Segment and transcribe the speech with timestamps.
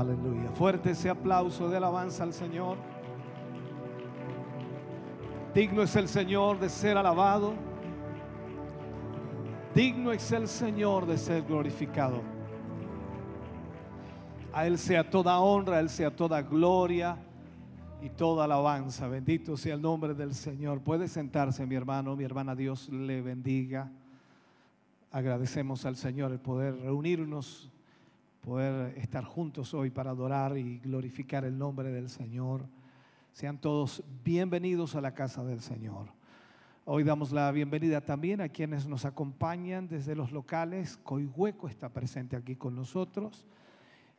[0.00, 0.50] Aleluya.
[0.50, 2.76] Fuerte ese aplauso de alabanza al Señor.
[5.54, 7.54] Digno es el Señor de ser alabado.
[9.74, 12.20] Digno es el Señor de ser glorificado.
[14.52, 17.16] A Él sea toda honra, a Él sea toda gloria
[18.02, 19.08] y toda alabanza.
[19.08, 20.80] Bendito sea el nombre del Señor.
[20.80, 23.90] Puede sentarse mi hermano, mi hermana, Dios le bendiga.
[25.10, 27.70] Agradecemos al Señor el poder reunirnos
[28.46, 32.64] poder estar juntos hoy para adorar y glorificar el nombre del Señor.
[33.32, 36.12] Sean todos bienvenidos a la casa del Señor.
[36.84, 40.96] Hoy damos la bienvenida también a quienes nos acompañan desde los locales.
[40.98, 43.44] Coihueco está presente aquí con nosotros,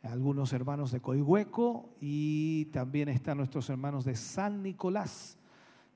[0.03, 5.37] algunos hermanos de Coihueco y también están nuestros hermanos de San Nicolás.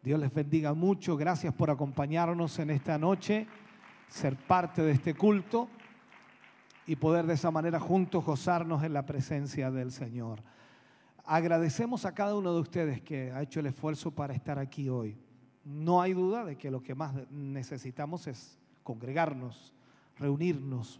[0.01, 1.17] Dios les bendiga mucho.
[1.17, 3.45] Gracias por acompañarnos en esta noche,
[4.07, 5.67] ser parte de este culto
[6.91, 10.43] y poder de esa manera juntos gozarnos en la presencia del Señor.
[11.23, 15.15] Agradecemos a cada uno de ustedes que ha hecho el esfuerzo para estar aquí hoy.
[15.63, 19.73] No hay duda de que lo que más necesitamos es congregarnos,
[20.17, 20.99] reunirnos,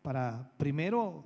[0.00, 1.24] para primero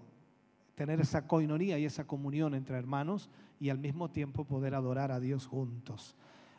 [0.74, 3.28] tener esa coinonía y esa comunión entre hermanos
[3.60, 6.16] y al mismo tiempo poder adorar a Dios juntos.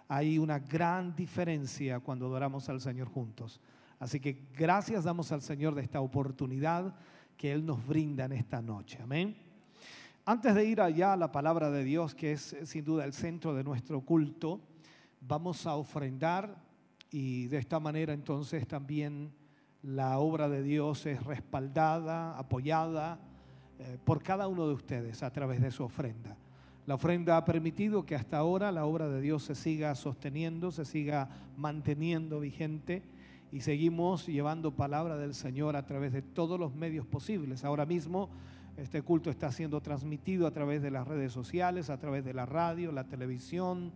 [0.07, 3.59] Hay una gran diferencia cuando adoramos al Señor juntos.
[3.97, 6.93] Así que gracias damos al Señor de esta oportunidad
[7.37, 8.99] que Él nos brinda en esta noche.
[9.01, 9.35] Amén.
[10.25, 13.13] Antes de ir allá a la palabra de Dios, que es eh, sin duda el
[13.13, 14.59] centro de nuestro culto,
[15.21, 16.57] vamos a ofrendar
[17.11, 19.31] y de esta manera entonces también
[19.83, 23.19] la obra de Dios es respaldada, apoyada
[23.79, 26.35] eh, por cada uno de ustedes a través de su ofrenda.
[26.85, 30.85] La ofrenda ha permitido que hasta ahora la obra de Dios se siga sosteniendo, se
[30.85, 33.03] siga manteniendo vigente
[33.51, 37.63] y seguimos llevando palabra del Señor a través de todos los medios posibles.
[37.63, 38.29] Ahora mismo
[38.77, 42.45] este culto está siendo transmitido a través de las redes sociales, a través de la
[42.45, 43.91] radio, la televisión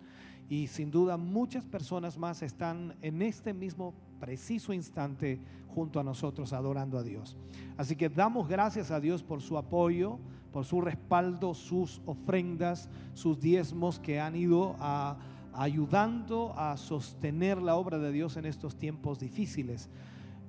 [0.49, 5.39] y sin duda muchas personas más están en este mismo preciso instante
[5.73, 7.37] junto a nosotros adorando a Dios.
[7.77, 10.19] Así que damos gracias a Dios por su apoyo,
[10.51, 15.17] por su respaldo, sus ofrendas, sus diezmos que han ido a
[15.53, 19.89] ayudando a sostener la obra de Dios en estos tiempos difíciles.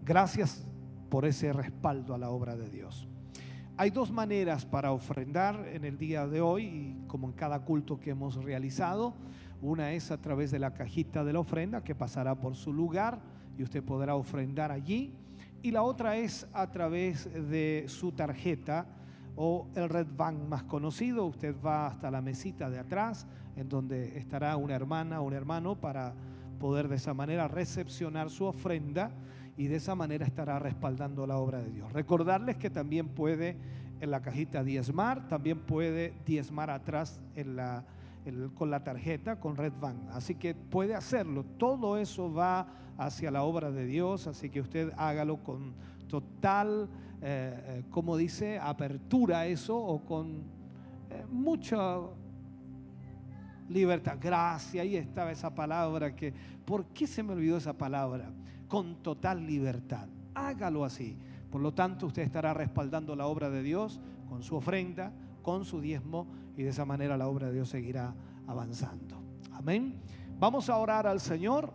[0.04, 0.64] Gracias
[1.10, 3.08] por ese respaldo a la obra de Dios.
[3.76, 8.10] Hay dos maneras para ofrendar en el día de hoy, como en cada culto que
[8.10, 9.14] hemos realizado.
[9.60, 13.20] Una es a través de la cajita de la ofrenda que pasará por su lugar
[13.56, 15.14] y usted podrá ofrendar allí.
[15.62, 18.86] Y la otra es a través de su tarjeta
[19.36, 21.24] o el Red Bank más conocido.
[21.24, 25.76] Usted va hasta la mesita de atrás, en donde estará una hermana o un hermano
[25.76, 26.14] para
[26.58, 29.10] poder de esa manera recepcionar su ofrenda
[29.56, 31.92] y de esa manera estará respaldando la obra de Dios.
[31.92, 33.56] Recordarles que también puede
[34.00, 37.20] en la cajita diezmar, también puede diezmar atrás
[38.54, 39.96] con la tarjeta, con Red Bank.
[40.12, 41.44] Así que puede hacerlo.
[41.58, 42.66] Todo eso va
[42.98, 45.74] hacia la obra de Dios, así que usted hágalo con
[46.08, 46.88] total,
[47.20, 50.42] eh, eh, como dice, apertura eso o con
[51.10, 51.98] eh, mucha
[53.72, 54.18] libertad.
[54.20, 56.32] Gracias, ahí estaba esa palabra que,
[56.64, 58.30] ¿por qué se me olvidó esa palabra?
[58.68, 60.08] Con total libertad.
[60.34, 61.16] Hágalo así.
[61.50, 65.80] Por lo tanto, usted estará respaldando la obra de Dios con su ofrenda, con su
[65.80, 68.14] diezmo y de esa manera la obra de Dios seguirá
[68.46, 69.20] avanzando.
[69.52, 70.00] Amén.
[70.38, 71.72] Vamos a orar al Señor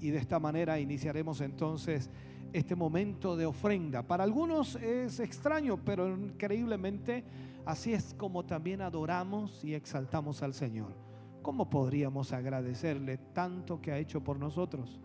[0.00, 2.10] y de esta manera iniciaremos entonces
[2.52, 4.02] este momento de ofrenda.
[4.02, 7.24] Para algunos es extraño, pero increíblemente
[7.64, 11.05] así es como también adoramos y exaltamos al Señor.
[11.46, 14.98] ¿Cómo podríamos agradecerle tanto que ha hecho por nosotros?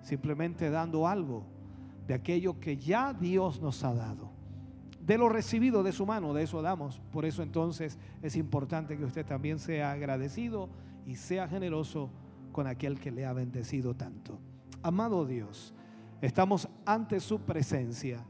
[0.00, 1.44] Simplemente dando algo
[2.06, 4.30] de aquello que ya Dios nos ha dado.
[5.04, 7.02] de lo recibido de su mano, de eso damos.
[7.12, 10.70] Por eso entonces es importante que usted también sea agradecido
[11.06, 12.08] y sea generoso
[12.50, 14.38] con aquel que le ha bendecido tanto.
[14.82, 15.74] Amado Dios,
[16.22, 18.24] estamos ante su presencia,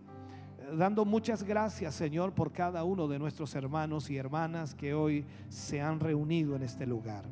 [0.77, 5.81] dando muchas gracias Señor por cada uno de nuestros hermanos y hermanas que hoy se
[5.81, 7.25] han reunido en este lugar.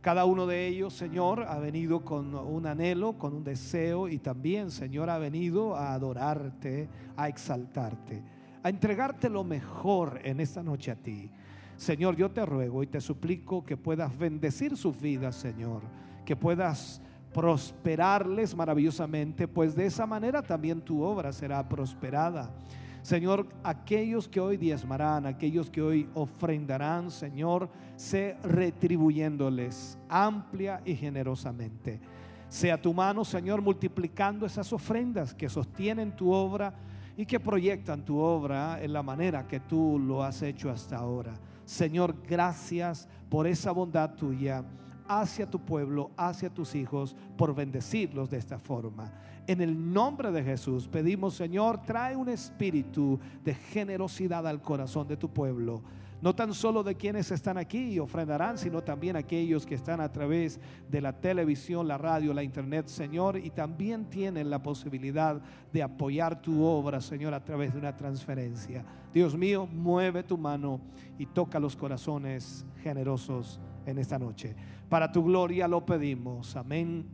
[0.00, 4.70] Cada uno de ellos, Señor, ha venido con un anhelo, con un deseo y también,
[4.70, 8.22] Señor, ha venido a adorarte, a exaltarte,
[8.62, 11.30] a entregarte lo mejor en esta noche a ti.
[11.76, 15.80] Señor, yo te ruego y te suplico que puedas bendecir sus vidas, Señor,
[16.26, 17.00] que puedas
[17.34, 22.54] prosperarles maravillosamente, pues de esa manera también tu obra será prosperada.
[23.02, 32.00] Señor, aquellos que hoy diezmarán, aquellos que hoy ofrendarán, Señor, sé retribuyéndoles amplia y generosamente.
[32.48, 36.72] Sea tu mano, Señor, multiplicando esas ofrendas que sostienen tu obra
[37.16, 41.34] y que proyectan tu obra en la manera que tú lo has hecho hasta ahora.
[41.64, 44.64] Señor, gracias por esa bondad tuya
[45.08, 49.12] hacia tu pueblo, hacia tus hijos, por bendecirlos de esta forma.
[49.46, 55.16] En el nombre de Jesús pedimos, Señor, trae un espíritu de generosidad al corazón de
[55.16, 55.82] tu pueblo.
[56.22, 60.10] No tan solo de quienes están aquí y ofrendarán, sino también aquellos que están a
[60.10, 65.82] través de la televisión, la radio, la internet, Señor, y también tienen la posibilidad de
[65.82, 68.86] apoyar tu obra, Señor, a través de una transferencia.
[69.12, 70.80] Dios mío, mueve tu mano
[71.18, 74.56] y toca los corazones generosos en esta noche.
[74.88, 76.56] Para tu gloria lo pedimos.
[76.56, 77.06] Amén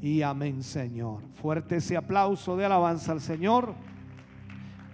[0.00, 1.22] y amén, Señor.
[1.40, 3.74] Fuerte ese aplauso de alabanza al Señor.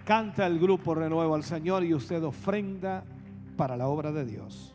[0.03, 3.03] Canta el grupo Renuevo al Señor y usted ofrenda
[3.57, 4.74] para la obra de Dios.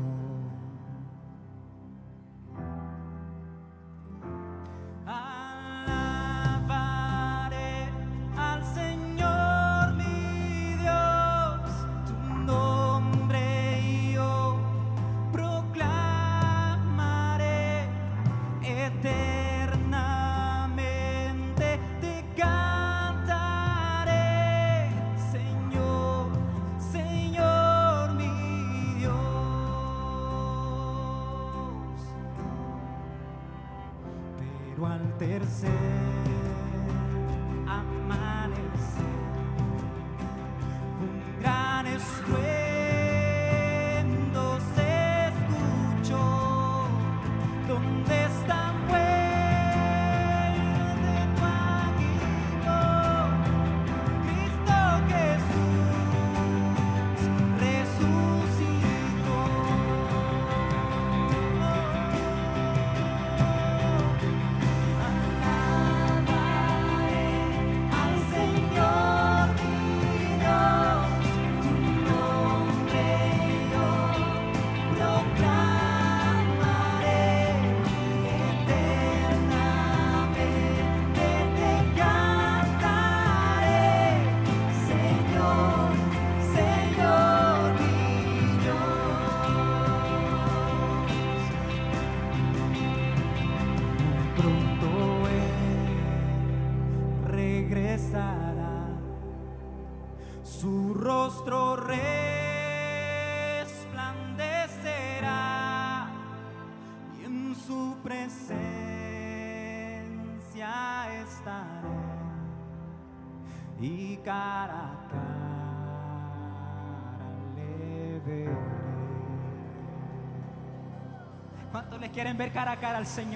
[122.41, 123.30] ver cara a cara al Señor?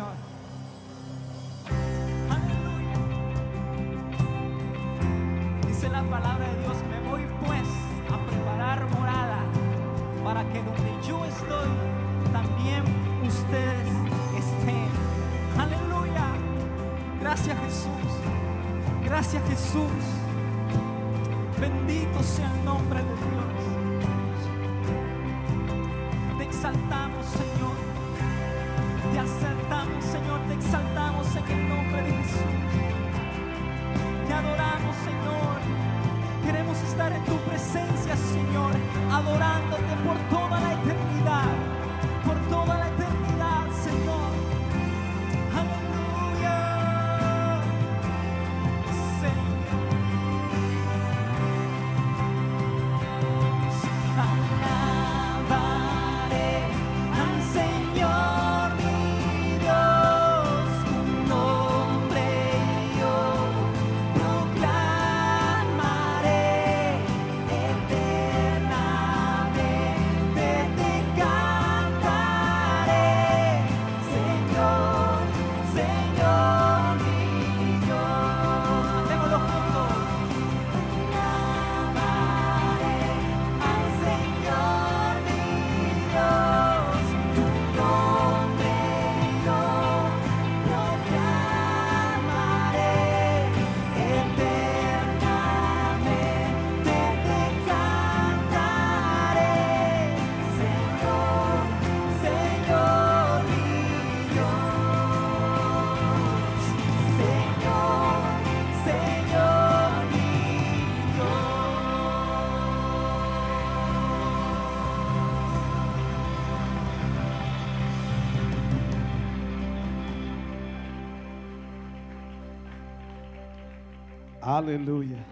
[124.46, 125.26] Aleluya.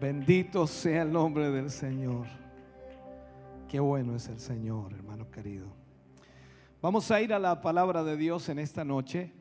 [0.00, 2.28] Bendito sea el nombre del Señor.
[3.68, 5.66] Qué bueno es el Señor, hermano querido.
[6.80, 9.32] Vamos a ir a la palabra de Dios en esta noche.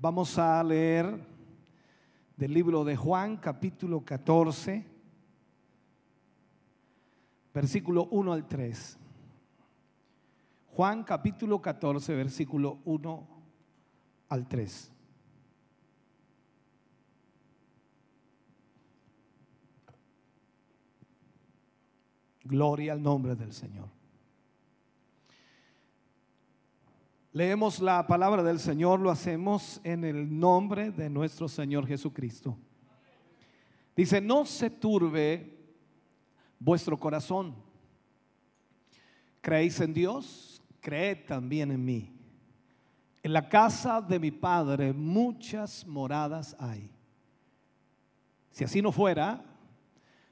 [0.00, 1.18] Vamos a leer
[2.36, 4.86] del libro de Juan, capítulo 14,
[7.52, 8.98] versículo 1 al 3.
[10.76, 13.28] Juan, capítulo 14, versículo 1
[14.28, 14.89] al 3.
[22.44, 23.88] Gloria al nombre del Señor.
[27.32, 32.58] Leemos la palabra del Señor, lo hacemos en el nombre de nuestro Señor Jesucristo.
[33.94, 35.58] Dice, no se turbe
[36.58, 37.54] vuestro corazón.
[39.40, 40.60] ¿Creéis en Dios?
[40.80, 42.12] Creed también en mí.
[43.22, 46.90] En la casa de mi Padre muchas moradas hay.
[48.50, 49.44] Si así no fuera,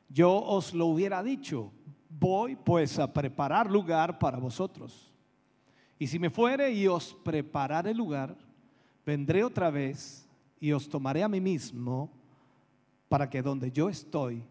[0.08, 1.70] yo os lo hubiera dicho.
[2.08, 5.12] Voy pues a preparar lugar para vosotros.
[5.98, 8.36] Y si me fuere y os prepararé lugar,
[9.04, 10.26] vendré otra vez
[10.60, 12.10] y os tomaré a mí mismo
[13.08, 14.42] para que donde yo estoy,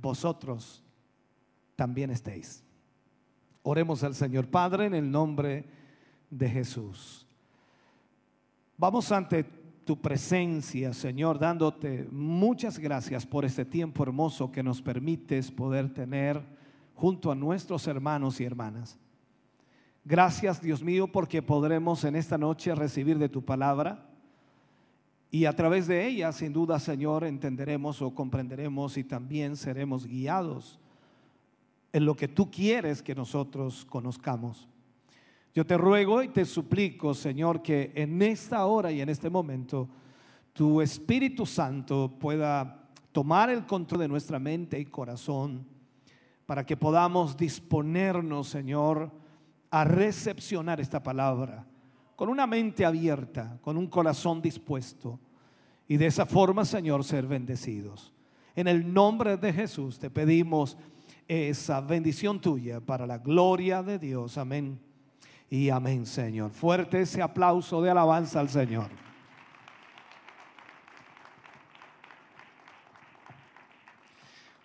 [0.00, 0.82] vosotros
[1.76, 2.62] también estéis.
[3.62, 5.64] Oremos al Señor Padre en el nombre
[6.30, 7.26] de Jesús.
[8.76, 9.44] Vamos ante
[9.84, 16.42] tu presencia, Señor, dándote muchas gracias por este tiempo hermoso que nos permites poder tener
[16.94, 18.98] junto a nuestros hermanos y hermanas.
[20.04, 24.08] Gracias, Dios mío, porque podremos en esta noche recibir de tu palabra
[25.30, 30.78] y a través de ella, sin duda, Señor, entenderemos o comprenderemos y también seremos guiados
[31.92, 34.68] en lo que tú quieres que nosotros conozcamos.
[35.54, 39.86] Yo te ruego y te suplico, Señor, que en esta hora y en este momento
[40.54, 45.66] tu Espíritu Santo pueda tomar el control de nuestra mente y corazón
[46.46, 49.10] para que podamos disponernos, Señor,
[49.70, 51.66] a recepcionar esta palabra
[52.16, 55.20] con una mente abierta, con un corazón dispuesto
[55.86, 58.14] y de esa forma, Señor, ser bendecidos.
[58.56, 60.78] En el nombre de Jesús te pedimos
[61.28, 64.38] esa bendición tuya para la gloria de Dios.
[64.38, 64.91] Amén
[65.52, 66.50] y amén, Señor.
[66.50, 68.88] Fuerte ese aplauso de alabanza al Señor.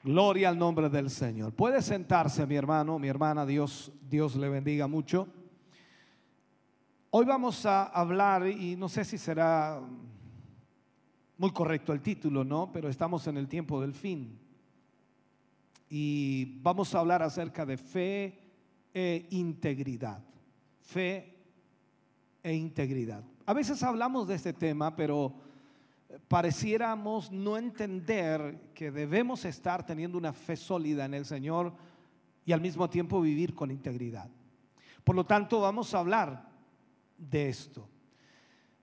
[0.02, 1.52] Gloria al nombre del Señor.
[1.52, 5.28] Puede sentarse, mi hermano, mi hermana, Dios, Dios le bendiga mucho.
[7.10, 9.82] Hoy vamos a hablar, y no sé si será
[11.38, 12.72] muy correcto el título, ¿no?
[12.72, 14.40] Pero estamos en el tiempo del fin.
[15.90, 18.40] y vamos a hablar acerca de fe
[18.94, 20.24] e integridad.
[20.88, 21.36] Fe
[22.42, 23.22] e integridad.
[23.46, 25.36] A veces hablamos de este tema, pero
[26.30, 31.74] pareciéramos no entender que debemos estar teniendo una fe sólida en el Señor
[32.46, 34.30] y al mismo tiempo vivir con integridad.
[35.04, 36.50] Por lo tanto, vamos a hablar
[37.18, 37.86] de esto.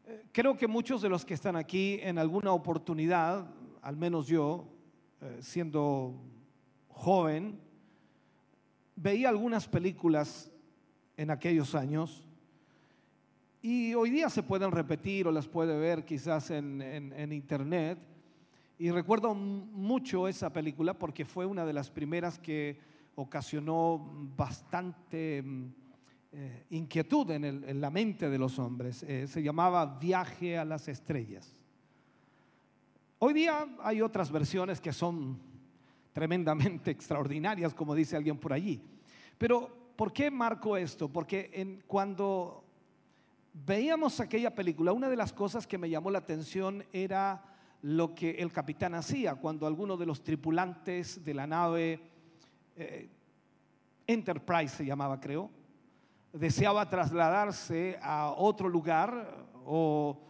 [0.07, 3.47] Eh, creo que muchos de los que están aquí en alguna oportunidad,
[3.81, 4.69] al menos yo,
[5.23, 6.21] eh, siendo
[6.89, 7.59] joven,
[8.95, 10.51] veía algunas películas
[11.17, 12.27] en aquellos años
[13.63, 17.99] y hoy día se pueden repetir o las puede ver quizás en, en internet.
[18.79, 22.79] Y recuerdo mucho esa película porque fue una de las primeras que
[23.15, 25.65] ocasionó bastante mm,
[26.33, 29.05] eh, inquietud en, la mente de los hombres.
[29.05, 31.55] Eh, se llamaba Viaje a las Estrellas.
[33.21, 35.39] Hoy día hay otras versiones que son
[36.13, 38.83] tremendamente extraordinarias, como dice alguien por allí.
[39.39, 41.09] Pero, ¿por qué marco esto?
[41.09, 42.65] Porque cuando
[43.53, 47.43] veíamos aquella película, una de las cosas que me llamó la atención era
[47.83, 52.01] lo que el capitán hacía cuando alguno de los tripulantes de la nave
[52.77, 53.09] eh,
[54.07, 55.51] Enterprise se llamaba, creo,
[56.33, 60.21] deseaba trasladarse a otro lugar o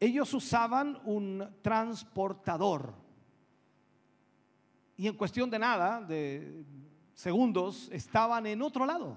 [0.00, 2.94] ellos usaban un transportador.
[4.96, 6.64] Y en cuestión de nada, de
[7.14, 9.16] segundos, estaban en otro lado.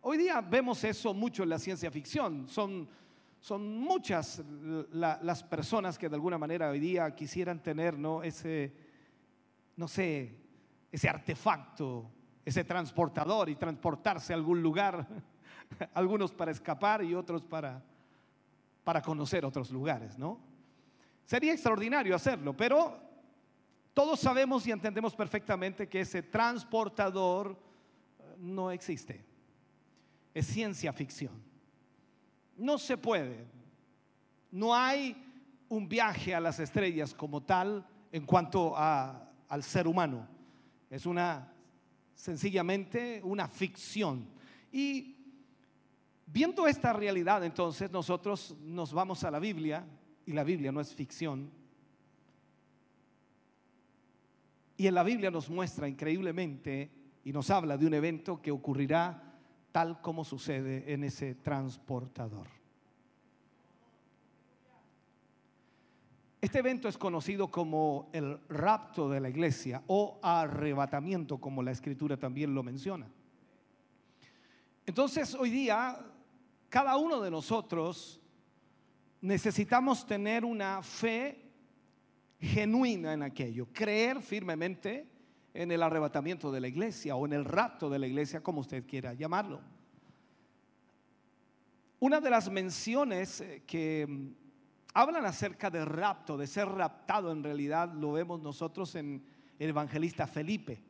[0.00, 2.48] Hoy día vemos eso mucho en la ciencia ficción.
[2.48, 2.88] Son,
[3.40, 4.42] son muchas
[4.92, 8.22] las personas que de alguna manera hoy día quisieran tener ¿no?
[8.22, 8.72] ese,
[9.76, 10.36] no sé,
[10.90, 12.10] ese artefacto,
[12.44, 15.06] ese transportador y transportarse a algún lugar,
[15.94, 17.82] algunos para escapar y otros para,
[18.84, 20.40] para conocer otros lugares, ¿no?
[21.24, 23.11] Sería extraordinario hacerlo, pero
[23.94, 27.56] todos sabemos y entendemos perfectamente que ese transportador
[28.38, 29.32] no existe
[30.34, 31.32] es ciencia ficción.
[32.56, 33.46] No se puede.
[34.50, 35.16] No hay
[35.68, 40.26] un viaje a las estrellas como tal en cuanto al ser humano.
[40.90, 41.48] Es una
[42.14, 44.28] sencillamente una ficción.
[44.70, 45.16] Y
[46.26, 49.84] viendo esta realidad, entonces nosotros nos vamos a la Biblia
[50.24, 51.50] y la Biblia no es ficción.
[54.82, 56.90] Y en la Biblia nos muestra increíblemente
[57.22, 59.38] y nos habla de un evento que ocurrirá
[59.70, 62.48] tal como sucede en ese transportador.
[66.40, 72.16] Este evento es conocido como el rapto de la iglesia o arrebatamiento, como la escritura
[72.16, 73.06] también lo menciona.
[74.84, 75.96] Entonces, hoy día,
[76.68, 78.20] cada uno de nosotros
[79.20, 81.41] necesitamos tener una fe
[82.42, 85.06] genuina en aquello, creer firmemente
[85.54, 88.84] en el arrebatamiento de la iglesia o en el rapto de la iglesia, como usted
[88.84, 89.60] quiera llamarlo.
[92.00, 94.34] Una de las menciones eh, que mm,
[94.94, 99.24] hablan acerca de rapto, de ser raptado en realidad, lo vemos nosotros en
[99.60, 100.82] el evangelista Felipe,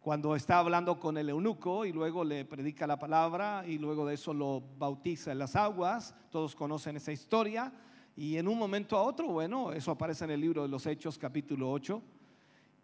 [0.00, 4.14] cuando está hablando con el eunuco y luego le predica la palabra y luego de
[4.14, 7.72] eso lo bautiza en las aguas, todos conocen esa historia,
[8.16, 11.18] y en un momento a otro, bueno, eso aparece en el libro de los Hechos
[11.18, 12.02] capítulo 8,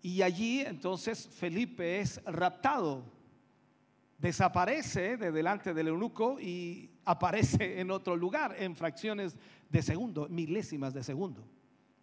[0.02, 3.04] y allí entonces Felipe es raptado,
[4.18, 9.36] desaparece de delante del eunuco y aparece en otro lugar en fracciones
[9.68, 11.44] de segundo, milésimas de segundo.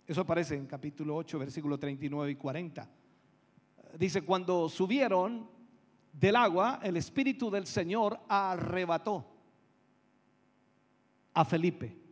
[0.06, 2.90] Eso aparece en capítulo 8, versículo 39 y 40.
[4.00, 5.50] Dice, cuando subieron
[6.14, 9.26] del agua, el Espíritu del Señor arrebató
[11.34, 12.07] a Felipe.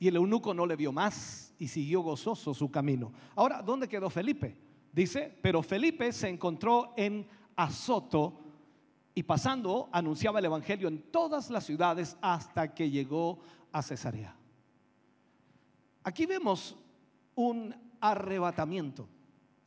[0.00, 3.12] Y el eunuco no le vio más y siguió gozoso su camino.
[3.36, 4.56] Ahora, ¿dónde quedó Felipe?
[4.92, 8.40] Dice, pero Felipe se encontró en Azoto
[9.14, 14.34] y pasando anunciaba el Evangelio en todas las ciudades hasta que llegó a Cesarea.
[16.02, 16.74] Aquí vemos
[17.34, 19.06] un arrebatamiento.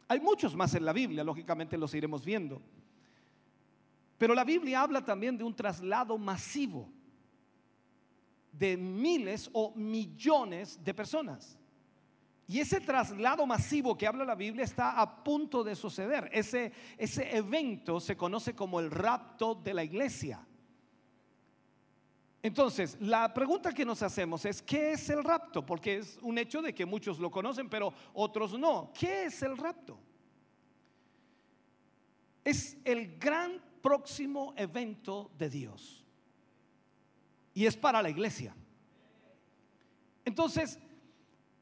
[0.08, 2.60] Hay muchos más en la Biblia, lógicamente los iremos viendo.
[4.18, 6.90] Pero la Biblia habla también de un traslado masivo
[8.54, 11.58] de miles o millones de personas.
[12.48, 16.30] Y ese traslado masivo que habla la Biblia está a punto de suceder.
[16.32, 20.46] Ese, ese evento se conoce como el rapto de la iglesia.
[22.42, 25.66] Entonces, la pregunta que nos hacemos es, ¿qué es el rapto?
[25.66, 28.92] Porque es un hecho de que muchos lo conocen, pero otros no.
[28.94, 29.98] ¿Qué es el rapto?
[32.44, 36.03] Es el gran próximo evento de Dios.
[37.54, 38.56] Y es para la iglesia.
[40.26, 40.80] Entonces,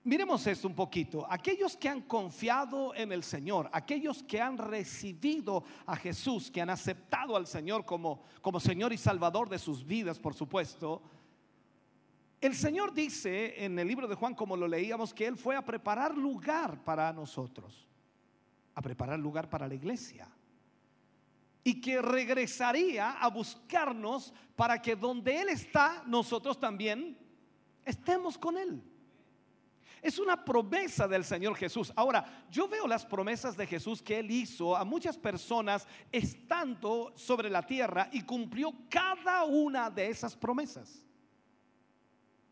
[0.03, 1.27] Miremos esto un poquito.
[1.29, 6.71] Aquellos que han confiado en el Señor, aquellos que han recibido a Jesús, que han
[6.71, 11.03] aceptado al Señor como, como Señor y Salvador de sus vidas, por supuesto,
[12.39, 15.63] el Señor dice en el libro de Juan, como lo leíamos, que Él fue a
[15.63, 17.87] preparar lugar para nosotros,
[18.73, 20.27] a preparar lugar para la iglesia.
[21.63, 27.17] Y que regresaría a buscarnos para que donde Él está, nosotros también
[27.85, 28.83] estemos con Él.
[30.01, 31.93] Es una promesa del Señor Jesús.
[31.95, 37.51] Ahora, yo veo las promesas de Jesús que Él hizo a muchas personas estando sobre
[37.51, 41.05] la tierra y cumplió cada una de esas promesas.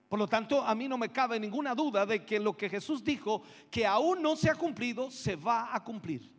[0.07, 3.03] Por lo tanto, a mí no me cabe ninguna duda de que lo que Jesús
[3.03, 3.41] dijo,
[3.71, 6.38] que aún no se ha cumplido, se va a cumplir.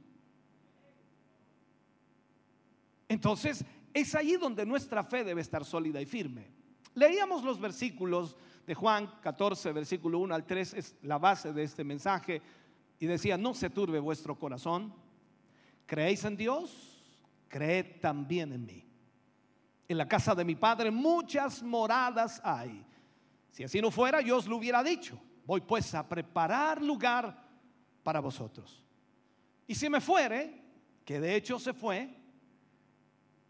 [3.11, 6.47] Entonces, es ahí donde nuestra fe debe estar sólida y firme.
[6.95, 11.83] Leíamos los versículos de Juan 14, versículo 1 al 3, es la base de este
[11.83, 12.41] mensaje,
[13.01, 14.95] y decía, no se turbe vuestro corazón,
[15.87, 17.03] creéis en Dios,
[17.49, 18.85] creed también en mí.
[19.89, 22.87] En la casa de mi Padre muchas moradas hay.
[23.51, 25.21] Si así no fuera, yo os lo hubiera dicho.
[25.47, 27.45] Voy pues a preparar lugar
[28.05, 28.85] para vosotros.
[29.67, 30.63] Y si me fuere,
[31.05, 32.20] que de hecho se fue,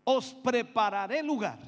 [0.05, 1.59] os prepararé lugar.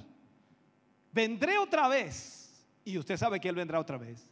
[1.12, 4.28] Vendré otra vez y usted sabe que Él vendrá otra vez.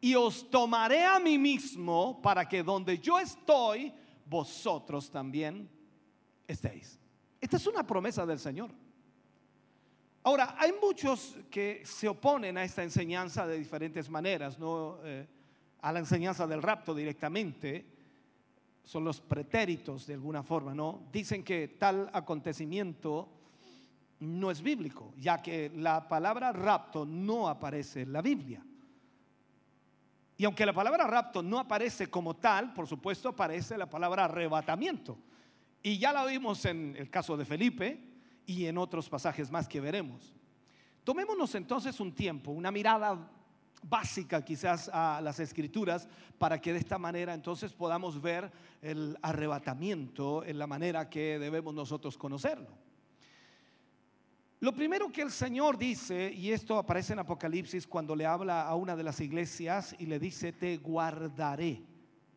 [0.00, 3.92] Y os tomaré a mí mismo para que donde yo estoy,
[4.26, 5.68] vosotros también
[6.46, 6.98] estéis.
[7.40, 8.70] Esta es una promesa del Señor.
[10.22, 15.26] Ahora, hay muchos que se oponen a esta enseñanza de diferentes maneras, no eh,
[15.80, 17.97] a la enseñanza del rapto directamente.
[18.88, 21.02] Son los pretéritos de alguna forma, ¿no?
[21.12, 23.28] Dicen que tal acontecimiento
[24.20, 28.64] no es bíblico, ya que la palabra rapto no aparece en la Biblia.
[30.38, 35.18] Y aunque la palabra rapto no aparece como tal, por supuesto aparece la palabra arrebatamiento.
[35.82, 38.02] Y ya la vimos en el caso de Felipe
[38.46, 40.34] y en otros pasajes más que veremos.
[41.04, 43.32] Tomémonos entonces un tiempo, una mirada
[43.82, 46.08] básica quizás a las escrituras
[46.38, 48.50] para que de esta manera entonces podamos ver
[48.82, 52.68] el arrebatamiento en la manera que debemos nosotros conocerlo.
[54.60, 58.74] Lo primero que el Señor dice, y esto aparece en Apocalipsis cuando le habla a
[58.74, 61.84] una de las iglesias y le dice, te guardaré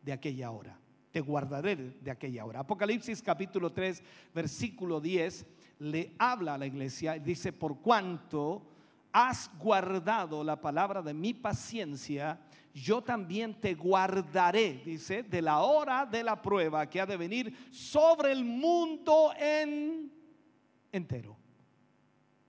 [0.02, 0.78] de aquella hora,
[1.10, 2.60] te guardaré de aquella hora.
[2.60, 5.46] Apocalipsis capítulo 3, versículo 10,
[5.80, 8.71] le habla a la iglesia y dice, por cuanto
[9.12, 12.40] has guardado la palabra de mi paciencia,
[12.72, 17.68] yo también te guardaré, dice, de la hora de la prueba que ha de venir
[17.70, 20.10] sobre el mundo en
[20.90, 21.36] entero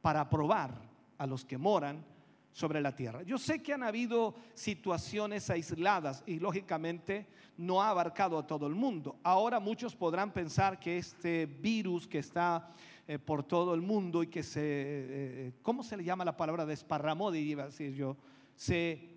[0.01, 0.82] para probar
[1.18, 2.05] a los que moran
[2.53, 3.23] sobre la tierra.
[3.23, 7.27] Yo sé que han habido situaciones aisladas y lógicamente
[7.57, 9.17] no ha abarcado a todo el mundo.
[9.23, 12.71] Ahora muchos podrán pensar que este virus que está
[13.07, 16.37] eh, por todo el mundo y que se, eh, eh, ¿cómo se le llama la
[16.37, 16.65] palabra?
[16.65, 18.15] Desparramó, diría decir yo,
[18.55, 19.09] se,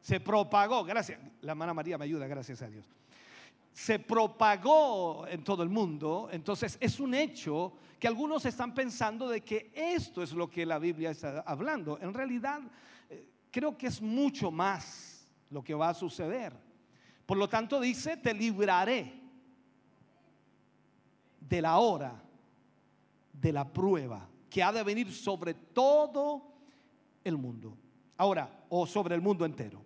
[0.00, 2.88] se propagó, gracias, la hermana María me ayuda, gracias a Dios.
[3.72, 9.42] Se propagó en todo el mundo, entonces es un hecho que algunos están pensando de
[9.42, 11.98] que esto es lo que la Biblia está hablando.
[12.00, 12.60] En realidad,
[13.08, 16.52] eh, creo que es mucho más lo que va a suceder.
[17.24, 19.20] Por lo tanto, dice, te libraré
[21.40, 22.20] de la hora
[23.32, 26.42] de la prueba que ha de venir sobre todo
[27.24, 27.76] el mundo.
[28.16, 29.82] Ahora, o sobre el mundo entero.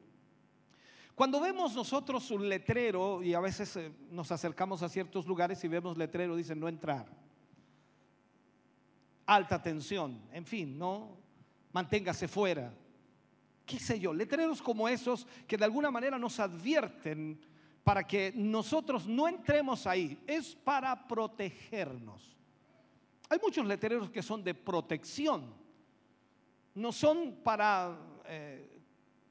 [1.16, 5.68] Cuando vemos nosotros un letrero y a veces eh, nos acercamos a ciertos lugares y
[5.68, 7.26] vemos letrero, dicen no entrar
[9.26, 11.16] alta tensión, en fin, no
[11.72, 12.72] manténgase fuera.
[13.66, 14.14] ¿Qué sé yo?
[14.14, 17.40] Letreros como esos que de alguna manera nos advierten
[17.82, 22.36] para que nosotros no entremos ahí, es para protegernos.
[23.28, 25.52] Hay muchos letreros que son de protección,
[26.74, 28.75] no son para, eh,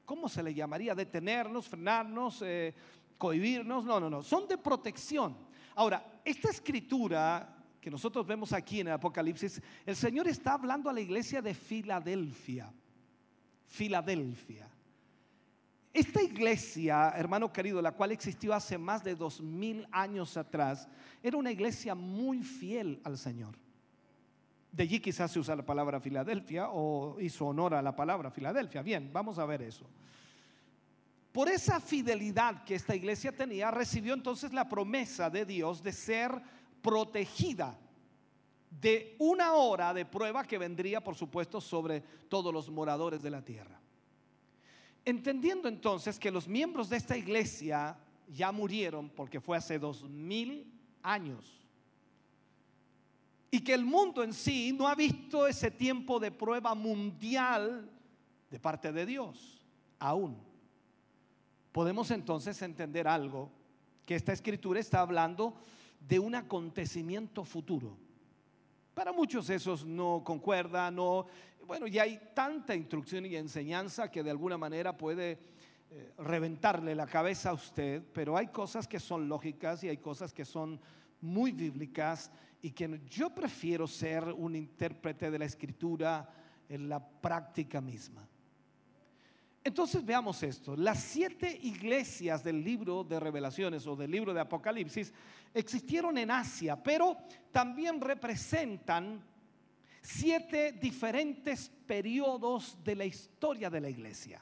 [0.06, 0.94] ¿cómo se le llamaría?
[0.94, 2.74] Detenernos, frenarnos, eh,
[3.18, 5.36] cohibirnos, no, no, no, son de protección.
[5.74, 10.92] Ahora, esta escritura que nosotros vemos aquí en el Apocalipsis, el Señor está hablando a
[10.92, 12.72] la iglesia de Filadelfia.
[13.66, 14.68] Filadelfia.
[15.92, 20.88] Esta iglesia, hermano querido, la cual existió hace más de dos mil años atrás,
[21.22, 23.56] era una iglesia muy fiel al Señor.
[24.72, 28.82] De allí quizás se usa la palabra Filadelfia o hizo honor a la palabra Filadelfia.
[28.82, 29.86] Bien, vamos a ver eso.
[31.32, 36.32] Por esa fidelidad que esta iglesia tenía, recibió entonces la promesa de Dios de ser
[36.82, 37.78] protegida
[38.70, 43.42] de una hora de prueba que vendría, por supuesto, sobre todos los moradores de la
[43.42, 43.80] tierra.
[45.04, 47.96] Entendiendo entonces que los miembros de esta iglesia
[48.28, 51.65] ya murieron porque fue hace dos mil años
[53.50, 57.90] y que el mundo en sí no ha visto ese tiempo de prueba mundial
[58.50, 59.64] de parte de Dios,
[59.98, 60.36] aún.
[61.72, 63.50] Podemos entonces entender algo,
[64.04, 65.54] que esta escritura está hablando
[66.00, 67.96] de un acontecimiento futuro.
[68.94, 71.26] Para muchos esos no concuerda, no,
[71.66, 75.38] bueno, ya hay tanta instrucción y enseñanza que de alguna manera puede
[75.90, 80.32] eh, reventarle la cabeza a usted, pero hay cosas que son lógicas y hay cosas
[80.32, 80.80] que son
[81.20, 82.30] muy bíblicas
[82.62, 86.28] y que yo prefiero ser un intérprete de la escritura
[86.68, 88.28] en la práctica misma.
[89.62, 90.76] Entonces veamos esto.
[90.76, 95.12] Las siete iglesias del libro de revelaciones o del libro de Apocalipsis
[95.52, 97.16] existieron en Asia, pero
[97.50, 99.20] también representan
[100.00, 104.40] siete diferentes periodos de la historia de la iglesia.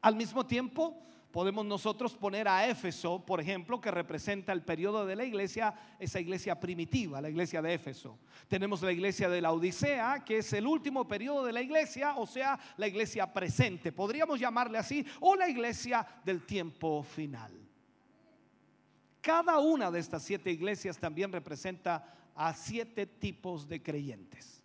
[0.00, 1.02] Al mismo tiempo,
[1.32, 6.18] Podemos nosotros poner a Éfeso, por ejemplo, que representa el periodo de la iglesia, esa
[6.18, 8.18] iglesia primitiva, la iglesia de Éfeso.
[8.48, 12.26] Tenemos la iglesia de la Odisea, que es el último periodo de la iglesia, o
[12.26, 17.52] sea, la iglesia presente, podríamos llamarle así, o la iglesia del tiempo final.
[19.20, 24.60] Cada una de estas siete iglesias también representa a siete tipos de creyentes.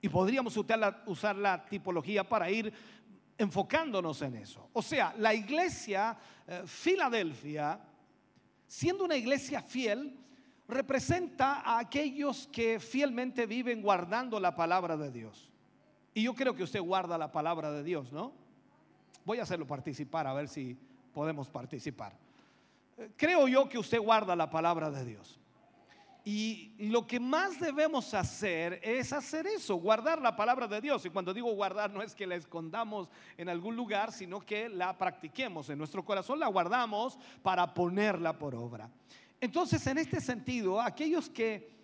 [0.00, 2.72] Y podríamos usar la, usar la, tipología para ir
[3.38, 4.68] enfocándonos en eso.
[4.72, 6.16] O sea, la iglesia
[6.46, 7.80] eh, Filadelfia,
[8.66, 10.16] siendo una iglesia fiel,
[10.68, 15.50] representa a aquellos que fielmente viven guardando la palabra de Dios.
[16.14, 18.32] Y yo creo que usted guarda la palabra de Dios, ¿no?
[19.24, 20.76] Voy a hacerlo participar, a ver si
[21.12, 22.16] podemos participar.
[22.96, 25.40] Eh, creo yo que usted guarda la palabra de Dios.
[26.26, 31.04] Y lo que más debemos hacer es hacer eso, guardar la palabra de Dios.
[31.04, 34.96] Y cuando digo guardar no es que la escondamos en algún lugar, sino que la
[34.96, 38.90] practiquemos en nuestro corazón, la guardamos para ponerla por obra.
[39.38, 41.74] Entonces, en este sentido, aquellos que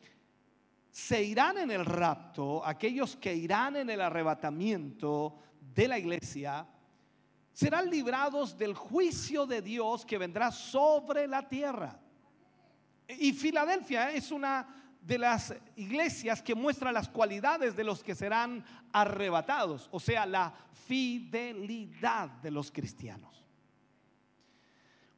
[0.91, 5.36] se irán en el rapto, aquellos que irán en el arrebatamiento
[5.74, 6.66] de la iglesia,
[7.53, 12.01] serán librados del juicio de Dios que vendrá sobre la tierra.
[13.18, 14.66] Y Filadelfia es una
[15.00, 20.52] de las iglesias que muestra las cualidades de los que serán arrebatados, o sea, la
[20.86, 23.44] fidelidad de los cristianos.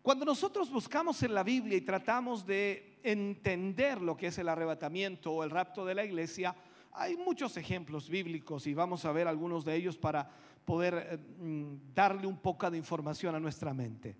[0.02, 5.32] Cuando nosotros buscamos en la Biblia y tratamos de entender lo que es el arrebatamiento
[5.32, 6.54] o el rapto de la iglesia,
[6.92, 10.28] hay muchos ejemplos bíblicos y vamos a ver algunos de ellos para
[10.64, 14.16] poder eh, mm, darle un poco de información a nuestra mente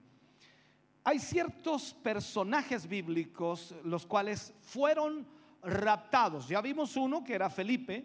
[1.05, 5.27] hay ciertos personajes bíblicos los cuales fueron
[5.63, 6.49] raptados.
[6.49, 8.05] Ya vimos uno que era Felipe,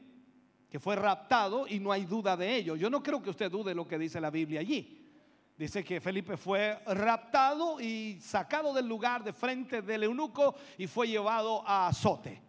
[0.69, 2.75] que fue raptado y no hay duda de ello.
[2.75, 5.05] Yo no creo que usted dude lo que dice la Biblia allí.
[5.57, 11.07] Dice que Felipe fue raptado y sacado del lugar de frente del eunuco y fue
[11.07, 12.41] llevado a azote.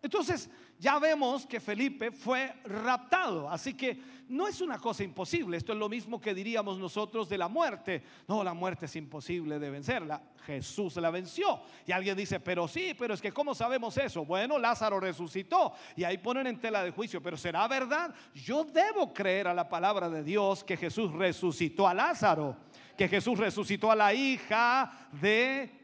[0.00, 0.50] Entonces,
[0.82, 3.96] ya vemos que Felipe fue raptado, así que
[4.30, 8.02] no es una cosa imposible, esto es lo mismo que diríamos nosotros de la muerte.
[8.26, 11.60] No, la muerte es imposible de vencerla, Jesús la venció.
[11.86, 14.24] Y alguien dice, pero sí, pero es que ¿cómo sabemos eso?
[14.24, 18.12] Bueno, Lázaro resucitó y ahí ponen en tela de juicio, pero ¿será verdad?
[18.34, 22.56] Yo debo creer a la palabra de Dios que Jesús resucitó a Lázaro,
[22.96, 25.81] que Jesús resucitó a la hija de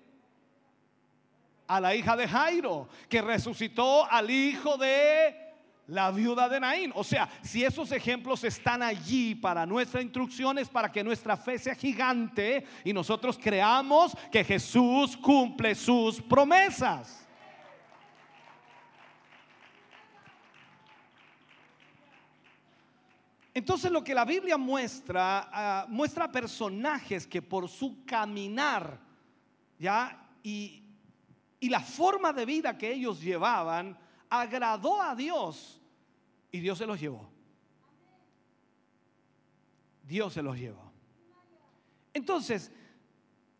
[1.68, 5.48] a la hija de Jairo, que resucitó al hijo de
[5.88, 6.92] la viuda de Naín.
[6.94, 11.58] O sea, si esos ejemplos están allí para nuestra instrucción es para que nuestra fe
[11.58, 17.26] sea gigante y nosotros creamos que Jesús cumple sus promesas.
[23.52, 29.00] Entonces lo que la Biblia muestra, ah, muestra personajes que por su caminar,
[29.78, 30.87] ya, y
[31.60, 33.98] y la forma de vida que ellos llevaban
[34.30, 35.80] agradó a Dios
[36.50, 37.28] y Dios se los llevó.
[40.04, 40.90] Dios se los llevó.
[42.14, 42.72] Entonces,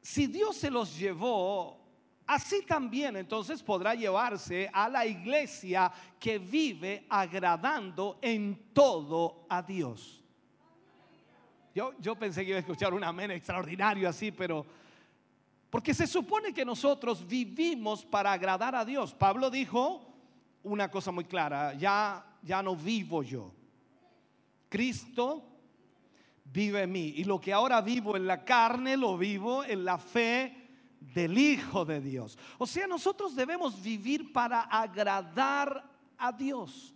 [0.00, 1.78] si Dios se los llevó,
[2.26, 10.24] así también entonces podrá llevarse a la iglesia que vive agradando en todo a Dios.
[11.74, 14.64] Yo, yo pensé que iba a escuchar un amén extraordinario así, pero
[15.70, 19.14] porque se supone que nosotros vivimos para agradar a Dios.
[19.14, 20.04] Pablo dijo
[20.62, 23.52] una cosa muy clara, ya, ya no vivo yo.
[24.68, 25.44] Cristo
[26.44, 27.14] vive en mí.
[27.16, 30.68] Y lo que ahora vivo en la carne, lo vivo en la fe
[31.00, 32.38] del Hijo de Dios.
[32.58, 35.84] O sea, nosotros debemos vivir para agradar
[36.16, 36.94] a Dios.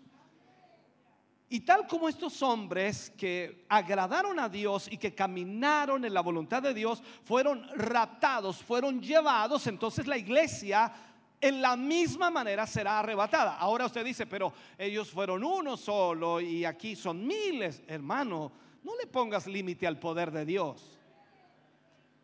[1.53, 6.63] Y tal como estos hombres que agradaron a Dios y que caminaron en la voluntad
[6.63, 10.91] de Dios, fueron raptados, fueron llevados, entonces la iglesia
[11.39, 13.59] en la misma manera será arrebatada.
[13.59, 17.83] Ahora usted dice, pero ellos fueron uno solo y aquí son miles.
[17.87, 18.51] Hermano,
[18.83, 20.99] no le pongas límite al poder de Dios.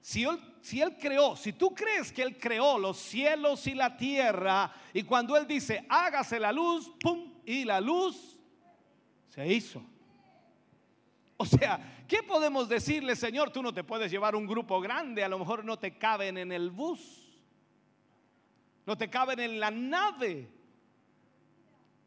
[0.00, 3.94] Si él, si él, creó, si tú crees que Él creó los cielos y la
[3.94, 7.30] tierra, y cuando Él dice, hágase la luz, ¡pum!
[7.44, 8.37] Y la luz
[9.28, 9.82] se hizo.
[11.36, 13.50] O sea, ¿qué podemos decirle, Señor?
[13.50, 16.52] Tú no te puedes llevar un grupo grande, a lo mejor no te caben en
[16.52, 17.28] el bus
[18.88, 20.48] no te caben en la nave.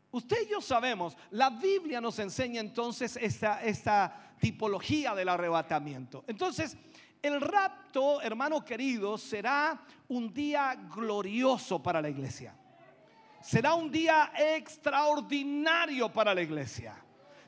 [0.10, 6.24] Usted y yo sabemos, la Biblia nos enseña entonces esta, esta tipología del arrebatamiento.
[6.26, 6.76] Entonces,
[7.22, 12.56] el rapto, hermano querido, será un día glorioso para la iglesia.
[13.44, 16.96] Será un día extraordinario para la iglesia.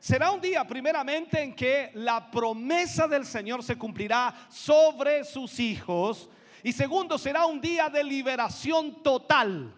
[0.04, 6.30] Será un día primeramente en que la promesa del Señor se cumplirá sobre sus hijos
[6.62, 9.74] y segundo, será un día de liberación total.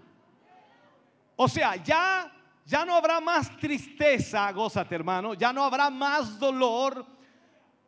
[1.36, 2.32] O sea, ya
[2.66, 7.06] ya no habrá más tristeza, gózate hermano, ya no habrá más dolor,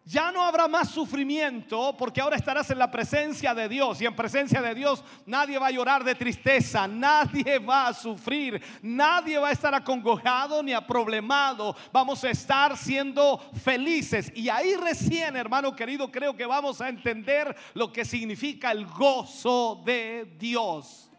[0.07, 4.15] ya no habrá más sufrimiento porque ahora estarás en la presencia de Dios y en
[4.15, 9.49] presencia de Dios nadie va a llorar de tristeza, nadie va a sufrir, nadie va
[9.49, 16.09] a estar acongojado ni aproblemado, vamos a estar siendo felices y ahí recién, hermano querido,
[16.09, 21.11] creo que vamos a entender lo que significa el gozo de Dios.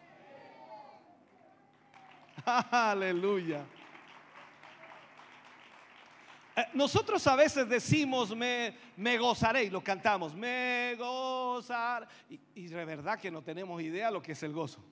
[2.71, 3.63] Aleluya.
[6.59, 12.07] Eh, nosotros a veces decimos me, me gozaré y lo cantamos, me gozar.
[12.53, 14.83] Y, de verdad que no tenemos idea lo que es el gozo.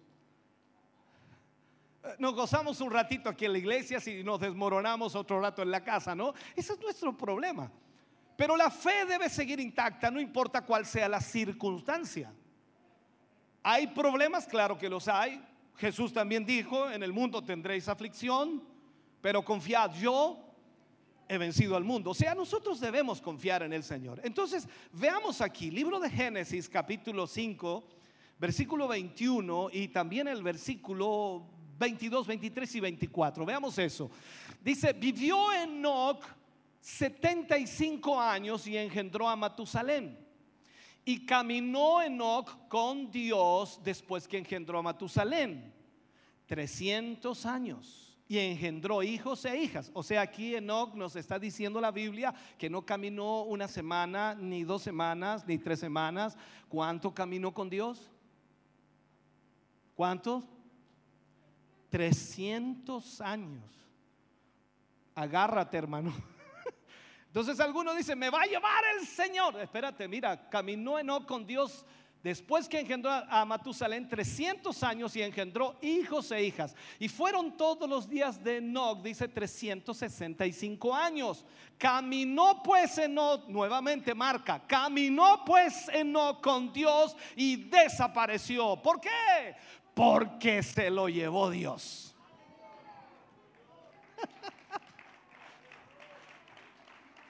[2.03, 5.71] Eh, nos gozamos un ratito aquí en la iglesia si nos desmoronamos otro rato en
[5.71, 6.33] la casa, ¿no?
[6.55, 7.69] Ese es nuestro problema.
[8.37, 12.31] Pero la fe debe seguir intacta, no importa cuál sea la circunstancia.
[13.63, 14.47] ¿Hay problemas?
[14.47, 15.43] Claro que los hay.
[15.75, 18.63] Jesús también dijo, en el mundo tendréis aflicción,
[19.21, 20.46] pero confiad, yo
[21.27, 22.11] he vencido al mundo.
[22.11, 24.21] O sea, nosotros debemos confiar en el Señor.
[24.23, 27.83] Entonces, veamos aquí, libro de Génesis capítulo 5,
[28.39, 31.45] versículo 21 y también el versículo
[31.77, 33.45] 22, 23 y 24.
[33.45, 34.09] Veamos eso.
[34.63, 36.23] Dice, vivió Enoch
[36.79, 40.17] 75 años y engendró a Matusalén.
[41.03, 45.73] Y caminó Enoch con Dios después que engendró a Matusalén.
[46.47, 49.89] 300 años y engendró hijos e hijas.
[49.93, 54.63] O sea, aquí Enoch nos está diciendo la Biblia que no caminó una semana, ni
[54.63, 56.37] dos semanas, ni tres semanas.
[56.67, 58.11] ¿Cuánto caminó con Dios?
[59.95, 60.43] ¿Cuántos?
[61.89, 63.63] 300 años.
[65.15, 66.13] Agárrate, hermano.
[67.27, 69.59] Entonces alguno dice, me va a llevar el Señor.
[69.59, 71.85] Espérate, mira, caminó Enoch con Dios
[72.23, 76.75] Después que engendró a Matusalén 300 años y engendró hijos e hijas.
[76.99, 81.45] Y fueron todos los días de Enoch, dice 365 años.
[81.77, 88.81] Caminó pues Enoch, nuevamente marca, caminó pues Enoch con Dios y desapareció.
[88.81, 89.55] ¿Por qué?
[89.93, 92.15] Porque se lo llevó Dios.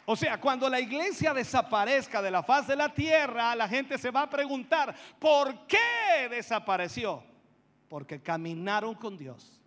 [0.09, 4.09] O sea, cuando la iglesia desaparezca de la faz de la tierra, la gente se
[4.09, 7.21] va a preguntar, ¿por qué desapareció?
[7.89, 9.61] Porque caminaron con Dios.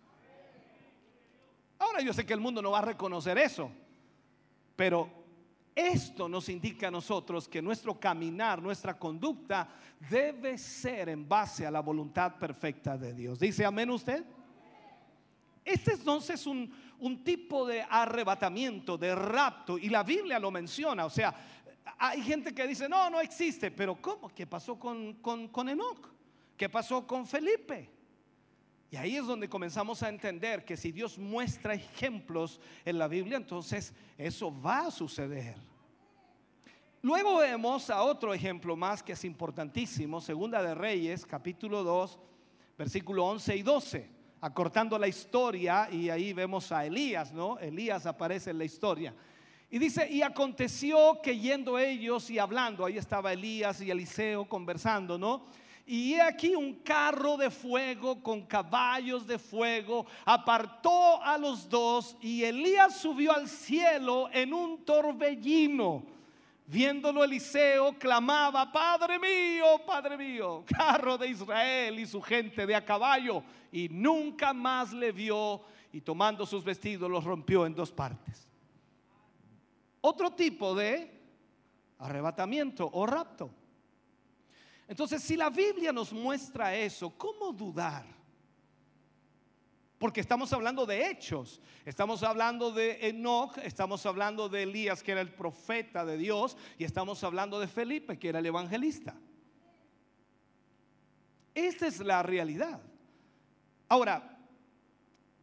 [1.77, 3.71] Ahora yo sé que el mundo no va a reconocer eso,
[4.75, 5.11] pero
[5.75, 9.69] esto nos indica a nosotros que nuestro caminar, nuestra conducta
[10.09, 13.37] debe ser en base a la voluntad perfecta de Dios.
[13.37, 14.25] ¿Dice amén usted?
[15.63, 21.05] Este entonces un, un tipo de arrebatamiento, de rapto, y la Biblia lo menciona.
[21.05, 21.33] O sea,
[21.97, 24.29] hay gente que dice, no, no existe, pero ¿cómo?
[24.29, 26.09] ¿Qué pasó con, con, con Enoch?
[26.55, 27.89] ¿Qué pasó con Felipe?
[28.91, 33.37] Y ahí es donde comenzamos a entender que si Dios muestra ejemplos en la Biblia,
[33.37, 35.55] entonces eso va a suceder.
[37.01, 42.19] Luego vemos a otro ejemplo más que es importantísimo, Segunda de Reyes, capítulo 2,
[42.77, 47.59] versículo 11 y 12 acortando la historia y ahí vemos a Elías, ¿no?
[47.59, 49.13] Elías aparece en la historia.
[49.69, 55.17] Y dice, y aconteció que yendo ellos y hablando, ahí estaba Elías y Eliseo conversando,
[55.17, 55.45] ¿no?
[55.85, 62.43] Y aquí un carro de fuego con caballos de fuego apartó a los dos y
[62.43, 66.03] Elías subió al cielo en un torbellino
[66.65, 72.85] Viéndolo Eliseo, clamaba, Padre mío, Padre mío, carro de Israel y su gente de a
[72.85, 73.43] caballo.
[73.71, 78.47] Y nunca más le vio y tomando sus vestidos los rompió en dos partes.
[80.01, 81.21] otro tipo de
[81.99, 83.51] arrebatamiento o rapto.
[84.87, 88.05] Entonces, si la Biblia nos muestra eso, ¿cómo dudar?
[90.01, 95.21] Porque estamos hablando de hechos, estamos hablando de Enoch, estamos hablando de Elías, que era
[95.21, 99.13] el profeta de Dios, y estamos hablando de Felipe, que era el evangelista.
[101.53, 102.81] Esta es la realidad.
[103.89, 104.39] Ahora,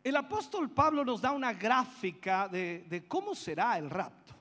[0.03, 4.35] el apóstol Pablo nos da una gráfica de, de cómo será el rapto.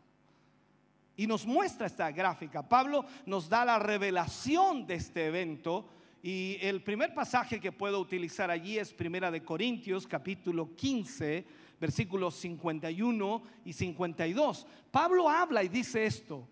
[1.15, 2.67] Y nos muestra esta gráfica.
[2.67, 5.87] Pablo nos da la revelación de este evento.
[6.29, 11.45] Y el primer pasaje que puedo utilizar allí es Primera de Corintios, capítulo 15,
[11.79, 14.67] versículos 51 y 52.
[14.91, 16.45] Pablo habla y dice esto.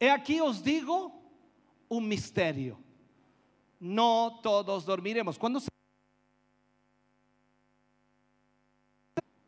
[0.00, 1.12] He aquí os digo
[1.88, 2.76] un misterio.
[3.78, 5.38] No todos dormiremos.
[5.38, 5.68] Cuando se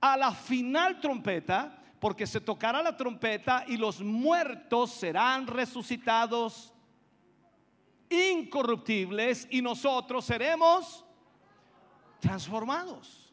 [0.00, 6.72] a la final trompeta, porque se tocará la trompeta y los muertos serán resucitados
[8.10, 11.04] incorruptibles y nosotros seremos
[12.20, 13.32] transformados.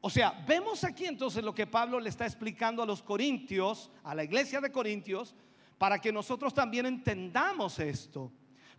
[0.00, 4.14] O sea, vemos aquí entonces lo que Pablo le está explicando a los corintios, a
[4.14, 5.34] la iglesia de Corintios,
[5.78, 8.32] para que nosotros también entendamos esto.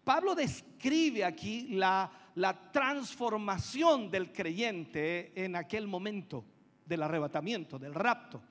[0.03, 6.45] Pablo describe aquí la, la transformación del creyente en aquel momento
[6.85, 8.41] del arrebatamiento, del rapto.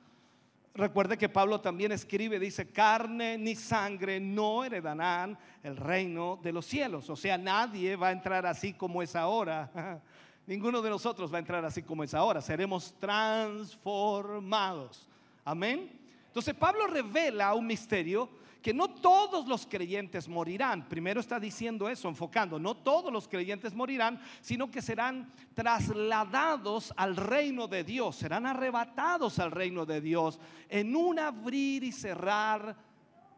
[0.77, 6.67] Recuerde que Pablo también escribe, dice, carne ni sangre no heredarán el reino de los
[6.67, 7.09] cielos.
[7.09, 9.71] O sea, nadie va a entrar así como es ahora.
[10.47, 12.43] Ninguno de nosotros va a entrar así como es ahora.
[12.43, 15.09] Seremos transformados.
[15.47, 15.99] Amén.
[16.27, 18.29] Entonces Pablo revela un misterio
[18.67, 20.89] que no todos los creyentes morirán.
[20.89, 27.15] Primero está diciendo eso, enfocando, no todos los creyentes morirán, sino que serán trasladados al
[27.15, 32.77] reino de Dios, serán arrebatados al reino de Dios en un abrir y cerrar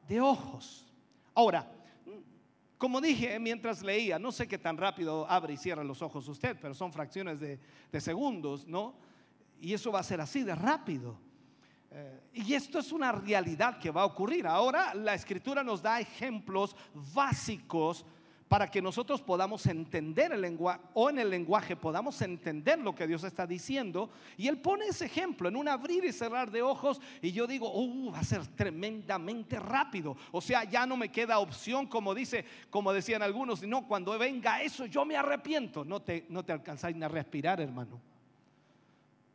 [0.08, 0.86] de ojos.
[1.34, 1.70] Ahora,
[2.78, 6.56] como dije mientras leía, no sé qué tan rápido abre y cierra los ojos usted,
[6.58, 7.60] pero son fracciones de,
[7.92, 8.94] de segundos, ¿no?
[9.60, 11.27] Y eso va a ser así de rápido.
[11.90, 14.46] Eh, y esto es una realidad que va a ocurrir.
[14.46, 16.76] Ahora la escritura nos da ejemplos
[17.14, 18.04] básicos
[18.48, 23.06] para que nosotros podamos entender el lenguaje o en el lenguaje podamos entender lo que
[23.06, 24.10] Dios está diciendo.
[24.36, 27.70] Y Él pone ese ejemplo en un abrir y cerrar de ojos y yo digo,
[27.70, 30.16] uh, va a ser tremendamente rápido.
[30.32, 34.62] O sea, ya no me queda opción como dice, como decían algunos, no, cuando venga
[34.62, 35.84] eso yo me arrepiento.
[35.84, 38.00] No te, no te alcanzáis ni a respirar, hermano.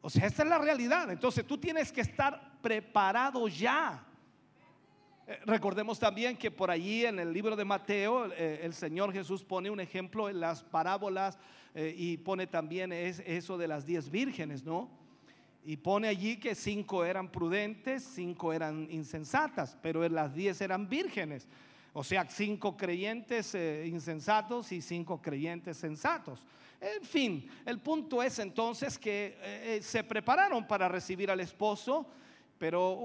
[0.05, 1.09] O sea, esta es la realidad.
[1.09, 4.05] Entonces tú tienes que estar preparado ya.
[5.25, 9.45] Eh, recordemos también que por allí en el libro de Mateo eh, el Señor Jesús
[9.45, 11.37] pone un ejemplo en las parábolas
[11.73, 14.89] eh, y pone también eso de las diez vírgenes, ¿no?
[15.63, 21.47] Y pone allí que cinco eran prudentes, cinco eran insensatas, pero las diez eran vírgenes.
[21.93, 26.45] O sea, cinco creyentes insensatos y cinco creyentes sensatos.
[26.83, 32.05] En fin, el punto es entonces que eh, eh, se prepararon para recibir al esposo,
[32.57, 32.99] pero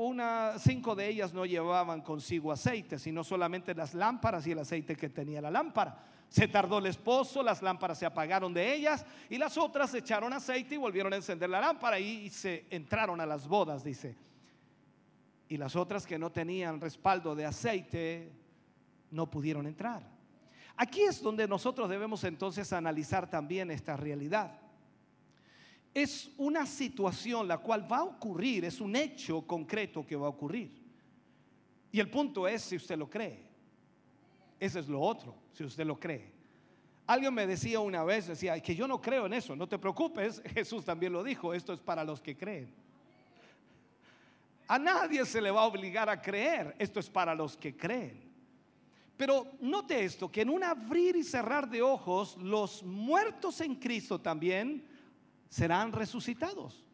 [0.58, 5.08] cinco de ellas no llevaban consigo aceite, sino solamente las lámparas y el aceite que
[5.08, 5.96] tenía la lámpara.
[6.28, 10.74] Se tardó el esposo, las lámparas se apagaron de ellas y las otras echaron aceite
[10.74, 14.16] y volvieron a encender la lámpara y se entraron a las bodas, dice.
[15.48, 18.32] Y las otras que no tenían respaldo de aceite
[19.12, 20.17] no pudieron entrar.
[20.80, 24.60] Aquí es donde nosotros debemos entonces analizar también esta realidad.
[25.92, 30.30] Es una situación la cual va a ocurrir, es un hecho concreto que va a
[30.30, 30.70] ocurrir.
[31.90, 33.42] Y el punto es si usted lo cree.
[34.60, 36.30] Ese es lo otro, si usted lo cree.
[37.08, 40.40] Alguien me decía una vez, decía, que yo no creo en eso, no te preocupes,
[40.54, 42.72] Jesús también lo dijo, esto es para los que creen.
[44.68, 48.27] A nadie se le va a obligar a creer, esto es para los que creen.
[49.18, 54.20] Pero note esto, que en un abrir y cerrar de ojos, los muertos en Cristo
[54.20, 54.86] también
[55.48, 56.84] serán resucitados.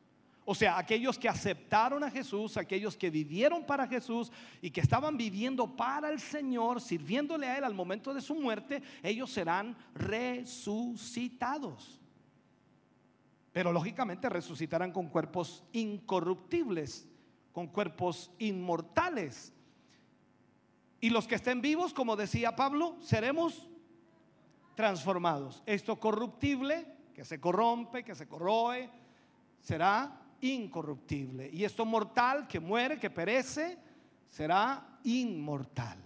[0.47, 5.19] O sea, aquellos que aceptaron a Jesús, aquellos que vivieron para Jesús y que estaban
[5.19, 12.01] viviendo para el Señor, sirviéndole a Él al momento de su muerte, ellos serán resucitados.
[13.53, 17.07] Pero lógicamente resucitarán con cuerpos incorruptibles,
[17.53, 19.53] con cuerpos inmortales.
[21.05, 23.69] Y los que estén vivos, como decía Pablo, seremos
[24.75, 25.63] transformados.
[25.67, 28.89] Esto corruptible, que se corrompe, que se corroe,
[29.61, 31.51] será incorruptible.
[31.53, 33.77] Y esto mortal, que muere, que perece,
[34.27, 35.99] será inmortal.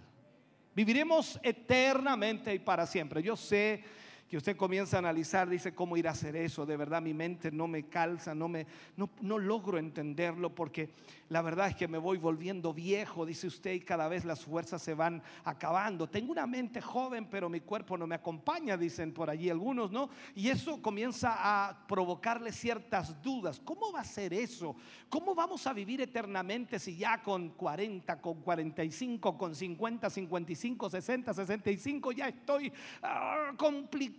[0.75, 3.23] Viviremos eternamente y para siempre.
[3.23, 3.81] Yo sé
[4.29, 6.63] que usted comienza a analizar, dice, ¿cómo ir a hacer eso?
[6.63, 10.93] De verdad mi mente no me calza, no, me, no, no logro entenderlo porque
[11.29, 14.83] la verdad es que me voy volviendo viejo, dice usted, y cada vez las fuerzas
[14.83, 16.07] se van acabando.
[16.07, 20.09] Tengo una mente joven, pero mi cuerpo no me acompaña, dicen por allí algunos, ¿no?
[20.35, 23.59] Y eso comienza a provocarle ciertas dudas.
[23.59, 24.75] ¿Cómo va a ser eso?
[25.09, 31.33] ¿Cómo vamos a vivir eternamente si ya con 40, con 45, con 50, 55, 60,
[31.33, 32.71] 65 ya estoy
[33.01, 34.18] ah, complicado?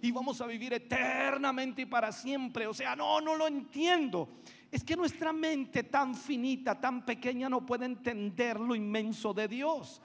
[0.00, 2.66] Y vamos a vivir eternamente y para siempre.
[2.66, 4.28] O sea, no, no lo entiendo.
[4.70, 10.00] Es que nuestra mente tan finita, tan pequeña, no puede entender lo inmenso de Dios.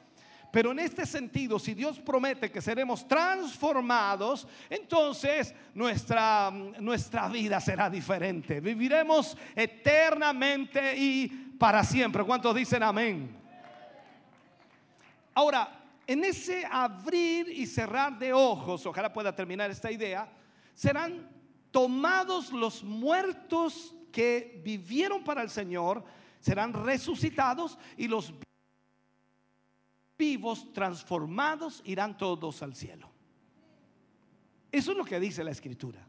[0.52, 6.50] Pero en este sentido, si Dios promete que seremos transformados, entonces nuestra,
[6.80, 8.62] nuestra vida será diferente.
[8.62, 11.28] Viviremos eternamente y
[11.60, 12.24] para siempre.
[12.24, 13.36] ¿Cuántos dicen amén?
[15.34, 20.32] Ahora, en ese abrir y cerrar de ojos, ojalá pueda terminar esta idea,
[20.74, 21.30] serán
[21.72, 26.04] tomados los muertos que vivieron para el Señor,
[26.40, 28.34] serán resucitados y los
[30.18, 33.12] vivos transformados irán todos al cielo.
[34.72, 36.06] Eso es lo que dice la escritura.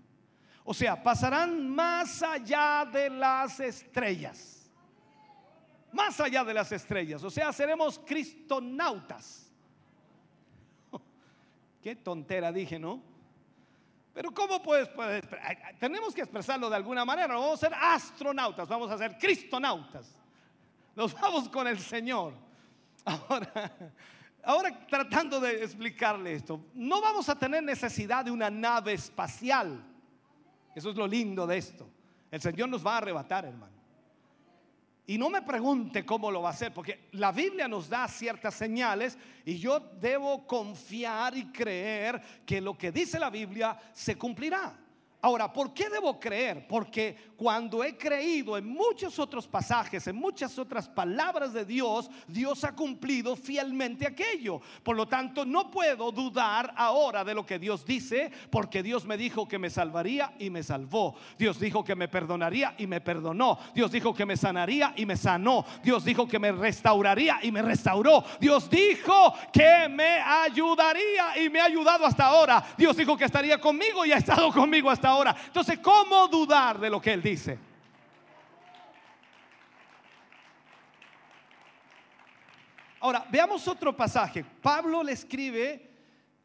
[0.64, 4.70] O sea, pasarán más allá de las estrellas.
[5.92, 7.22] Más allá de las estrellas.
[7.22, 9.45] O sea, seremos cristonautas
[11.86, 13.00] Qué tontera dije, ¿no?
[14.12, 14.90] Pero ¿cómo puedes,
[15.78, 17.28] Tenemos que expresarlo de alguna manera.
[17.28, 20.12] No vamos a ser astronautas, vamos a ser cristonautas.
[20.96, 22.32] Nos vamos con el Señor.
[24.42, 29.80] Ahora tratando de explicarle esto, no vamos a tener necesidad de una nave espacial.
[30.74, 31.88] Eso es lo lindo de esto.
[32.32, 33.75] El Señor nos va a arrebatar, hermano.
[35.08, 38.54] Y no me pregunte cómo lo va a hacer, porque la Biblia nos da ciertas
[38.54, 44.85] señales y yo debo confiar y creer que lo que dice la Biblia se cumplirá.
[45.22, 46.66] Ahora, ¿por qué debo creer?
[46.68, 52.62] Porque cuando he creído en muchos otros pasajes, en muchas otras palabras de Dios, Dios
[52.64, 54.60] ha cumplido fielmente aquello.
[54.82, 59.16] Por lo tanto, no puedo dudar ahora de lo que Dios dice, porque Dios me
[59.16, 61.16] dijo que me salvaría y me salvó.
[61.38, 63.58] Dios dijo que me perdonaría y me perdonó.
[63.74, 65.64] Dios dijo que me sanaría y me sanó.
[65.82, 68.22] Dios dijo que me restauraría y me restauró.
[68.38, 72.64] Dios dijo que me ayudaría y me ha ayudado hasta ahora.
[72.76, 75.36] Dios dijo que estaría conmigo y ha estado conmigo hasta ahora.
[75.46, 77.58] Entonces, ¿cómo dudar de lo que Él dice?
[83.00, 84.44] Ahora, veamos otro pasaje.
[84.60, 85.90] Pablo le escribe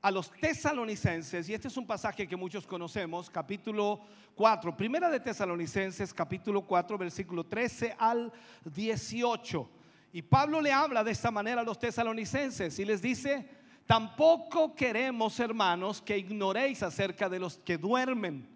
[0.02, 4.02] a los tesalonicenses, y este es un pasaje que muchos conocemos, capítulo
[4.36, 8.32] 4, primera de tesalonicenses, capítulo 4, versículo 13 al
[8.66, 9.70] 18.
[10.14, 13.48] Y Pablo le habla de esta manera a los tesalonicenses y les dice,
[13.86, 18.51] tampoco queremos, hermanos, que ignoréis acerca de los que duermen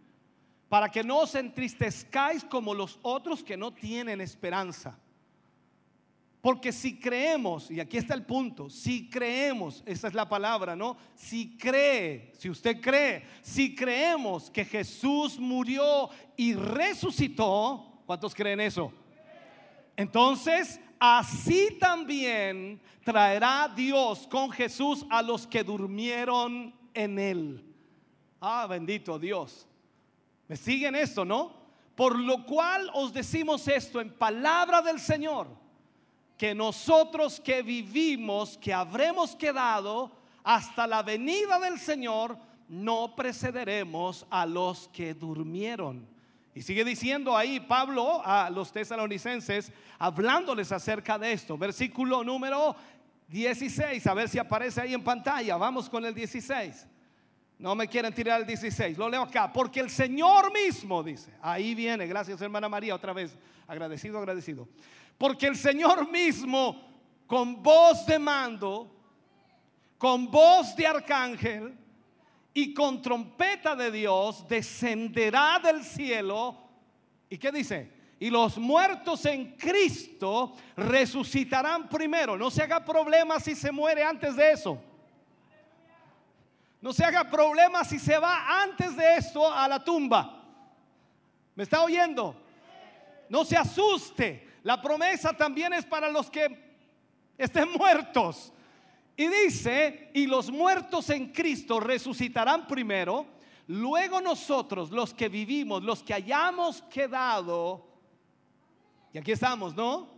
[0.75, 4.99] para que no os entristezcáis como los otros que no tienen esperanza.
[6.41, 10.97] Porque si creemos, y aquí está el punto, si creemos, esa es la palabra, ¿no?
[11.15, 18.91] Si cree, si usted cree, si creemos que Jesús murió y resucitó, ¿cuántos creen eso?
[19.95, 27.63] Entonces, así también traerá Dios con Jesús a los que durmieron en él.
[28.41, 29.69] Ah, bendito Dios.
[30.47, 31.53] ¿Me siguen esto, no?
[31.95, 35.47] Por lo cual os decimos esto en palabra del Señor,
[36.37, 40.11] que nosotros que vivimos, que habremos quedado
[40.43, 42.37] hasta la venida del Señor,
[42.67, 46.07] no precederemos a los que durmieron.
[46.53, 51.57] Y sigue diciendo ahí Pablo a los tesalonicenses, hablándoles acerca de esto.
[51.57, 52.75] Versículo número
[53.27, 55.57] 16, a ver si aparece ahí en pantalla.
[55.57, 56.87] Vamos con el 16.
[57.57, 59.51] No me quieren tirar el 16, lo leo acá.
[59.51, 63.37] Porque el Señor mismo dice, ahí viene, gracias hermana María, otra vez,
[63.67, 64.67] agradecido, agradecido.
[65.17, 66.81] Porque el Señor mismo,
[67.25, 68.91] con voz de mando,
[69.97, 71.77] con voz de arcángel
[72.53, 76.57] y con trompeta de Dios, descenderá del cielo.
[77.29, 77.91] ¿Y qué dice?
[78.19, 82.37] Y los muertos en Cristo resucitarán primero.
[82.37, 84.81] No se haga problema si se muere antes de eso.
[86.85, 90.43] No se haga problema si se va antes de esto a la tumba.
[91.55, 92.35] ¿Me está oyendo?
[93.27, 94.59] No se asuste.
[94.61, 96.75] La promesa también es para los que
[97.39, 98.53] estén muertos.
[99.17, 103.25] Y dice, y los muertos en Cristo resucitarán primero,
[103.65, 107.83] luego nosotros, los que vivimos, los que hayamos quedado,
[109.11, 110.14] y aquí estamos, ¿no?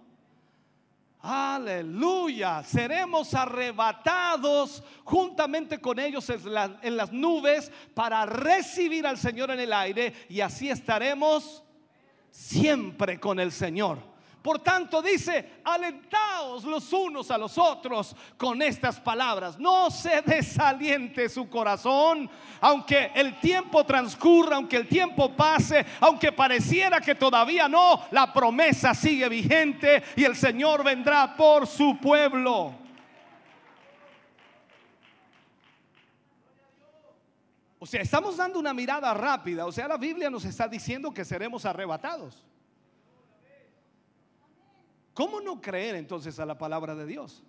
[1.20, 2.64] Aleluya.
[2.64, 9.60] Seremos arrebatados juntamente con ellos en, la- en las nubes para recibir al Señor en
[9.60, 11.64] el aire y así estaremos
[12.32, 14.00] siempre con el Señor.
[14.48, 19.60] Por tanto dice, alentaos los unos a los otros con estas palabras.
[19.60, 22.30] No se desaliente su corazón,
[22.62, 28.94] aunque el tiempo transcurra, aunque el tiempo pase, aunque pareciera que todavía no, la promesa
[28.94, 32.74] sigue vigente y el Señor vendrá por su pueblo.
[37.80, 39.66] O sea, estamos dando una mirada rápida.
[39.66, 42.47] O sea, la Biblia nos está diciendo que seremos arrebatados.
[45.18, 47.42] ¿Cómo no creer entonces a la palabra de Dios?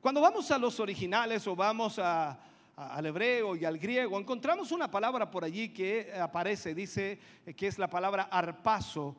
[0.00, 5.30] Cuando vamos a los originales o vamos al hebreo y al griego, encontramos una palabra
[5.30, 7.18] por allí que aparece, dice
[7.54, 9.14] que es la palabra arpazo,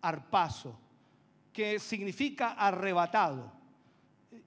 [0.00, 0.78] arpazo,
[1.52, 3.50] que significa arrebatado.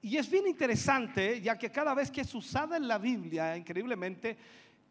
[0.02, 4.38] Y es bien interesante, ya que cada vez que es usada en la Biblia, increíblemente,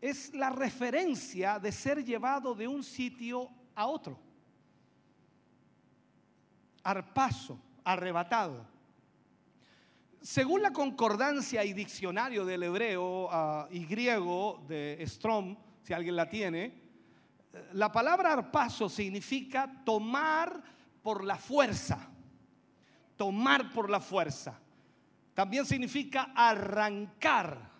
[0.03, 4.34] es la referencia de ser llevado de un sitio a otro.
[6.85, 8.64] Arpazo, arrebatado.
[10.20, 16.28] Según la concordancia y diccionario del hebreo ah, y griego de Strom, si alguien la
[16.28, 16.64] tiene,
[17.53, 20.62] eh, la palabra arpazo significa tomar
[21.03, 22.09] por la fuerza.
[23.16, 24.59] Tomar por la fuerza.
[25.35, 27.70] También significa arrancar,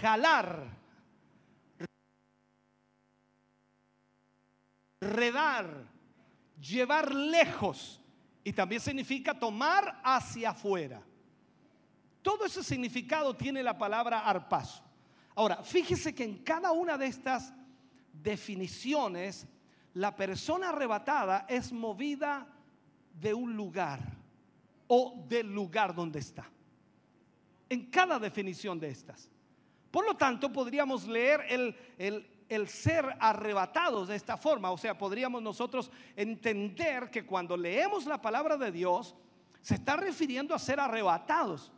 [0.00, 0.64] jalar,
[5.00, 5.86] redar,
[6.60, 8.01] llevar lejos.
[8.44, 11.02] Y también significa tomar hacia afuera.
[12.22, 14.82] Todo ese significado tiene la palabra arpazo.
[15.34, 17.52] Ahora, fíjese que en cada una de estas
[18.12, 19.46] definiciones,
[19.94, 22.46] la persona arrebatada es movida
[23.20, 24.00] de un lugar
[24.86, 26.44] o del lugar donde está.
[27.68, 29.28] En cada definición de estas.
[29.90, 34.70] Por lo tanto, podríamos leer el, el- el ser arrebatados de esta forma.
[34.70, 39.14] O sea, podríamos nosotros entender que cuando leemos la palabra de Dios,
[39.62, 41.72] se está refiriendo a ser arrebatados.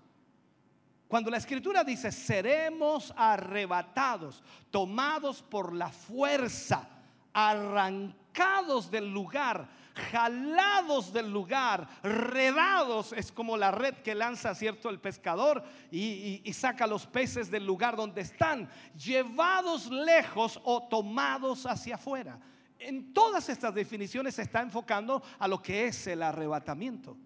[1.06, 6.88] Cuando la escritura dice, seremos arrebatados, tomados por la fuerza,
[7.32, 15.00] arrancados del lugar, jalados del lugar, redados, es como la red que lanza, ¿cierto?, el
[15.00, 22.38] pescador y, saca los peces del lugar donde están, llevados lejos o tomados hacia afuera.
[22.78, 27.16] En todas estas definiciones se está enfocando a lo que es el arrebatamiento.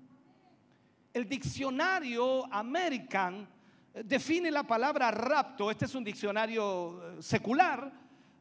[1.13, 3.49] El diccionario American
[3.95, 7.91] eh, define la palabra rapto, este es un diccionario eh, secular,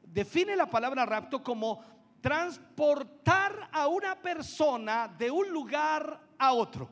[0.03, 6.89] define la palabra rapto como transportar a una persona de un lugar a otro.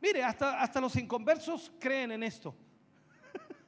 [0.00, 2.54] Mire, hasta, hasta los inconversos creen en esto.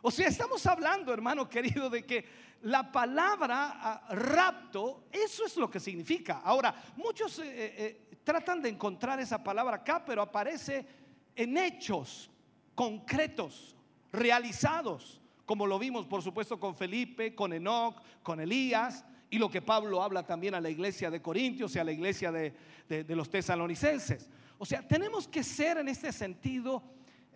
[0.00, 2.24] O sea, estamos hablando, hermano querido, de que
[2.62, 6.40] la palabra ah, rapto, eso es lo que significa.
[6.44, 7.74] Ahora, muchos eh, eh,
[8.10, 10.86] eh, tratan de encontrar esa palabra acá, pero aparece
[11.34, 12.30] en hechos
[12.74, 13.76] concretos,
[14.12, 19.60] realizados, como lo vimos, por supuesto, con Felipe, con Enoch, con Elías, y lo que
[19.62, 22.54] Pablo habla también a la iglesia de Corintios y a la iglesia de,
[22.88, 24.28] de- los tesalonicenses.
[24.58, 26.82] O sea, tenemos que ser en este sentido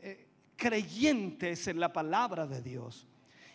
[0.01, 0.27] eh,
[0.57, 3.07] creyentes en la palabra de Dios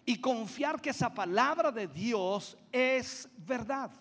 [0.06, 3.92] y confiar que esa palabra de Dios es verdad.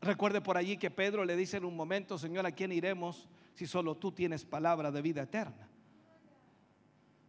[0.00, 3.66] Recuerde por allí que Pedro le dice en un momento, Señor, ¿a quién iremos si
[3.66, 5.68] solo tú tienes palabra de vida eterna?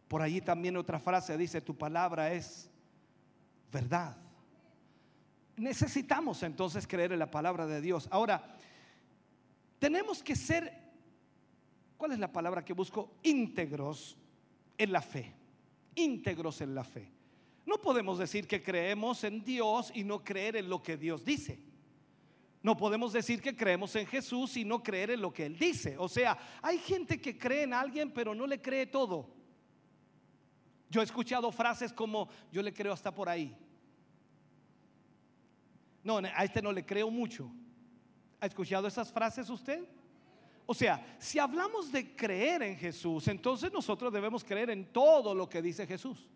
[0.06, 2.70] Por allí también otra frase dice, tu palabra es
[3.72, 4.16] verdad.
[5.56, 8.08] Necesitamos entonces creer en la palabra de Dios.
[8.10, 8.56] Ahora,
[9.78, 10.72] tenemos que ser,
[11.96, 13.16] ¿cuál es la palabra que busco?
[13.22, 14.16] Íntegros
[14.76, 15.34] en la fe.
[15.94, 17.10] Íntegros en la fe.
[17.66, 21.60] No podemos decir que creemos en Dios y no creer en lo que Dios dice.
[22.62, 25.96] No podemos decir que creemos en Jesús y no creer en lo que Él dice.
[25.98, 29.37] O sea, hay gente que cree en alguien pero no le cree todo.
[30.90, 33.56] Yo he escuchado frases como, yo le creo hasta por ahí.
[36.02, 37.50] No, a este no le creo mucho.
[38.40, 39.84] ¿Ha escuchado esas frases usted?
[40.64, 45.48] O sea, si hablamos de creer en Jesús, entonces nosotros debemos creer en todo lo
[45.48, 46.28] que dice Jesús.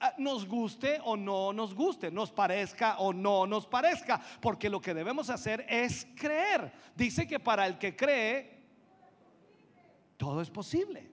[0.00, 4.80] Ah, Nos guste o no nos guste, nos parezca o no nos parezca, porque lo
[4.80, 6.72] que debemos hacer es creer.
[6.94, 8.62] Dice que para el que cree,
[10.16, 11.10] todo es posible.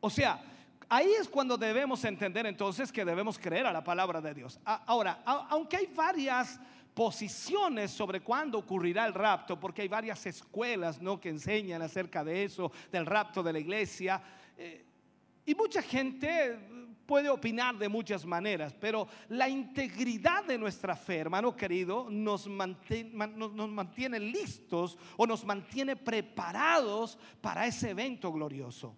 [0.00, 0.42] O sea,
[0.88, 4.60] Ahí es cuando debemos entender entonces que debemos creer a la palabra de Dios.
[4.64, 6.60] Ahora, aunque hay varias
[6.94, 11.20] posiciones sobre cuándo ocurrirá el rapto, porque hay varias escuelas ¿no?
[11.20, 14.22] que enseñan acerca de eso, del rapto de la iglesia,
[14.56, 14.84] eh,
[15.44, 16.58] y mucha gente
[17.04, 23.26] puede opinar de muchas maneras, pero la integridad de nuestra fe, hermano querido, nos mantiene,
[23.26, 28.96] nos mantiene listos o nos mantiene preparados para ese evento glorioso.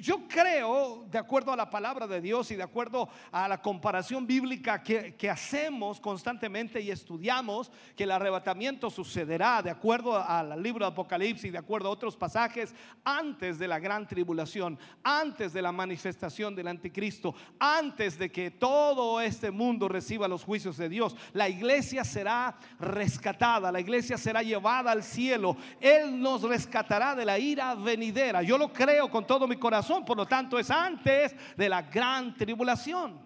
[0.00, 4.26] Yo creo, de acuerdo a la palabra de Dios y de acuerdo a la comparación
[4.26, 10.92] bíblica que, hacemos constantemente y estudiamos, que el arrebatamiento sucederá de acuerdo al libro de
[10.92, 12.74] Apocalipsis y de acuerdo a otros pasajes
[13.04, 19.20] antes de la gran tribulación, antes de la manifestación del anticristo, antes de que todo
[19.20, 21.16] este mundo reciba los juicios de Dios.
[21.32, 25.56] La iglesia será rescatada, la iglesia será llevada al cielo.
[25.80, 28.42] Él nos rescatará de la ira venidera.
[28.42, 32.34] Yo lo creo con todo mi corazón por lo tanto es antes de la gran
[32.34, 33.18] tribulación.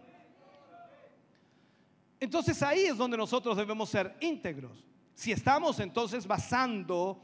[2.20, 4.84] Entonces ahí es donde nosotros debemos ser íntegros.
[5.14, 7.20] Si estamos entonces basando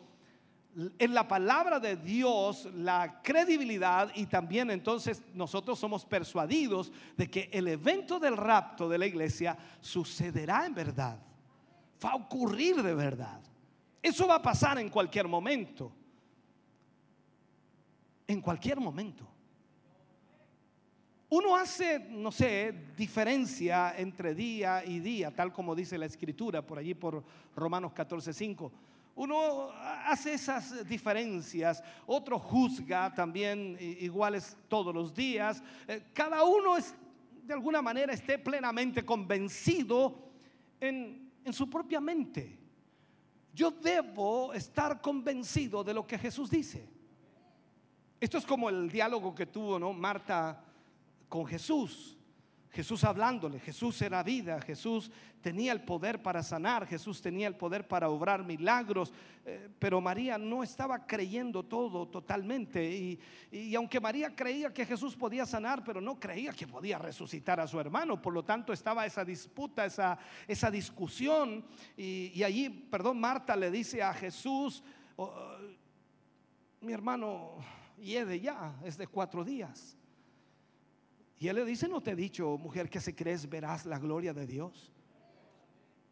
[0.99, 7.49] en la palabra de Dios la credibilidad y también entonces nosotros somos persuadidos de que
[7.53, 11.18] el evento del rapto de la iglesia sucederá en verdad,
[12.05, 13.41] va a ocurrir de verdad.
[14.03, 15.93] Eso va a pasar en cualquier momento
[18.26, 19.28] en cualquier momento.
[21.30, 26.78] Uno hace, no sé, diferencia entre día y día, tal como dice la escritura por
[26.78, 27.24] allí por
[27.56, 28.70] Romanos 14:5.
[29.16, 35.62] Uno hace esas diferencias, otro juzga también iguales todos los días.
[35.88, 36.94] Eh, cada uno es,
[37.42, 40.30] de alguna manera esté plenamente convencido
[40.80, 42.58] en, en su propia mente.
[43.52, 46.93] Yo debo estar convencido de lo que Jesús dice.
[48.20, 49.92] Esto es como el diálogo que tuvo ¿no?
[49.92, 50.62] Marta
[51.28, 52.16] con Jesús.
[52.74, 55.08] Jesús hablándole, Jesús era vida, Jesús
[55.40, 59.12] tenía el poder para sanar, Jesús tenía el poder para obrar milagros,
[59.44, 62.84] eh, pero María no estaba creyendo todo totalmente.
[62.84, 63.20] Y,
[63.52, 67.68] y, aunque María creía que Jesús podía sanar, pero no creía que podía resucitar a
[67.68, 71.64] su hermano, por lo tanto estaba esa disputa, esa, esa discusión.
[71.96, 74.82] Y, allí, perdón, Marta le dice a Jesús,
[75.14, 75.32] oh,
[76.80, 77.58] mi hermano
[77.99, 79.97] y es de ya, es de cuatro días.
[81.38, 84.32] Y él le dice, no te he dicho, mujer, que si crees verás la gloria
[84.32, 84.92] de Dios.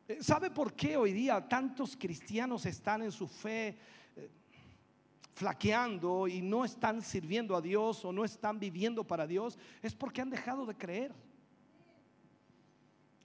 [0.09, 3.76] Eh, ¿Sabe por qué hoy día tantos cristianos están en su fe
[4.16, 4.30] eh,
[5.35, 9.59] flaqueando y no están sirviendo a Dios o no están viviendo para Dios?
[9.80, 11.12] Es porque han dejado de creer.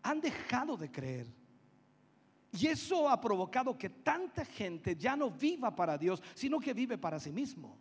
[0.03, 1.27] Han dejado de creer.
[2.51, 6.97] Y eso ha provocado que tanta gente ya no viva para Dios, sino que vive
[6.97, 7.77] para sí mismo.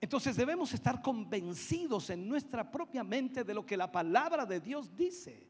[0.00, 4.94] Entonces debemos estar convencidos en nuestra propia mente de lo que la palabra de Dios
[4.94, 5.46] dice.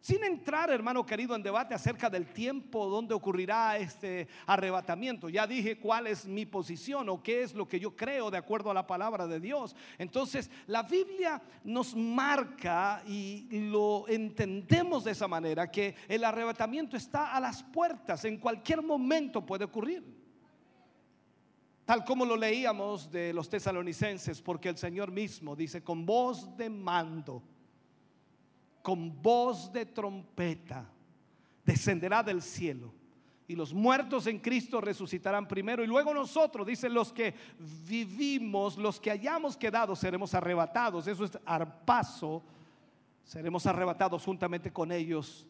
[0.00, 5.28] Sin entrar, hermano querido, en debate acerca del tiempo donde ocurrirá este arrebatamiento.
[5.28, 8.70] Ya dije cuál es mi posición o qué es lo que yo creo de acuerdo
[8.70, 9.76] a la palabra de Dios.
[9.98, 17.36] Entonces, la Biblia nos marca y lo entendemos de esa manera, que el arrebatamiento está
[17.36, 20.20] a las puertas, en cualquier momento puede ocurrir
[21.90, 26.70] tal como lo leíamos de los tesalonicenses, porque el Señor mismo dice, con voz de
[26.70, 27.42] mando,
[28.80, 30.88] con voz de trompeta,
[31.64, 32.94] descenderá del cielo.
[33.48, 35.82] Y los muertos en Cristo resucitarán primero.
[35.82, 37.34] Y luego nosotros, dicen los que
[37.88, 41.08] vivimos, los que hayamos quedado, seremos arrebatados.
[41.08, 42.40] Eso es arpaso.
[43.24, 45.44] Seremos arrebatados juntamente con ellos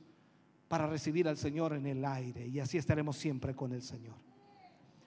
[0.68, 2.46] para recibir al Señor en el aire.
[2.46, 4.29] Y así estaremos siempre con el Señor.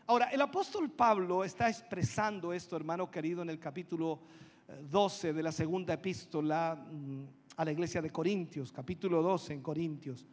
[0.05, 4.19] Ahora, el apóstol Pablo está expresando esto, hermano querido, en el capítulo
[4.91, 7.23] 12 eh, de la segunda epístola mm,
[7.55, 10.25] a la iglesia de Corintios, capítulo 12 en Corintios.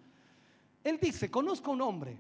[0.83, 2.19] Él dice, conozco un hombre.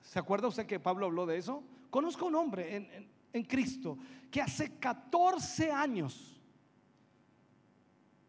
[0.00, 1.62] ¿Se acuerda usted que Pablo habló de eso?
[1.88, 3.96] Conozco un hombre en, en Cristo
[4.28, 6.36] que hace 14 años,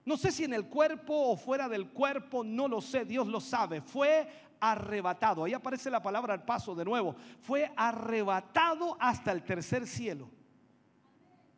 [0.05, 3.41] no sé si en el cuerpo o fuera del cuerpo, no lo sé, Dios lo
[3.41, 5.43] sabe, fue arrebatado.
[5.43, 7.15] Ahí aparece la palabra al paso de nuevo.
[7.41, 10.29] Fue arrebatado hasta el tercer cielo.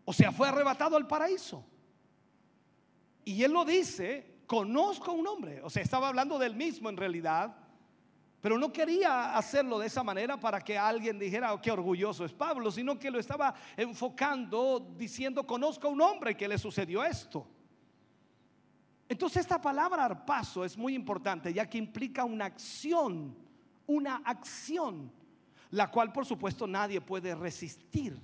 [0.05, 1.63] O sea, fue arrebatado al paraíso.
[3.23, 5.61] Y él lo dice, conozco a un hombre.
[5.61, 7.55] O sea, estaba hablando del mismo en realidad.
[8.41, 12.31] Pero no quería hacerlo de esa manera para que alguien dijera oh, qué orgulloso es
[12.31, 17.45] Pablo, sino que lo estaba enfocando diciendo, conozco a un hombre que le sucedió esto.
[19.10, 23.36] Entonces esta palabra arpazo es muy importante ya que implica una acción,
[23.88, 25.11] una acción,
[25.72, 28.22] la cual por supuesto nadie puede resistir.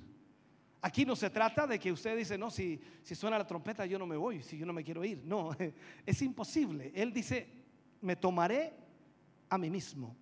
[0.84, 3.98] Aquí no se trata de que usted dice, no, si, si suena la trompeta yo
[3.98, 5.24] no me voy, si yo no me quiero ir.
[5.26, 5.49] No,
[6.06, 6.91] es imposible.
[6.94, 7.49] Él dice,
[8.02, 8.72] me tomaré
[9.49, 10.16] a mí mismo.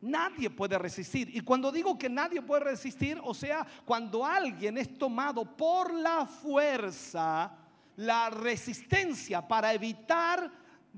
[0.00, 1.28] Nadie puede resistir.
[1.36, 6.24] Y cuando digo que nadie puede resistir, o sea, cuando alguien es tomado por la
[6.24, 7.54] fuerza,
[7.98, 10.50] la resistencia para evitar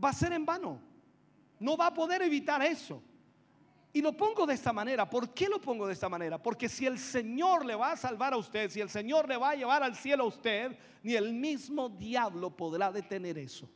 [0.02, 0.78] va a ser en vano.
[1.58, 3.02] No va a poder evitar eso.
[3.92, 5.08] Y lo pongo de esta manera.
[5.08, 6.40] ¿Por qué lo pongo de esta manera?
[6.40, 9.50] Porque si el Señor le va a salvar a usted, si el Señor le va
[9.50, 13.68] a llevar al cielo a usted, ni el mismo diablo podrá detener eso.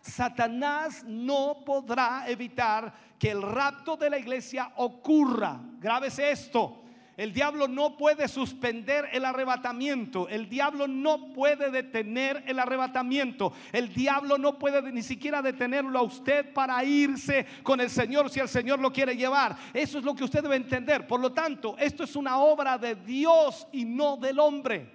[0.00, 5.60] Satanás no podrá evitar que el rapto de la iglesia ocurra.
[5.78, 6.83] Grábese esto.
[7.16, 10.28] El diablo no puede suspender el arrebatamiento.
[10.28, 13.52] El diablo no puede detener el arrebatamiento.
[13.72, 18.40] El diablo no puede ni siquiera detenerlo a usted para irse con el Señor si
[18.40, 19.56] el Señor lo quiere llevar.
[19.72, 21.06] Eso es lo que usted debe entender.
[21.06, 24.90] Por lo tanto, esto es una obra de Dios y no del hombre.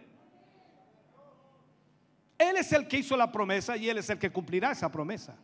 [2.37, 5.37] Él es el que hizo la promesa y Él es el que cumplirá esa promesa.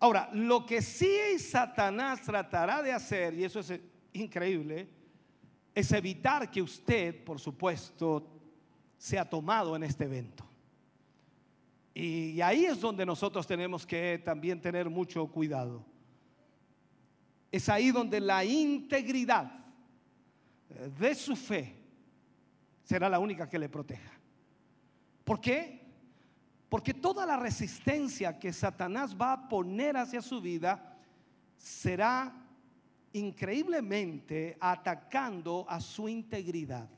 [0.00, 3.72] Ahora, lo que sí Satanás tratará de hacer, y eso es
[4.12, 4.88] increíble,
[5.74, 8.26] es evitar que usted, por supuesto,
[8.98, 10.44] sea tomado en este evento.
[11.94, 15.84] Y ahí es donde nosotros tenemos que también tener mucho cuidado.
[17.50, 19.50] Es ahí donde la integridad
[20.98, 21.76] de su fe
[22.82, 24.12] será la única que le proteja.
[25.24, 25.82] ¿Por qué?
[26.68, 30.98] Porque toda la resistencia que Satanás va a poner hacia su vida
[31.58, 32.41] será
[33.12, 36.88] increíblemente atacando a su integridad,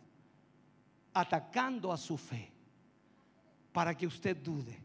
[1.13, 2.51] atacando a su fe,
[3.73, 4.79] para que usted dude.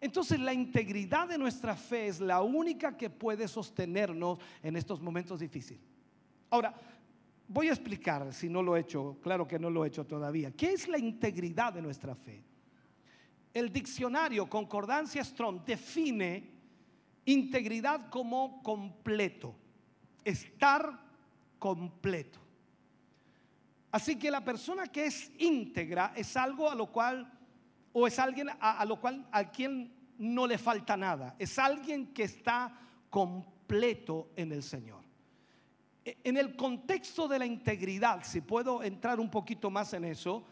[0.00, 5.40] Entonces la integridad de nuestra fe es la única que puede sostenernos en estos momentos
[5.40, 5.82] difíciles.
[6.50, 6.74] Ahora,
[7.48, 10.50] voy a explicar, si no lo he hecho, claro que no lo he hecho todavía,
[10.50, 12.44] ¿qué es la integridad de nuestra fe?
[13.52, 16.50] El diccionario Concordancia Strong define
[17.24, 19.54] integridad como completo
[20.24, 21.00] estar
[21.58, 22.40] completo.
[23.94, 27.30] Así que la persona que es íntegra es algo a lo cual,
[27.92, 31.36] o es alguien a, lo cual a quien no le falta nada.
[31.38, 32.76] Es alguien que está
[33.08, 35.00] completo en el Señor.
[36.04, 40.44] E, en el contexto de la integridad, si puedo entrar un poquito más en eso,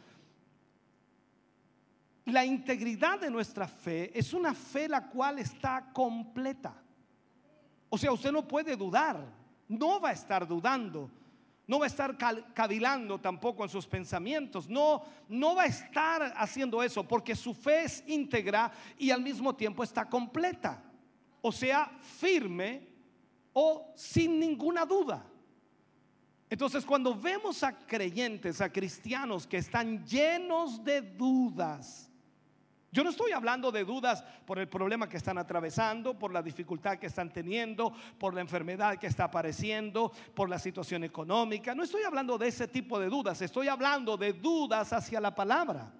[2.26, 6.80] la integridad de nuestra fe es una fe la cual está completa.
[7.88, 9.41] O sea, usted no puede dudar
[9.78, 11.10] no va a estar dudando.
[11.66, 12.16] No va a estar
[12.52, 14.68] cavilando tampoco en sus pensamientos.
[14.68, 19.54] No, no va a estar haciendo eso porque su fe es íntegra y al mismo
[19.54, 20.82] tiempo está completa.
[21.40, 22.88] O sea, firme
[23.52, 25.24] o sin ninguna duda.
[26.50, 32.11] Entonces, cuando vemos a creyentes, a cristianos que están llenos de dudas,
[32.92, 36.98] yo no estoy hablando de dudas por el problema que están atravesando, por la dificultad
[36.98, 41.74] que están teniendo, por la enfermedad que está apareciendo, por la situación económica.
[41.74, 45.90] No estoy hablando de ese tipo de dudas, estoy hablando de dudas hacia la palabra,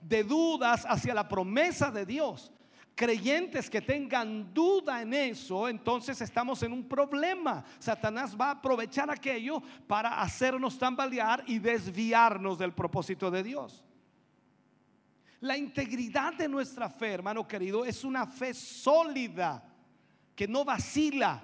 [0.00, 2.50] de dudas hacia la promesa de Dios.
[2.94, 7.62] Creyentes que tengan duda en eso, entonces estamos en un problema.
[7.78, 13.83] Satanás va a aprovechar aquello para hacernos tambalear y desviarnos del propósito de Dios.
[15.44, 19.62] La integridad de nuestra fe, hermano querido, es una fe sólida,
[20.34, 21.38] que no vacila,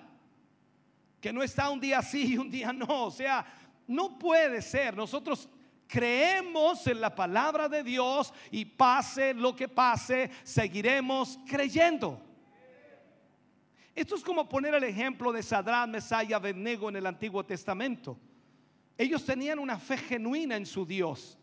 [1.20, 3.04] que no está un día sí y un día no.
[3.04, 3.44] O sea,
[3.86, 4.96] no puede ser.
[4.96, 5.46] Nosotros
[5.86, 12.22] creemos en la palabra de Dios y pase lo que pase, seguiremos creyendo.
[13.94, 18.18] Esto es como poner el ejemplo de Sadrán, Mesaya, Abednego en el Antiguo Testamento.
[18.96, 21.36] Ellos tenían una fe genuina en su Dios.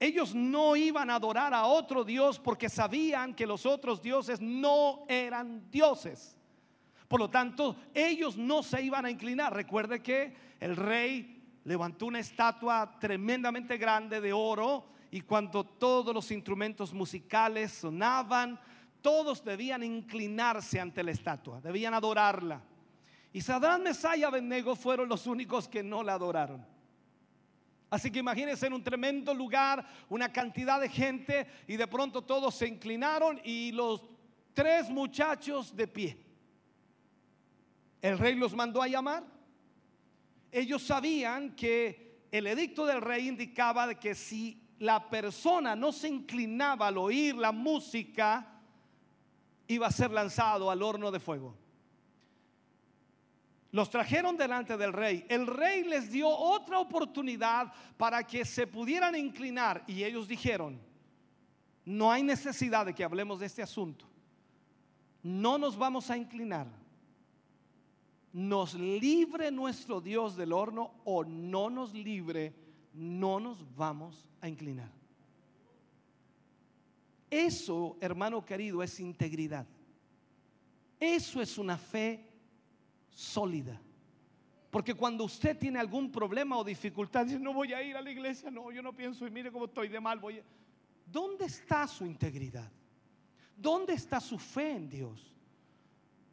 [0.00, 5.04] Ellos no iban a adorar a otro Dios porque sabían que los otros dioses no
[5.08, 6.38] eran dioses.
[7.06, 9.52] Por lo tanto, ellos no se iban a inclinar.
[9.52, 16.30] Recuerde que el rey levantó una estatua tremendamente grande de oro y cuando todos los
[16.30, 18.58] instrumentos musicales sonaban,
[19.02, 22.62] todos debían inclinarse ante la estatua, debían adorarla.
[23.34, 26.64] Y Sadrán, Mesaya y Abednego fueron los únicos que no la adoraron.
[27.90, 32.54] Así que imagínense en un tremendo lugar, una cantidad de gente y de pronto todos
[32.54, 34.04] se inclinaron y los
[34.54, 36.16] tres muchachos de pie.
[38.00, 39.24] El rey los mandó a llamar.
[40.52, 46.86] Ellos sabían que el edicto del rey indicaba que si la persona no se inclinaba
[46.86, 48.46] al oír la música,
[49.66, 51.56] iba a ser lanzado al horno de fuego.
[53.72, 55.24] Los trajeron delante del rey.
[55.28, 60.80] El rey les dio otra oportunidad para que se pudieran inclinar y ellos dijeron,
[61.84, 64.06] no hay necesidad de que hablemos de este asunto.
[65.22, 66.66] No nos vamos a inclinar.
[68.32, 72.54] Nos libre nuestro Dios del horno o no nos libre,
[72.92, 74.90] no nos vamos a inclinar.
[77.28, 79.66] Eso, hermano querido, es integridad.
[80.98, 82.29] Eso es una fe
[83.10, 83.80] sólida.
[84.70, 88.10] Porque cuando usted tiene algún problema o dificultad, dice, no voy a ir a la
[88.10, 90.42] iglesia, no, yo no pienso, y mire cómo estoy de mal, voy
[91.04, 92.70] ¿Dónde está su integridad?
[93.56, 95.34] ¿Dónde está su fe en Dios?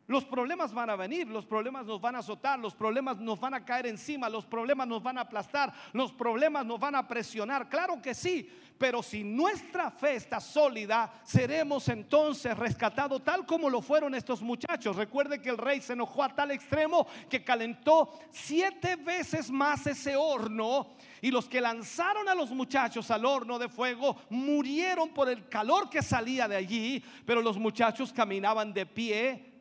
[0.08, 3.54] Los problemas van a venir, los problemas nos van a azotar, los problemas nos van
[3.54, 7.68] a caer encima, los problemas nos van a aplastar, los problemas nos van a presionar.
[7.68, 13.82] Claro que sí, pero si nuestra fe está sólida, seremos entonces rescatados tal como lo
[13.82, 14.96] fueron estos muchachos.
[14.96, 20.16] Recuerde que el rey se enojó a tal extremo que calentó siete veces más ese
[20.16, 20.88] horno
[21.22, 25.90] y los que lanzaron a los muchachos al horno de fuego murieron por el calor
[25.90, 29.57] que salía de allí, pero los muchachos caminaban de pie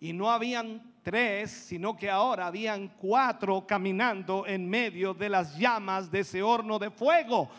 [0.00, 6.10] y no habían tres, sino que ahora habían cuatro caminando en medio de las llamas
[6.10, 7.50] de ese horno de fuego.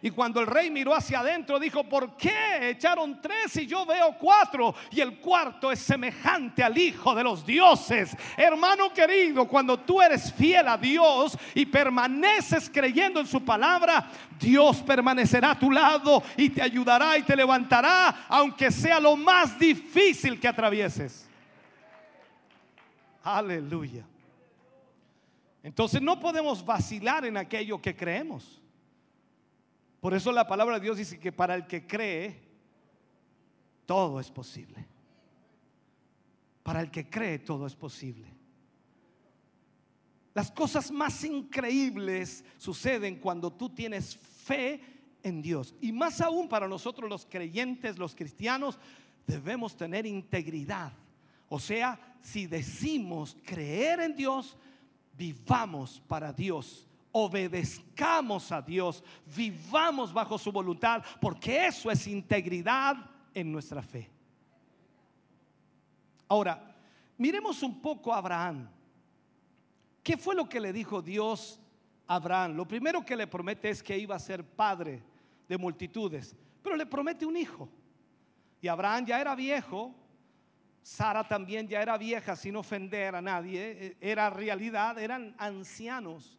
[0.00, 4.14] Y cuando el rey miró hacia adentro, dijo, ¿por qué echaron tres y yo veo
[4.16, 4.72] cuatro?
[4.92, 8.16] Y el cuarto es semejante al Hijo de los dioses.
[8.36, 14.08] Hermano querido, cuando tú eres fiel a Dios y permaneces creyendo en su palabra,
[14.38, 19.58] Dios permanecerá a tu lado y te ayudará y te levantará, aunque sea lo más
[19.58, 21.27] difícil que atravieses.
[23.22, 24.06] Aleluya.
[25.62, 28.60] Entonces no podemos vacilar en aquello que creemos.
[30.00, 32.40] Por eso la palabra de Dios dice que para el que cree,
[33.84, 34.86] todo es posible.
[36.62, 38.28] Para el que cree, todo es posible.
[40.34, 44.80] Las cosas más increíbles suceden cuando tú tienes fe
[45.22, 45.74] en Dios.
[45.80, 48.78] Y más aún para nosotros los creyentes, los cristianos,
[49.26, 50.92] debemos tener integridad.
[51.48, 54.56] O sea, si decimos creer en Dios,
[55.16, 59.02] vivamos para Dios, obedezcamos a Dios,
[59.36, 62.96] vivamos bajo su voluntad, porque eso es integridad
[63.34, 64.10] en nuestra fe.
[66.28, 66.76] Ahora,
[67.16, 68.68] miremos un poco a Abraham.
[70.02, 71.58] ¿Qué fue lo que le dijo Dios
[72.06, 72.54] a Abraham?
[72.54, 75.02] Lo primero que le promete es que iba a ser padre
[75.48, 77.68] de multitudes, pero le promete un hijo.
[78.60, 79.94] Y Abraham ya era viejo,
[80.82, 86.38] Sara también ya era vieja sin ofender a nadie, eh, era realidad, eran ancianos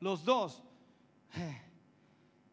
[0.00, 0.62] los dos.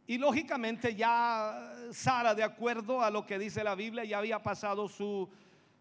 [0.07, 4.89] Y lógicamente ya Sara, de acuerdo a lo que dice la Biblia, ya había pasado
[4.89, 5.29] su,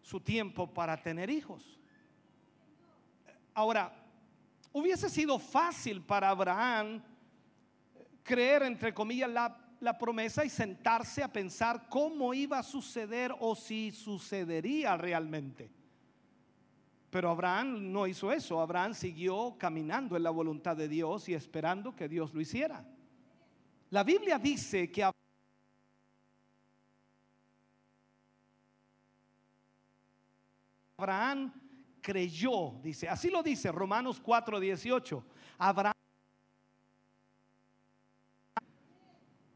[0.01, 1.77] su tiempo para tener hijos.
[3.53, 3.91] Ahora,
[4.71, 7.03] hubiese sido fácil para Abraham
[8.23, 13.55] creer, entre comillas, la la promesa y sentarse a pensar cómo iba a suceder o
[13.55, 15.71] si sucedería realmente.
[17.09, 18.61] Pero Abraham no hizo eso.
[18.61, 22.85] Abraham siguió caminando en la voluntad de Dios y esperando que Dios lo hiciera.
[23.89, 25.11] La Biblia dice que
[30.97, 31.51] Abraham
[32.01, 35.23] creyó, dice, así lo dice Romanos 4:18.
[35.57, 36.00] Abraham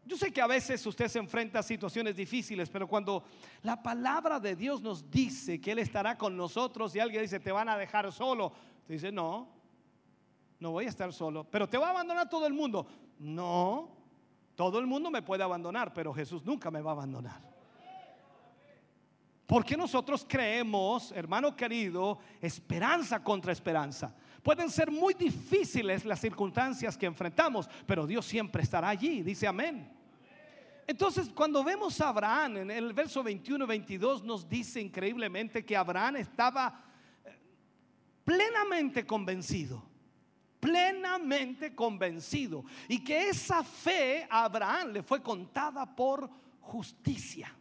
[0.06, 3.23] Yo sé que a veces usted se enfrenta a situaciones difíciles, pero cuando
[3.64, 7.52] la palabra de Dios nos dice que Él estará con nosotros y alguien dice, te
[7.52, 8.53] van a dejar solo,
[8.86, 9.49] te dice, no,
[10.60, 12.86] no voy a estar solo, pero te va a abandonar todo el mundo.
[13.18, 13.90] No,
[14.53, 17.56] todo el mundo me puede abandonar, pero Jesús nunca me va a abandonar.
[19.48, 24.15] Porque nosotros creemos, hermano querido, esperanza contra esperanza.
[24.44, 29.23] Pueden ser muy difíciles las circunstancias que enfrentamos, pero Dios siempre estará allí.
[29.23, 29.94] Dice amén.
[30.88, 36.18] Entonces, cuando vemos a Abraham en el verso 21 22 nos dice increíblemente que Abraham
[36.18, 36.84] estaba
[37.24, 37.36] eh,
[38.24, 39.84] plenamente convencido,
[40.60, 46.30] plenamente convencido y que esa fe a Abraham le fue contada por
[46.62, 47.52] justicia.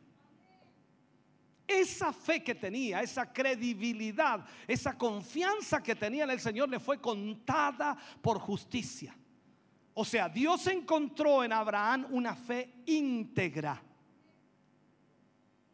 [1.66, 7.00] Esa fe que tenía, esa credibilidad, esa confianza que tenía en el Señor le fue
[7.00, 9.16] contada por justicia.
[9.94, 13.80] O sea, Dios encontró en Abraham una fe íntegra.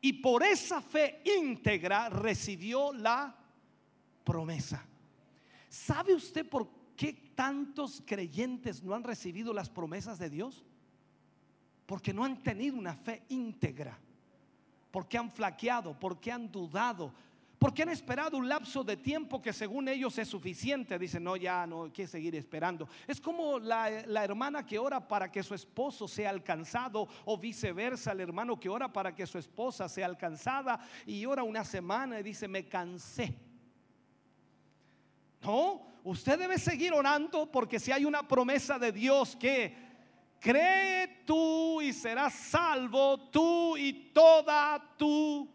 [0.02, 3.34] Y por esa fe íntegra recibió la
[4.24, 4.84] promesa.
[5.68, 10.64] ¿Sabe usted por qué tantos creyentes no han recibido las promesas de Dios?
[11.86, 13.98] Porque no han tenido una fe íntegra
[14.90, 17.12] porque han flaqueado, porque han dudado,
[17.60, 20.98] Porque han esperado un lapso de tiempo que según ellos es suficiente.
[20.98, 22.88] Dicen, no, ya no hay que seguir esperando.
[23.06, 23.90] Es como la,
[24.24, 28.90] hermana que ora para que su esposo sea alcanzado o viceversa, el hermano que ora
[28.90, 33.36] para que su esposa sea alcanzada y ora una semana y dice, me cansé.
[35.42, 39.76] No, usted debe seguir orando porque si hay una promesa de Dios que
[40.40, 45.46] cree tú y serás salvo tú y toda tu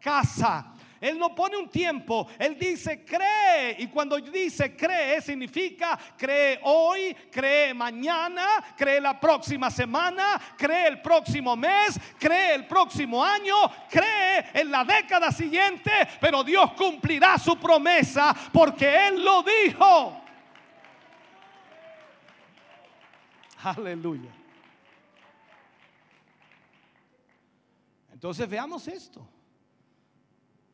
[0.00, 0.76] casa.
[1.02, 3.74] Él no pone un tiempo, Él dice cree.
[3.80, 11.02] Y cuando dice cree, significa cree hoy, cree mañana, cree la próxima semana, cree el
[11.02, 13.56] próximo mes, cree el próximo año,
[13.90, 15.90] cree en la década siguiente.
[16.20, 20.22] Pero Dios cumplirá su promesa porque Él lo dijo.
[23.64, 24.30] Aleluya.
[28.12, 29.31] Entonces veamos esto.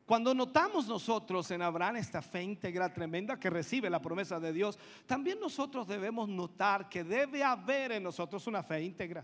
[0.09, 4.79] Cuando notamos nosotros en Abraham esta fe íntegra tremenda que recibe la promesa de Dios,
[5.05, 9.23] también nosotros debemos notar que debe haber en nosotros una fe íntegra.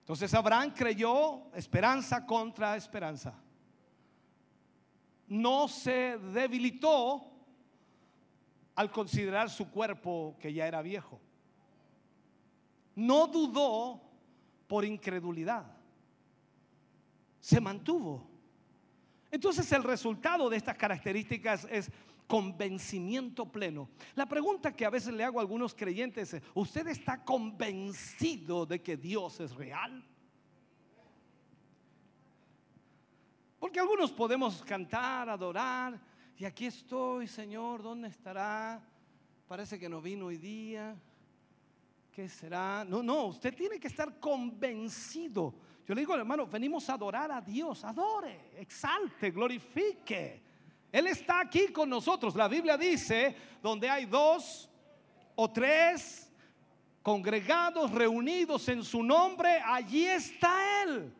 [0.00, 3.32] Entonces Abraham creyó esperanza contra esperanza.
[5.26, 7.32] No se debilitó
[8.74, 11.18] al considerar su cuerpo que ya era viejo.
[12.94, 14.02] No dudó
[14.66, 15.64] por incredulidad.
[17.40, 18.35] Se mantuvo
[19.30, 21.90] entonces el resultado de estas características es
[22.26, 23.88] convencimiento pleno.
[24.14, 28.82] La pregunta que a veces le hago a algunos creyentes es, ¿usted está convencido de
[28.82, 30.04] que Dios es real?
[33.58, 35.98] Porque algunos podemos cantar, adorar,
[36.38, 38.82] y aquí estoy, Señor, ¿dónde estará?
[39.48, 40.94] Parece que no vino hoy día.
[42.12, 42.84] ¿Qué será?
[42.84, 45.54] No, no, usted tiene que estar convencido
[45.86, 47.84] yo le digo, hermano, venimos a adorar a Dios.
[47.84, 50.42] Adore, exalte, glorifique.
[50.90, 52.34] Él está aquí con nosotros.
[52.34, 54.68] La Biblia dice, donde hay dos
[55.36, 56.28] o tres
[57.02, 61.14] congregados, reunidos en su nombre, allí está Él.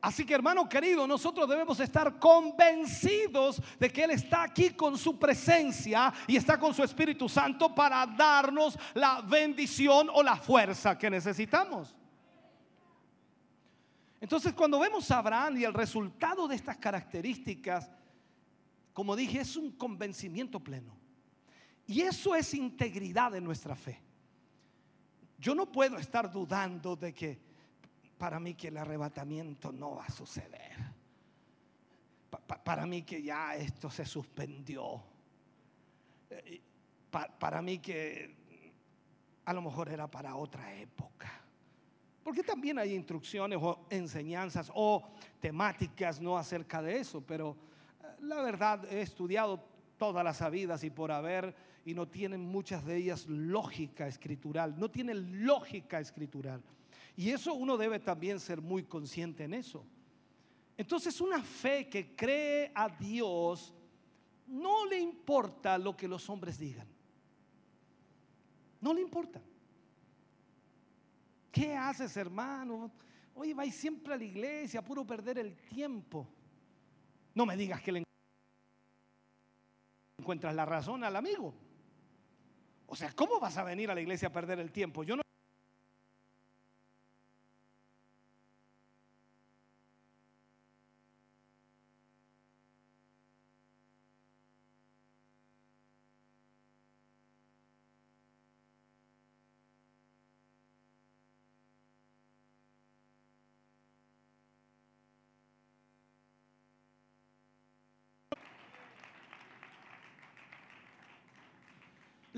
[0.00, 5.18] Así que hermano querido, nosotros debemos estar convencidos de que Él está aquí con su
[5.18, 11.10] presencia y está con su Espíritu Santo para darnos la bendición o la fuerza que
[11.10, 11.94] necesitamos.
[14.22, 17.90] Entonces cuando vemos a Abraham y el resultado de estas características,
[18.92, 20.96] como dije, es un convencimiento pleno.
[21.88, 24.00] Y eso es integridad de nuestra fe.
[25.38, 27.40] Yo no puedo estar dudando de que
[28.16, 30.92] para mí que el arrebatamiento no va a suceder.
[32.62, 35.02] para mí que ya esto se suspendió.
[36.30, 36.60] Eh,
[37.10, 38.36] para mí que
[39.44, 41.41] a lo mejor era para otra época.
[42.22, 45.02] Porque también hay instrucciones o enseñanzas o
[45.40, 47.56] temáticas no acerca de eso, pero
[48.02, 49.64] eh, la verdad he estudiado
[49.98, 51.54] todas las sabidas y por haber
[51.84, 56.62] y no tienen muchas de ellas lógica escritural, no tienen lógica escritural.
[57.16, 59.84] Y eso uno debe también ser muy consciente en eso.
[60.76, 63.74] Entonces una fe que cree a Dios
[64.46, 66.86] no le importa lo que los hombres digan.
[68.80, 69.40] No le importa.
[71.52, 72.90] ¿Qué haces, hermano?
[73.34, 76.26] Oye, vais siempre a la iglesia, puro perder el tiempo.
[77.34, 78.02] No me digas que le
[80.18, 81.54] encuentras la razón al amigo.
[82.86, 85.04] O sea, ¿cómo vas a venir a la iglesia a perder el tiempo?
[85.04, 85.22] Yo no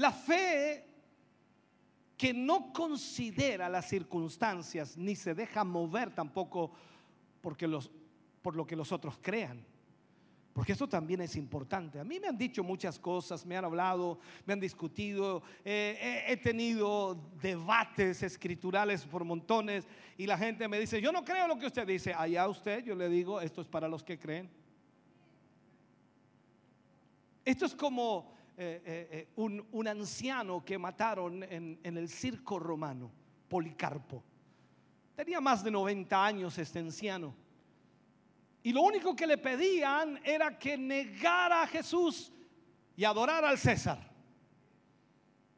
[0.05, 0.85] La fe
[2.15, 6.73] que no considera las circunstancias ni se deja mover tampoco
[7.41, 7.91] porque los,
[8.43, 9.65] por lo que los otros crean.
[10.53, 11.99] Porque eso también es importante.
[11.99, 16.37] A mí me han dicho muchas cosas, me han hablado, me han discutido, eh, he
[16.37, 21.69] tenido debates escriturales por montones y la gente me dice, yo no creo lo que
[21.69, 22.13] usted dice.
[22.13, 24.51] Allá usted, yo le digo, esto es para los que creen.
[27.43, 33.11] Esto es como eh, eh, eh, un, anciano que mataron en, en el circo romano,
[33.49, 34.23] Policarpo.
[35.17, 37.35] Tenía más de 90 años este anciano.
[38.63, 42.33] Y lo único que le pedían era que negara a Jesús
[42.97, 43.99] y adorara al César.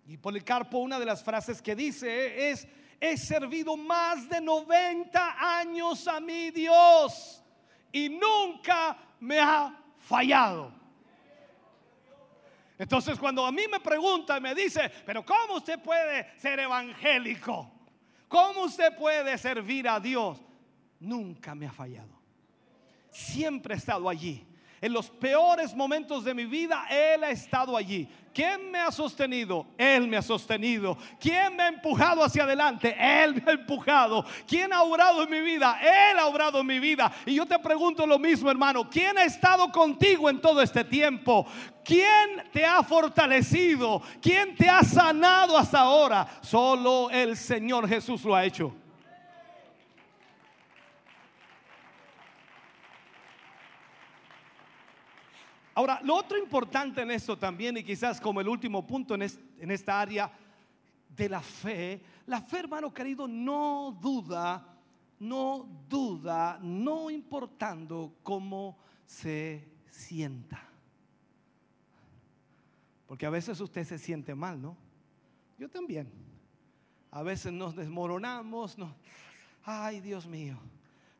[0.06, 2.66] Y Policarpo, una de las frases que dice es,
[3.01, 7.43] he servido más de 90 años a mi Dios
[7.93, 10.86] y nunca me ha fallado.
[12.78, 17.73] Entonces cuando a mí me pregunta y me dice, pero ¿cómo usted puede ser evangélico?
[18.28, 20.39] ¿Cómo usted puede servir a Dios?
[21.01, 22.20] Nunca me ha fallado.
[23.11, 24.47] Siempre he estado allí.
[24.81, 28.09] En los peores momentos de mi vida, Él ha estado allí.
[28.36, 29.66] ¿Quién me ha sostenido?
[29.78, 30.98] Él me ha sostenido.
[31.19, 32.94] ¿Quién me ha empujado hacia adelante?
[32.98, 34.27] Él me ha empujado.
[34.47, 35.78] ¿Quién ha obrado en mi vida?
[35.81, 37.11] Él ha obrado en mi vida.
[37.24, 38.90] Y yo te pregunto lo mismo, hermano.
[38.90, 41.47] ¿Quién ha estado contigo en todo este tiempo?
[41.82, 44.03] ¿Quién te ha fortalecido?
[44.20, 46.27] ¿Quién te ha sanado hasta ahora?
[46.43, 48.74] Solo el Señor Jesús lo ha hecho.
[55.77, 60.01] Ahora, lo otro importante en esto también, y quizás como el último punto en, esta
[60.01, 60.32] área
[61.15, 64.66] de la fe, la fe, hermano querido, no duda,
[65.19, 70.66] no duda, no importando cómo se sienta.
[73.07, 74.78] Porque a veces usted se siente mal, ¿no?
[75.59, 76.11] Yo también.
[77.11, 78.78] A veces nos desmoronamos.
[79.62, 80.57] Ay, Dios mío.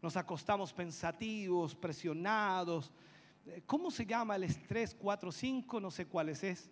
[0.01, 2.91] Nos acostamos pensativos, presionados
[3.67, 5.81] ¿Cómo se llama el estrés 4, 5?
[5.81, 6.71] No sé cuáles es.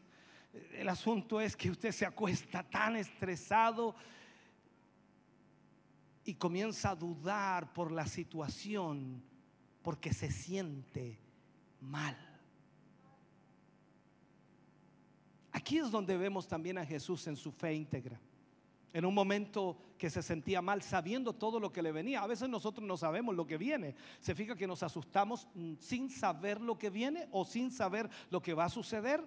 [0.72, 3.94] El asunto es que usted se acuesta tan estresado
[6.24, 9.22] y comienza a dudar por la situación
[9.82, 11.18] porque se siente
[11.80, 12.16] mal.
[15.52, 18.20] Aquí es donde vemos también a Jesús en su fe íntegra
[18.94, 22.22] en un momento que se sentía mal, sabiendo todo lo que le venía.
[22.22, 23.96] A veces nosotros no sabemos lo que viene.
[24.20, 28.40] Se fija que nos asustamos mm, sin saber lo que viene o sin saber lo
[28.40, 29.20] que va a suceder.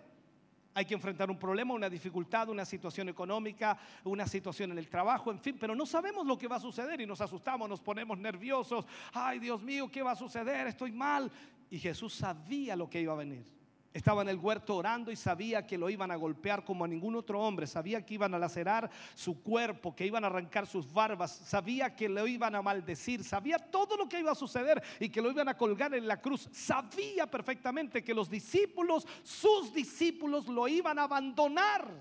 [0.73, 5.31] Hay que enfrentar un problema, una dificultad, una situación económica, una situación en el trabajo,
[5.31, 8.18] en fin, pero no sabemos lo que va a suceder y nos asustamos, nos ponemos
[8.18, 8.85] nerviosos.
[9.11, 10.68] Ay, Dios mío, ¿qué va a suceder?
[10.68, 11.30] Estoy mal.
[11.69, 13.56] Y Jesús sabía lo que iba a venir.
[13.93, 17.15] Estaba en el huerto orando y sabía que lo iban a golpear como a ningún
[17.15, 17.65] otro hombre.
[17.65, 21.31] Sabía que iban a lacerar su cuerpo, que iban a arrancar sus barbas.
[21.31, 23.23] Sabía que lo iban a maldecir.
[23.23, 26.22] Sabía todo lo que iba a suceder y que lo iban a colgar en la
[26.22, 26.47] cruz.
[26.51, 31.91] Sabía perfectamente que los discípulos, sus discípulos, lo iban a abandonar.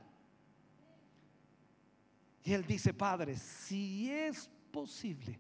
[2.45, 5.39] Y él dice, Padre, si es posible,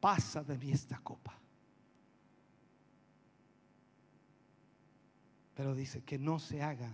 [0.00, 1.37] pasa de mí esta copa.
[5.58, 6.88] Pero dice que no se haga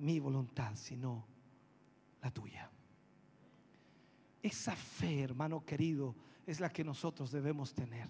[0.00, 1.24] mi voluntad, sino
[2.20, 2.70] la tuya.
[4.42, 6.14] Esa fe, hermano querido,
[6.46, 8.06] es la que nosotros debemos tener.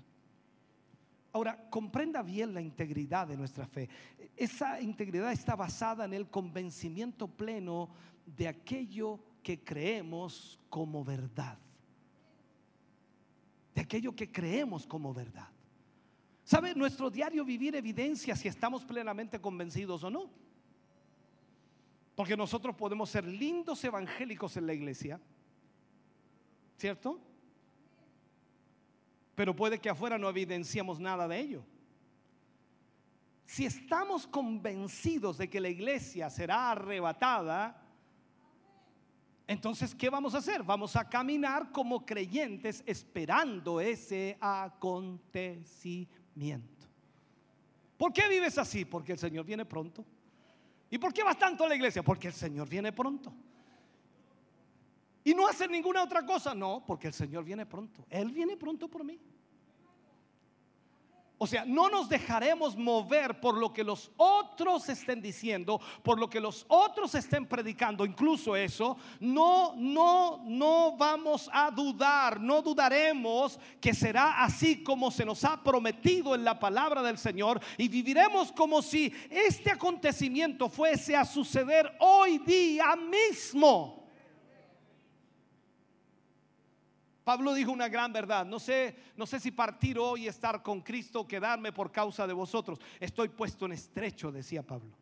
[1.33, 3.89] Ahora, comprenda bien la integridad de nuestra fe.
[4.37, 7.91] Esa integridad está basada en el convencimiento pleno
[8.27, 11.57] de aquello que creemos como verdad.
[13.73, 15.54] De aquello que creemos como verdad.
[16.45, 16.75] ¿Sabe?
[16.75, 20.31] Nuestro diario vivir evidencia si estamos plenamente convencidos o no.
[22.15, 25.21] Porque nosotros podemos ser lindos evangélicos en la iglesia,
[26.77, 27.19] ¿cierto?
[29.35, 31.65] Pero puede que afuera no evidenciamos nada de ello.
[33.47, 37.81] Si estamos convencidos de que la iglesia será arrebatada,
[39.47, 40.62] entonces, ¿qué vamos a hacer?
[40.62, 46.24] Vamos a caminar como creyentes esperando ese acontecimiento.
[47.97, 48.85] ¿Por qué vives así?
[48.85, 50.05] Porque el Señor viene pronto.
[50.90, 52.02] ¿Y por qué vas tanto a la iglesia?
[52.02, 53.32] Porque el Señor viene pronto.
[55.24, 56.55] ¿Y no hacer ninguna otra cosa?
[56.55, 58.05] No, porque el Señor viene pronto.
[58.11, 59.19] Él viene pronto por mí.
[61.36, 66.31] O sea, no nos dejaremos mover por lo que los otros estén diciendo, por lo
[66.31, 68.97] que los otros estén predicando, incluso eso.
[69.19, 75.61] No, no, no vamos a dudar, no dudaremos que será así como se nos ha
[75.61, 81.97] prometido en la palabra del Señor y viviremos como si este acontecimiento fuese a suceder
[81.98, 84.04] hoy día mismo.
[87.25, 88.45] Pablo dijo una gran verdad.
[88.45, 92.35] No sé, no sé si partir hoy, estar con Cristo o quedarme por causa de
[92.35, 92.79] vosotros.
[93.01, 94.95] Estoy puesto en estrecho, decía Pablo.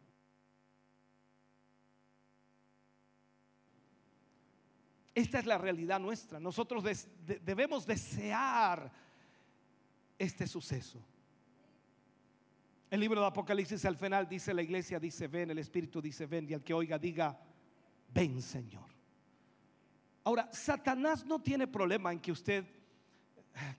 [5.14, 6.38] Esta es la realidad nuestra.
[6.40, 6.84] Nosotros
[7.44, 8.90] debemos desear
[10.16, 11.04] este suceso.
[12.88, 16.48] El libro de Apocalipsis al final dice la iglesia, dice ven, el Espíritu dice ven,
[16.48, 17.38] y al que oiga diga,
[18.08, 19.01] ven Señor.
[20.24, 22.64] Ahora, Satanás no tiene problema en que usted,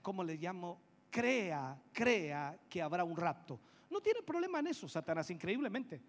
[0.02, 0.80] ¿cómo le llamo?
[1.10, 3.58] Crea, crea que habrá un rapto.
[3.90, 6.02] No tiene problema en eso, Satanás, increíblemente.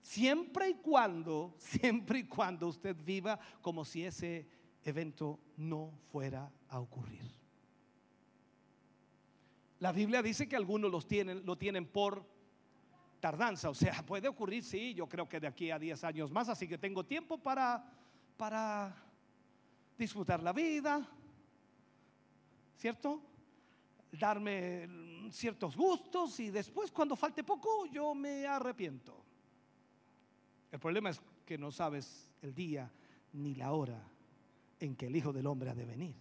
[0.00, 4.48] Siempre y cuando, siempre y cuando usted viva como si ese
[4.84, 7.30] evento no fuera a ocurrir.
[9.78, 12.24] La Biblia dice que algunos los tienen, lo tienen por
[13.20, 13.70] tardanza.
[13.70, 16.66] O sea, puede ocurrir, sí, yo creo que de aquí a 10 años más, así
[16.66, 17.84] que tengo tiempo para,
[18.36, 18.94] para
[20.02, 21.08] disfrutar la vida,
[22.76, 23.22] ¿cierto?
[24.10, 24.88] Darme
[25.30, 29.24] ciertos gustos y después cuando falte poco yo me arrepiento.
[30.72, 32.90] El problema es que no sabes el día
[33.34, 34.02] ni la hora
[34.80, 36.16] en que el Hijo del Hombre ha de venir.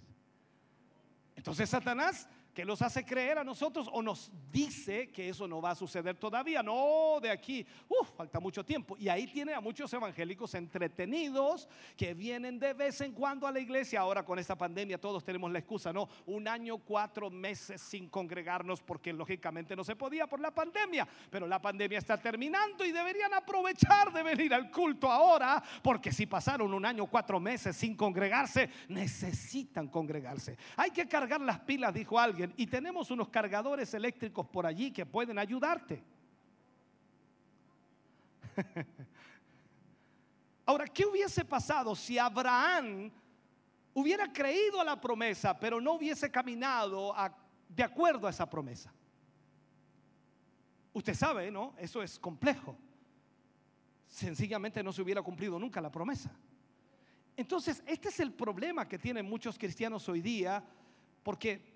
[1.36, 5.72] Entonces Satanás que los hace creer a nosotros o nos dice que eso no va
[5.72, 6.62] a suceder todavía.
[6.62, 8.98] No, de aquí, uff, falta mucho tiempo.
[8.98, 13.60] Y ahí tiene a muchos evangélicos entretenidos que vienen de vez en cuando a la
[13.60, 14.02] iglesia.
[14.02, 16.10] Ahora con esta pandemia todos tenemos la excusa, ¿no?
[16.26, 21.08] Un año, cuatro meses sin congregarnos porque lógicamente no se podía por la pandemia.
[21.30, 26.26] Pero la pandemia está terminando y deberían aprovechar de venir al culto ahora porque si
[26.26, 30.58] pasaron un año, cuatro meses sin congregarse, necesitan congregarse.
[30.76, 35.06] Hay que cargar las pilas, dijo alguien y tenemos unos cargadores eléctricos por allí que
[35.06, 36.04] pueden ayudarte.
[40.66, 43.12] Ahora, ¿qué hubiese pasado si Abraham
[43.94, 47.14] hubiera creído a la promesa, pero no hubiese caminado
[47.68, 48.94] de acuerdo a esa promesa?
[50.94, 51.74] Usted sabe, ¿no?
[51.78, 52.78] Eso es complejo.
[54.08, 56.32] Sencillamente no se hubiera cumplido nunca la promesa.
[57.38, 60.64] Entonces, este es el problema que tienen muchos cristianos hoy día,
[61.24, 61.71] porque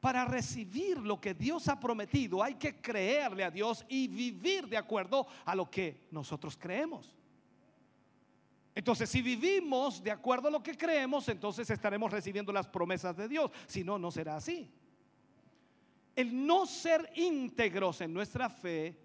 [0.00, 4.76] para recibir lo que Dios ha prometido hay que creerle a Dios y vivir de
[4.76, 7.16] acuerdo a lo que nosotros creemos.
[8.74, 13.26] Entonces, si vivimos de acuerdo a lo que creemos, entonces estaremos recibiendo las promesas de
[13.26, 13.50] Dios.
[13.66, 14.70] Si no, no será así.
[16.14, 18.98] El no ser íntegros en nuestra fe,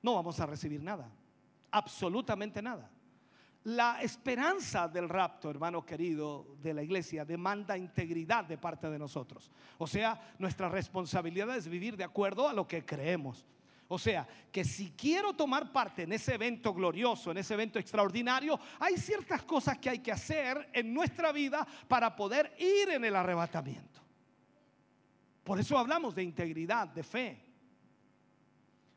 [0.00, 1.10] no vamos a recibir nada.
[1.70, 2.90] Absolutamente nada.
[3.64, 9.50] La esperanza del rapto, hermano querido, de la iglesia demanda integridad de parte de nosotros.
[9.78, 13.46] O sea, nuestra responsabilidad es vivir de acuerdo a lo que creemos.
[13.88, 18.60] O sea, que si quiero tomar parte en ese evento glorioso, en ese evento extraordinario,
[18.78, 23.16] hay ciertas cosas que hay que hacer en nuestra vida para poder ir en el
[23.16, 24.02] arrebatamiento.
[25.42, 27.44] Por eso hablamos de integridad, de fe.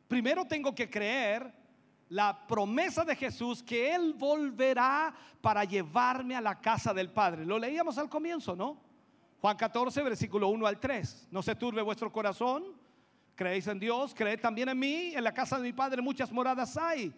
[0.10, 1.54] Primero tengo que creer
[2.10, 7.46] la promesa de Jesús que Él volverá para llevarme a la casa del Padre.
[7.46, 8.78] Lo leíamos al comienzo, ¿no?
[9.42, 11.28] Juan 14, versículo 1 al 3.
[11.32, 12.64] No se turbe vuestro corazón,
[13.36, 16.76] creéis en Dios, creed también en mí, en la casa de mi Padre muchas moradas
[16.78, 17.14] hay.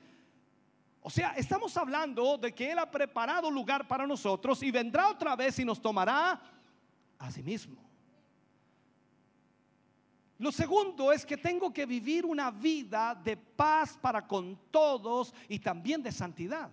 [1.02, 5.36] O sea, estamos hablando de que Él ha preparado lugar para nosotros y vendrá otra
[5.36, 6.42] vez y nos tomará
[7.18, 7.89] a sí mismo.
[10.40, 15.60] Lo segundo es que tengo que vivir una vida de paz para con todos y
[15.60, 16.72] también de santidad.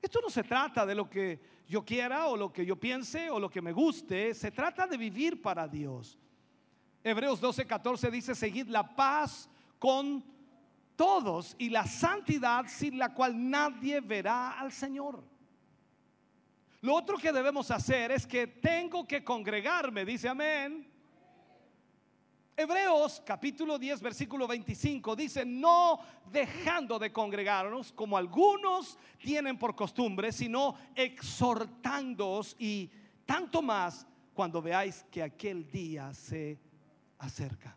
[0.00, 1.38] Esto no se trata de lo que
[1.68, 4.96] yo quiera o lo que yo piense o lo que me guste, se trata de
[4.96, 6.18] vivir para Dios.
[7.04, 10.24] Hebreos 12, 14 dice, seguid la paz con
[10.96, 15.22] todos y la santidad sin la cual nadie verá al Señor.
[16.80, 20.91] Lo otro que debemos hacer es que tengo que congregarme, dice amén
[22.54, 25.98] Hebreos capítulo 10 versículo 25 dice, no
[26.30, 32.90] dejando de congregarnos como algunos tienen por costumbre, sino exhortándoos y
[33.24, 36.58] tanto más cuando veáis que aquel día se
[37.18, 37.74] acerca.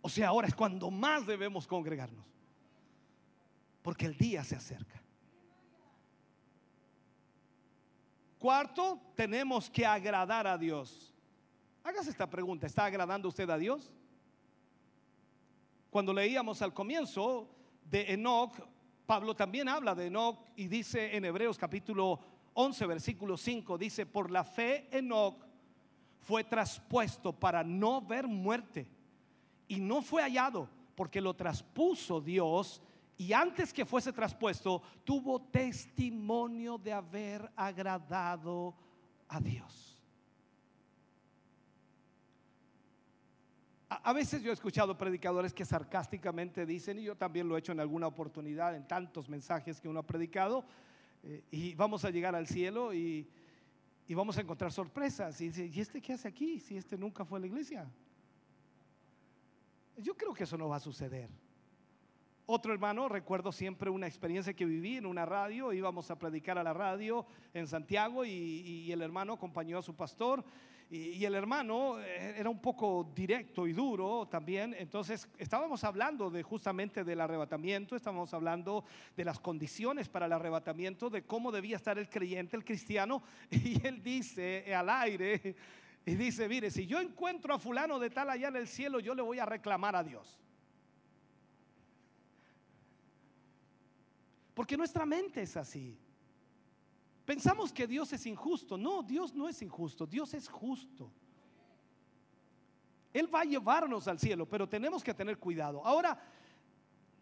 [0.00, 2.26] O sea, ahora es cuando más debemos congregarnos,
[3.82, 5.02] porque el día se acerca.
[8.38, 11.15] Cuarto, tenemos que agradar a Dios.
[11.86, 13.92] Hágase esta pregunta, ¿está agradando usted a Dios?
[15.88, 17.48] Cuando leíamos al comienzo
[17.84, 18.52] de Enoch,
[19.06, 22.18] Pablo también habla de Enoch y dice en Hebreos capítulo
[22.54, 25.46] 11, versículo 5, dice, por la fe Enoch
[26.18, 28.90] fue traspuesto para no ver muerte
[29.68, 32.82] y no fue hallado porque lo traspuso Dios
[33.16, 38.74] y antes que fuese traspuesto tuvo testimonio de haber agradado
[39.28, 39.95] a Dios.
[43.88, 47.70] A, veces yo he escuchado predicadores que sarcásticamente dicen, y yo también lo he hecho
[47.70, 50.64] en alguna oportunidad, en tantos mensajes que uno ha predicado,
[51.22, 53.28] eh, y vamos a llegar al cielo y,
[54.08, 55.40] y vamos a encontrar sorpresas.
[55.40, 57.88] Y dice, ¿y este qué hace aquí si este nunca fue a la iglesia?
[59.98, 61.30] Yo creo que eso no va a suceder.
[62.46, 66.62] Otro hermano, recuerdo siempre una experiencia que viví en una radio, íbamos a predicar a
[66.62, 70.44] la radio en Santiago y, y el hermano acompañó a su pastor
[70.88, 74.74] y, el hermano eh, era un poco directo y duro también.
[74.78, 78.84] Entonces estábamos hablando de justamente del arrebatamiento, estábamos hablando
[79.16, 83.22] de las condiciones para el arrebatamiento, de cómo debía estar el creyente, el cristiano.
[83.50, 85.56] Y él dice al aire,
[86.04, 89.14] y dice, mire, si yo encuentro a fulano de tal allá en el cielo, yo
[89.14, 90.38] le voy a reclamar a Dios.
[94.56, 95.98] Porque nuestra mente es así.
[97.26, 98.78] Pensamos que Dios es injusto.
[98.78, 101.12] No, Dios no es injusto, Dios es justo.
[103.12, 105.84] Él va a llevarnos al cielo, pero tenemos que tener cuidado.
[105.84, 106.18] Ahora,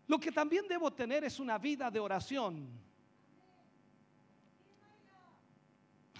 [0.07, 2.69] lo que también debo tener es una vida de oración.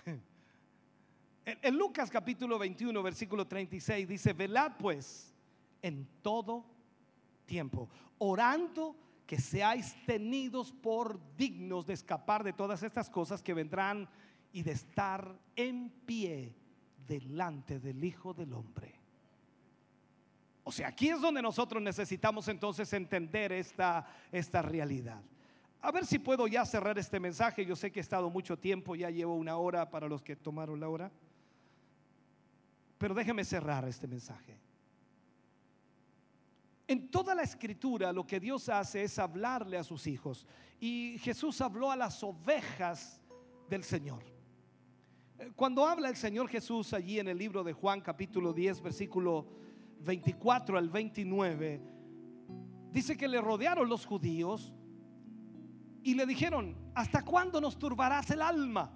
[1.45, 5.33] En Lucas capítulo 21, versículo 36 dice, velad pues
[5.81, 6.65] en todo
[7.47, 7.89] tiempo,
[8.19, 8.97] orando
[9.27, 14.09] que seáis tenidos por dignos de escapar de todas estas cosas que vendrán
[14.53, 16.55] y de estar en pie
[17.07, 18.95] delante del Hijo del Hombre.
[20.63, 25.21] O sea, aquí es donde nosotros necesitamos entonces entender esta, esta realidad.
[25.83, 27.67] A ver si puedo ya cerrar este mensaje.
[27.67, 30.81] Yo sé que he estado mucho tiempo, ya llevo una hora para los que tomaron
[30.81, 31.13] la hora.
[32.97, 34.64] Pero déjeme cerrar este mensaje.
[36.87, 40.47] En toda la escritura lo que Dios hace es hablarle a sus hijos.
[40.79, 43.21] Y Jesús habló a las ovejas
[43.69, 44.23] del Señor.
[45.39, 49.47] Eh, cuando habla el Señor Jesús allí en el libro de Juan capítulo 10 versículo
[50.01, 51.81] 24 al 29,
[52.91, 54.75] dice que le rodearon los judíos
[56.03, 58.93] y le dijeron, ¿hasta cuándo nos turbarás el alma?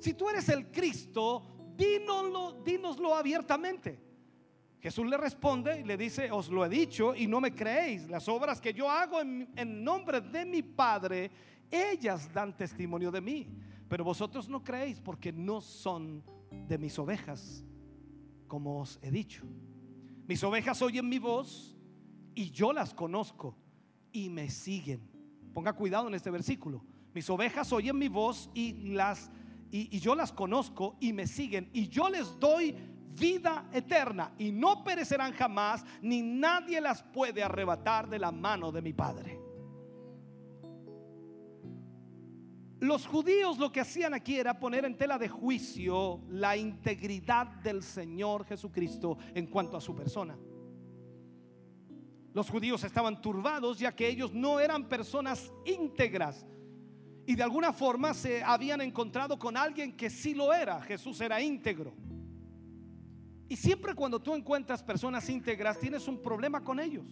[0.00, 4.02] Si tú eres el Cristo, dínoslo, dínoslo abiertamente.
[4.84, 8.06] Jesús le responde y le dice, os lo he dicho y no me creéis.
[8.06, 11.30] Las obras que yo hago en, nombre de mi Padre,
[11.70, 13.48] ellas dan testimonio de mí.
[13.88, 16.22] Pero vosotros no creéis porque no son
[16.68, 17.64] de mis ovejas,
[18.46, 19.46] como os he dicho.
[20.28, 21.74] Mis ovejas oyen mi voz
[22.34, 23.56] y yo las conozco
[24.12, 25.00] y me siguen.
[25.54, 26.84] Ponga cuidado en este versículo.
[27.14, 29.30] Mis ovejas oyen mi voz y las
[29.70, 32.76] y yo las conozco y me siguen y yo les doy
[33.14, 38.82] vida eterna y no perecerán jamás, ni nadie las puede arrebatar de la mano de
[38.82, 39.40] mi Padre.
[42.80, 47.82] Los judíos lo que hacían aquí era poner en tela de juicio la integridad del
[47.82, 50.36] Señor Jesucristo en cuanto a su persona.
[52.34, 56.44] Los judíos estaban turbados ya que ellos no eran personas íntegras
[57.26, 60.80] y de alguna forma se habían encontrado con alguien que sí lo era.
[60.82, 61.94] Jesús era íntegro.
[63.54, 67.06] Y siempre cuando tú encuentras personas íntegras, tienes un problema con ellos.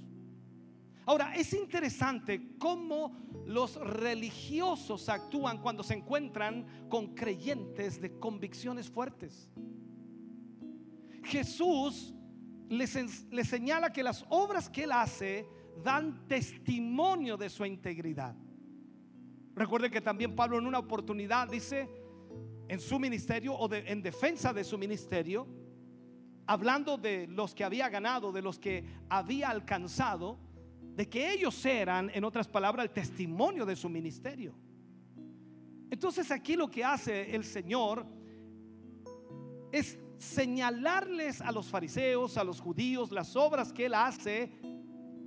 [1.06, 3.16] Ahora, es interesante cómo
[3.46, 9.48] los religiosos actúan cuando se encuentran con creyentes de convicciones fuertes.
[11.22, 12.12] Jesús
[12.68, 15.46] les, les, señala que las obras que él hace
[15.84, 18.34] dan testimonio de su integridad.
[19.54, 21.88] Recuerden que también Pablo en una oportunidad dice
[22.66, 25.61] en su ministerio o en defensa de su ministerio,
[26.46, 30.38] hablando de los que había ganado, de los que había alcanzado,
[30.94, 34.54] de que ellos eran, en otras palabras, el testimonio de su ministerio.
[35.90, 38.06] Entonces aquí lo que hace el Señor
[39.70, 44.52] es señalarles a los fariseos, a los judíos, las obras que Él hace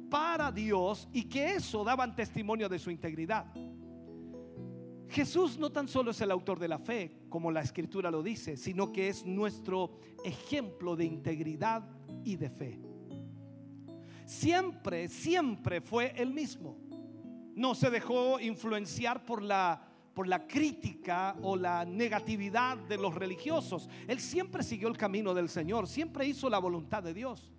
[0.10, 3.46] para Dios y que eso daban testimonio de su integridad.
[5.10, 8.58] Jesús no tan solo es el autor de la fe, como la escritura lo dice,
[8.58, 11.88] sino que es nuestro ejemplo de integridad
[12.24, 12.80] y de fe.
[14.26, 16.78] Siempre, siempre fue el mismo.
[17.56, 23.90] No se dejó influenciar por la por la crítica o la negatividad de los religiosos.
[24.08, 27.52] Él siempre siguió el camino del Señor, siempre hizo la voluntad de Dios.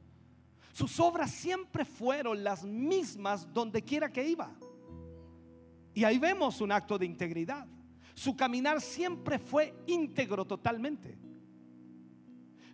[0.73, 4.55] Sus obras siempre fueron las mismas donde quiera que iba.
[5.97, 7.67] Y ahí vemos un acto de integridad.
[8.13, 11.19] Su caminar siempre fue íntegro totalmente.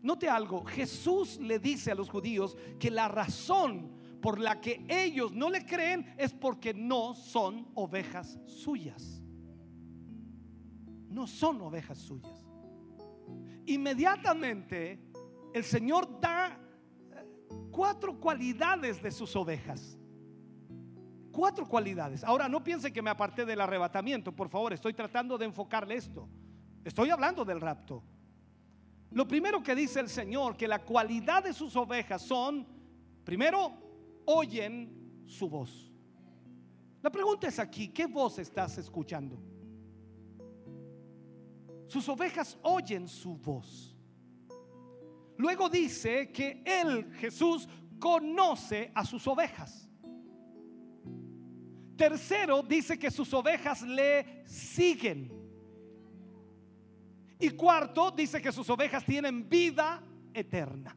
[0.02, 5.32] Note algo, Jesús le dice a los judíos que la razón por la que ellos
[5.32, 9.22] no le creen es porque no son ovejas suyas.
[11.08, 12.44] No son ovejas suyas.
[13.66, 14.98] Inmediatamente
[15.54, 16.58] el Señor da
[17.70, 19.96] cuatro cualidades de sus ovejas.
[21.32, 22.22] Cuatro cualidades.
[22.22, 26.28] Ahora, no piense que me aparté del arrebatamiento, por favor, estoy tratando de enfocarle esto.
[26.84, 28.02] Estoy hablando del rapto.
[29.10, 32.66] Lo primero que dice el Señor, que la cualidad de sus ovejas son,
[33.24, 33.72] primero,
[34.26, 35.90] oyen su voz.
[37.02, 39.38] La pregunta es aquí, ¿qué voz estás escuchando?
[41.88, 43.96] Sus ovejas oyen su voz.
[45.36, 47.68] Luego dice que Él, Jesús,
[47.98, 49.81] conoce a sus ovejas.
[52.02, 55.30] Tercero, dice que sus ovejas le siguen.
[57.38, 60.02] Y cuarto, dice que sus ovejas tienen vida
[60.34, 60.96] eterna.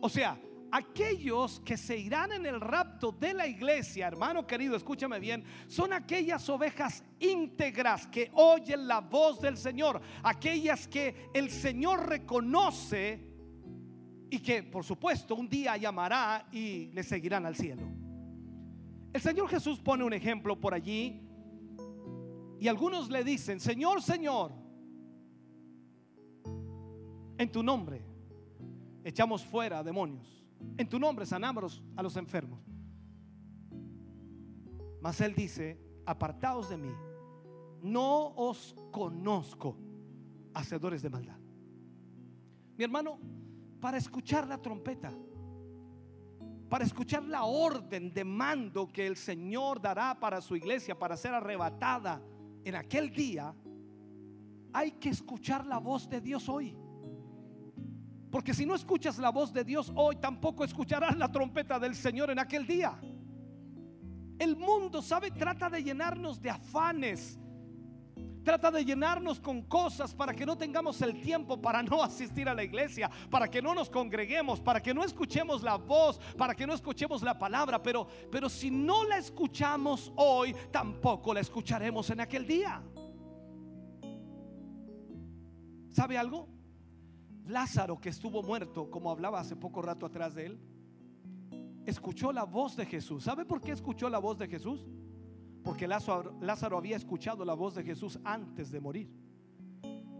[0.00, 0.40] O sea,
[0.70, 5.92] aquellos que se irán en el rapto de la iglesia, hermano querido, escúchame bien, son
[5.92, 13.26] aquellas ovejas íntegras que oyen la voz del Señor, aquellas que el Señor reconoce
[14.30, 18.05] y que por supuesto un día llamará y le seguirán al cielo.
[19.16, 21.22] El Señor Jesús pone un ejemplo por allí
[22.60, 24.52] y algunos le dicen, Señor, Señor,
[27.38, 28.04] en tu nombre
[29.02, 30.46] echamos fuera demonios.
[30.76, 32.60] En tu nombre sanamos a los enfermos.
[35.00, 36.92] Mas Él dice, apartaos de mí,
[37.80, 39.78] no os conozco,
[40.52, 41.38] hacedores de maldad.
[42.76, 43.18] Mi hermano,
[43.80, 45.10] para escuchar la trompeta,
[46.68, 51.32] para escuchar la orden de mando que el Señor dará para su iglesia, para ser
[51.34, 52.20] arrebatada
[52.64, 53.54] en aquel día,
[54.72, 56.76] hay que escuchar la voz de Dios hoy.
[58.30, 62.30] Porque si no escuchas la voz de Dios hoy, tampoco escucharás la trompeta del Señor
[62.30, 62.98] en aquel día.
[64.38, 65.30] El mundo, ¿sabe?
[65.30, 67.38] Trata de llenarnos de afanes.
[68.46, 72.54] Trata de llenarnos con cosas para que no tengamos el tiempo para no asistir a
[72.54, 76.64] la iglesia, para que no nos congreguemos, para que no escuchemos la voz, para que
[76.64, 77.82] no escuchemos la palabra.
[77.82, 82.80] Pero, pero si no la escuchamos hoy, tampoco la escucharemos en aquel día.
[85.90, 86.46] ¿Sabe algo?
[87.46, 90.60] Lázaro, que estuvo muerto, como hablaba hace poco rato atrás de él,
[91.84, 93.24] escuchó la voz de Jesús.
[93.24, 94.86] ¿Sabe por qué escuchó la voz de Jesús?
[95.66, 99.10] Porque Lázaro, había escuchado la voz de Jesús antes de morir.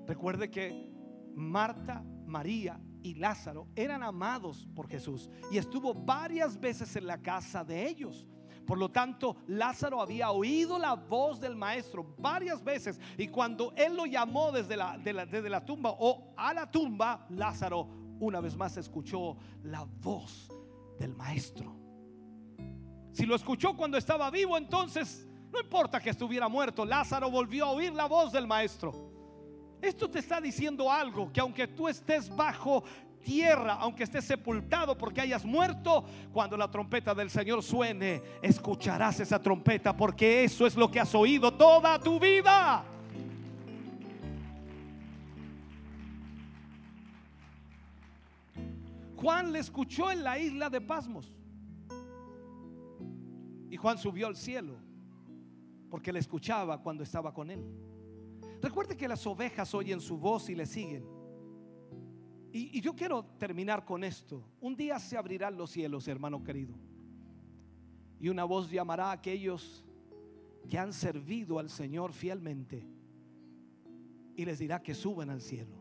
[0.05, 0.91] Recuerde que
[1.37, 7.63] Marta, María y Lázaro eran amados por Jesús y estuvo varias veces en la casa
[7.63, 8.27] de ellos.
[8.67, 13.95] Por lo tanto, Lázaro había oído la voz del maestro varias veces y cuando él
[13.95, 17.87] lo llamó desde la, desde la tumba o a la tumba, Lázaro
[18.19, 20.51] una vez más escuchó la voz
[20.99, 21.73] del maestro.
[23.13, 27.71] Si lo escuchó cuando estaba vivo, entonces no importa que estuviera muerto, Lázaro volvió a
[27.71, 28.93] oír la voz del maestro.
[29.81, 32.83] Esto te está diciendo algo, que aunque tú estés bajo
[33.23, 39.41] tierra, aunque estés sepultado porque hayas muerto, cuando la trompeta del Señor suene, escucharás esa
[39.41, 42.85] trompeta porque eso es lo que has oído toda tu vida.
[49.17, 51.33] Juan le escuchó en la isla de Pasmos.
[53.69, 54.86] Y Juan subió al cielo
[55.91, 57.65] porque le escuchaba cuando estaba con él.
[58.61, 61.05] Recuerde que las ovejas oyen su voz y le siguen.
[62.53, 64.43] Y, yo quiero terminar con esto.
[64.61, 66.75] Un día se abrirán los cielos, hermano querido.
[68.19, 69.85] Y una voz llamará a aquellos
[70.69, 72.89] que han servido al Señor fielmente.
[74.37, 75.77] Y les dirá que suban al cielo.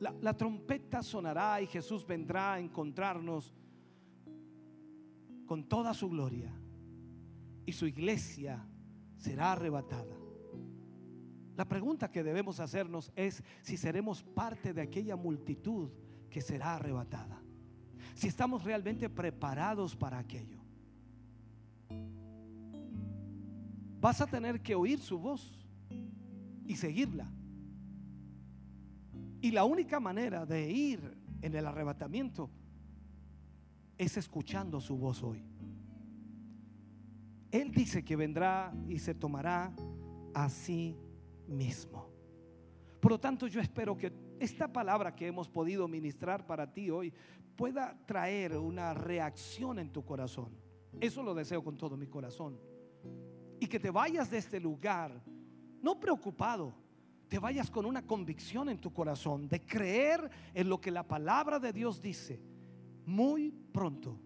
[0.00, 3.54] La, la trompeta sonará y Jesús vendrá a encontrarnos
[5.46, 6.52] con toda su gloria.
[7.64, 8.66] Y su iglesia
[9.18, 10.16] será arrebatada.
[11.56, 15.90] La pregunta que debemos hacernos es si seremos parte de aquella multitud
[16.28, 17.40] que será arrebatada.
[18.14, 20.58] Si estamos realmente preparados para aquello.
[24.00, 25.66] Vas a tener que oír su voz
[26.66, 27.30] y seguirla.
[29.40, 32.50] Y la única manera de ir en el arrebatamiento
[33.96, 35.42] es escuchando su voz hoy.
[37.54, 39.72] Él dice que vendrá y se tomará
[40.34, 40.98] así
[41.46, 42.10] mismo.
[42.98, 47.12] Por lo tanto, yo espero que esta palabra que hemos podido ministrar para ti hoy
[47.54, 50.48] pueda traer una reacción en tu corazón.
[51.00, 52.58] Eso lo deseo con todo mi corazón.
[53.60, 55.22] Y que te vayas de este lugar,
[55.80, 56.74] no preocupado,
[57.28, 61.60] te vayas con una convicción en tu corazón de creer en lo que la palabra
[61.60, 62.42] de Dios dice
[63.06, 64.18] muy pronto.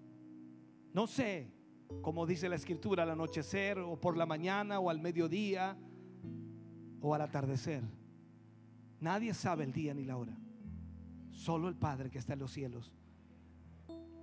[0.95, 1.58] No sé,
[2.03, 5.77] como dice la escritura, al anochecer o por la mañana o al mediodía
[7.01, 7.83] o al atardecer.
[9.01, 10.37] Nadie sabe el día ni la hora.
[11.31, 12.93] Solo el Padre que está en los cielos.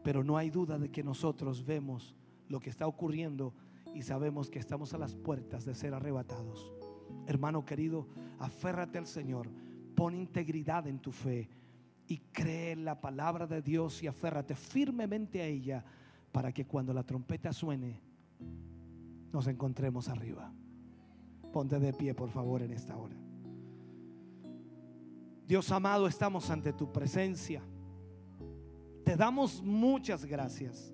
[0.03, 2.15] Pero no hay duda de que nosotros vemos
[2.47, 3.53] lo que está ocurriendo
[3.93, 6.71] y sabemos que estamos a las puertas de ser arrebatados.
[7.27, 8.07] Hermano querido,
[8.39, 9.49] aférrate al Señor,
[9.95, 11.49] pon integridad en tu fe
[12.07, 15.85] y cree en la palabra de Dios y aférrate firmemente a ella
[16.35, 17.97] para que cuando la trompeta suene
[19.31, 20.51] nos encontremos arriba.
[21.53, 23.15] Ponte de pie, por favor, en esta hora.
[25.47, 27.63] Dios amado, estamos ante tu presencia.
[29.05, 30.93] Te damos muchas gracias.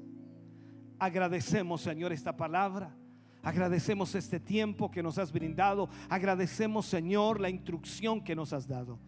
[0.99, 2.95] Agradecemos, Señor, esta palabra.
[3.41, 5.89] Agradecemos este tiempo que nos has brindado.
[6.07, 8.99] Agradecemos, Señor, la instrucción que nos has dado.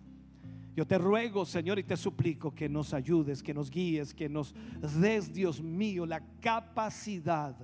[0.75, 4.55] Yo te ruego, Señor, y te suplico que nos ayudes, que nos guíes, que nos
[4.99, 7.55] des, Dios mío, la capacidad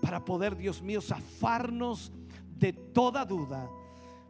[0.00, 2.12] para poder, Dios mío, zafarnos
[2.56, 3.68] de toda duda,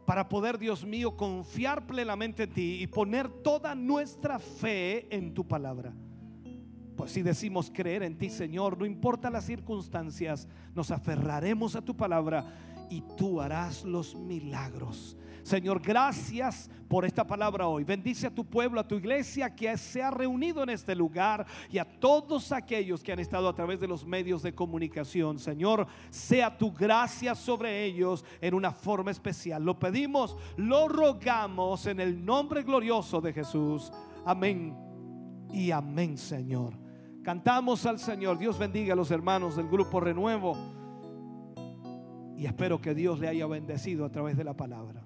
[0.05, 5.47] para poder, Dios mío, confiar plenamente en ti y poner toda nuestra fe en tu
[5.47, 5.93] palabra.
[6.95, 11.95] Pues si decimos creer en ti, Señor, no importa las circunstancias, nos aferraremos a tu
[11.95, 12.45] palabra
[12.89, 15.17] y tú harás los milagros.
[15.45, 17.83] Señor, gracias por esta palabra hoy.
[17.83, 21.77] Bendice a tu pueblo, a tu iglesia que se ha reunido en este lugar y
[21.77, 25.37] a todos aquellos que han estado a través de los medios de comunicación.
[25.37, 29.63] Señor, sea tu gracia sobre ellos en una forma especial.
[29.63, 33.91] Lo pedimos, lo rogamos en el nombre glorioso de Jesús.
[34.25, 34.75] Amén
[35.53, 36.73] y amén, Señor.
[37.21, 38.39] Cantamos al Señor.
[38.39, 40.57] Dios bendiga a los hermanos del grupo Renuevo.
[42.35, 45.04] Y espero que Dios le haya bendecido a través de la palabra.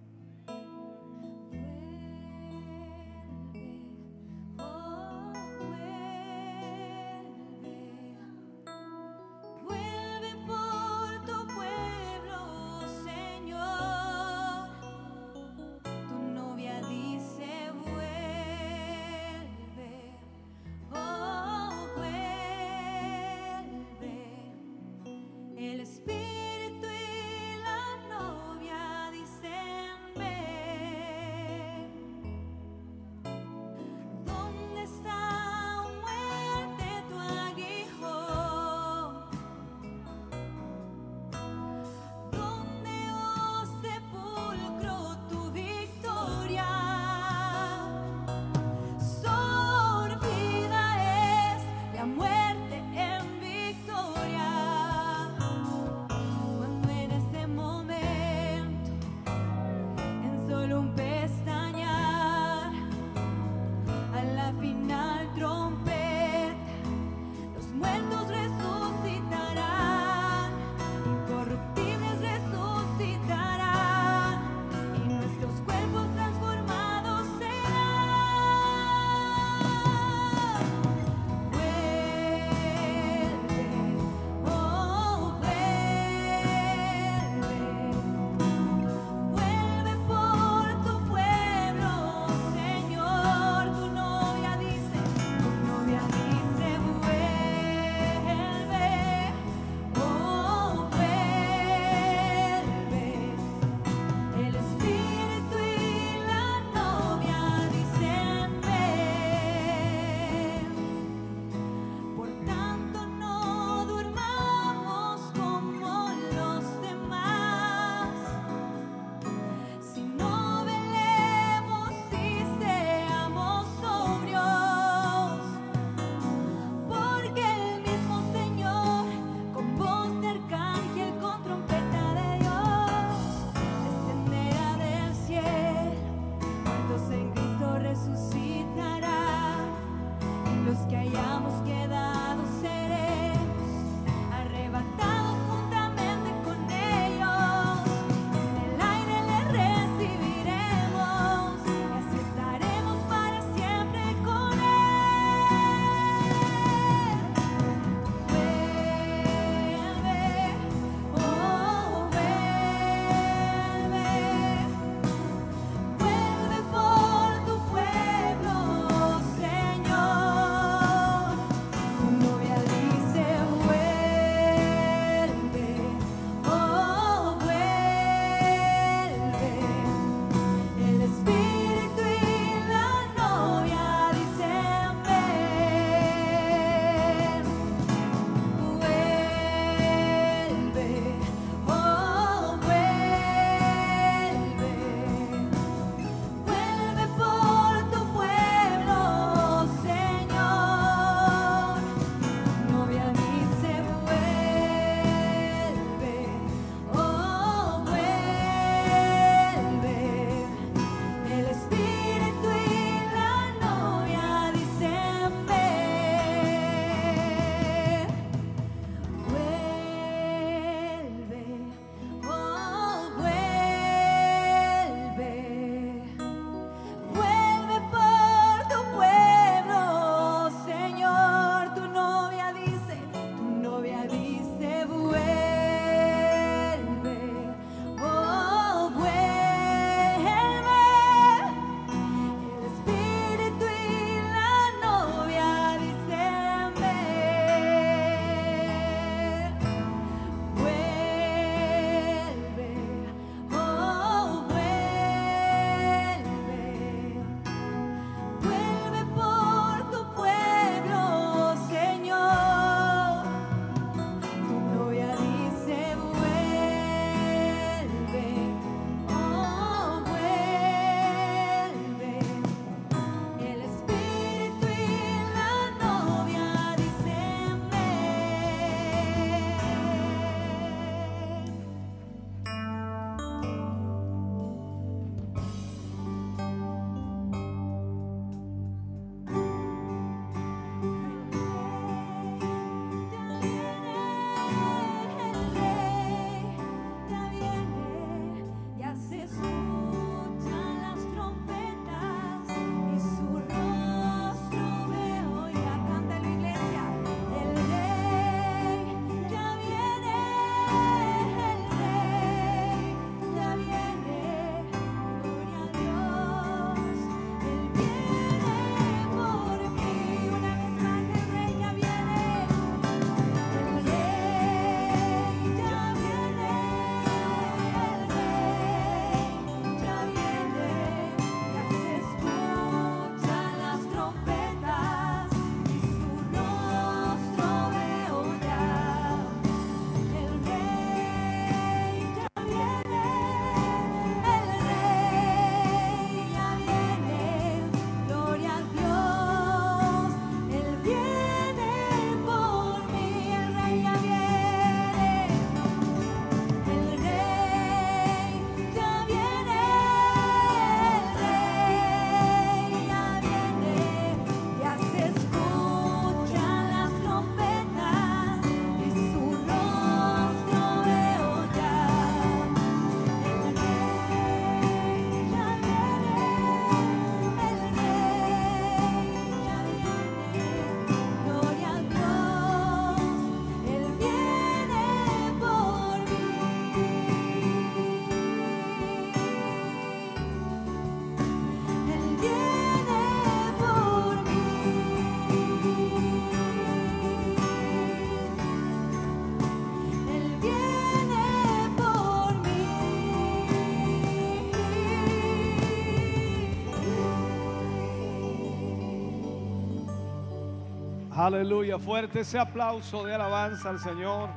[411.29, 414.29] Aleluya, fuerte ese aplauso de alabanza al Señor.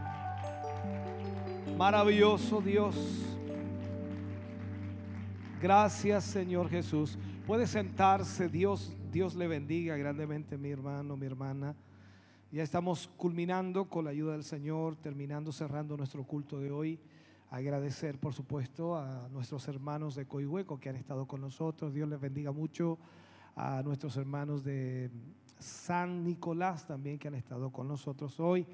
[1.79, 2.95] Maravilloso Dios.
[5.59, 7.19] Gracias Señor Jesús.
[7.47, 11.75] Puede sentarse, Dios, Dios le bendiga grandemente mi hermano, mi hermana.
[12.51, 17.01] Ya estamos culminando con la ayuda del Señor, terminando, cerrando nuestro culto de hoy.
[17.49, 21.95] Agradecer, por supuesto, a nuestros hermanos de Coihueco que han estado con nosotros.
[21.95, 22.99] Dios les bendiga mucho.
[23.55, 25.11] A nuestros hermanos de
[25.63, 28.67] San Nicolás también que han estado con nosotros hoy.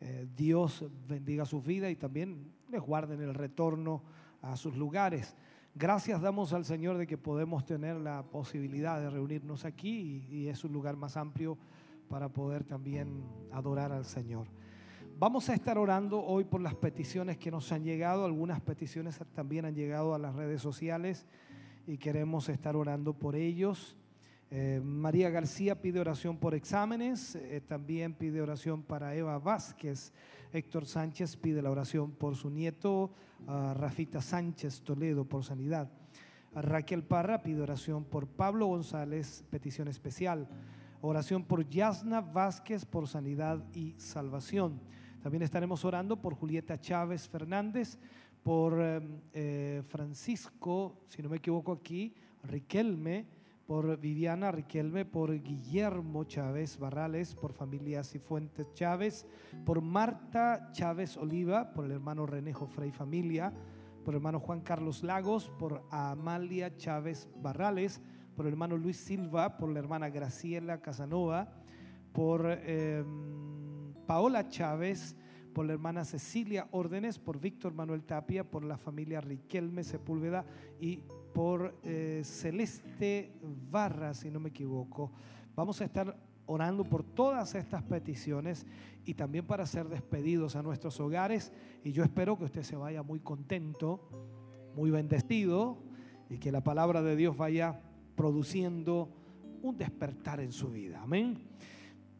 [0.00, 4.02] Eh, Dios bendiga su vida y también les guarden el retorno
[4.42, 5.34] a sus lugares.
[5.74, 10.48] Gracias damos al Señor de que podemos tener la posibilidad de reunirnos aquí y, y
[10.48, 11.56] es un lugar más amplio
[12.08, 14.46] para poder también adorar al Señor.
[15.16, 18.24] Vamos a estar orando hoy por las peticiones que nos han llegado.
[18.24, 21.26] Algunas peticiones también han llegado a las redes sociales
[21.86, 23.96] y queremos estar orando por ellos.
[24.50, 30.12] Eh, María García pide oración por exámenes, eh, también pide oración para Eva Vázquez.
[30.52, 33.10] Héctor Sánchez pide la oración por su nieto,
[33.46, 35.90] Rafita Sánchez Toledo, por sanidad.
[36.54, 40.48] Raquel Parra pide oración por Pablo González, petición especial.
[41.00, 44.80] Oración por Yasna Vázquez por sanidad y salvación.
[45.22, 47.98] También estaremos orando por Julieta Chávez Fernández,
[48.42, 52.14] por eh, Francisco, si no me equivoco aquí,
[52.44, 53.26] Riquelme
[53.66, 59.26] por Viviana Riquelme, por Guillermo Chávez Barrales, por familia Cifuentes Chávez,
[59.64, 63.52] por Marta Chávez Oliva, por el hermano Renejo Frey Familia,
[64.04, 68.02] por el hermano Juan Carlos Lagos, por Amalia Chávez Barrales,
[68.36, 71.48] por el hermano Luis Silva, por la hermana Graciela Casanova,
[72.12, 75.16] por em, Paola Chávez,
[75.54, 80.44] por la hermana Cecilia Órdenes, por Víctor Manuel Tapia, por la familia Riquelme Sepúlveda
[80.80, 81.00] y
[81.32, 83.32] por eh, Celeste
[83.70, 85.12] Barra, si no me equivoco.
[85.54, 88.66] Vamos a estar orando por todas estas peticiones
[89.06, 91.52] y también para ser despedidos a nuestros hogares.
[91.84, 94.00] Y yo espero que usted se vaya muy contento,
[94.74, 95.78] muy bendecido
[96.28, 97.80] y que la palabra de Dios vaya
[98.16, 99.08] produciendo
[99.62, 101.00] un despertar en su vida.
[101.00, 101.38] Amén.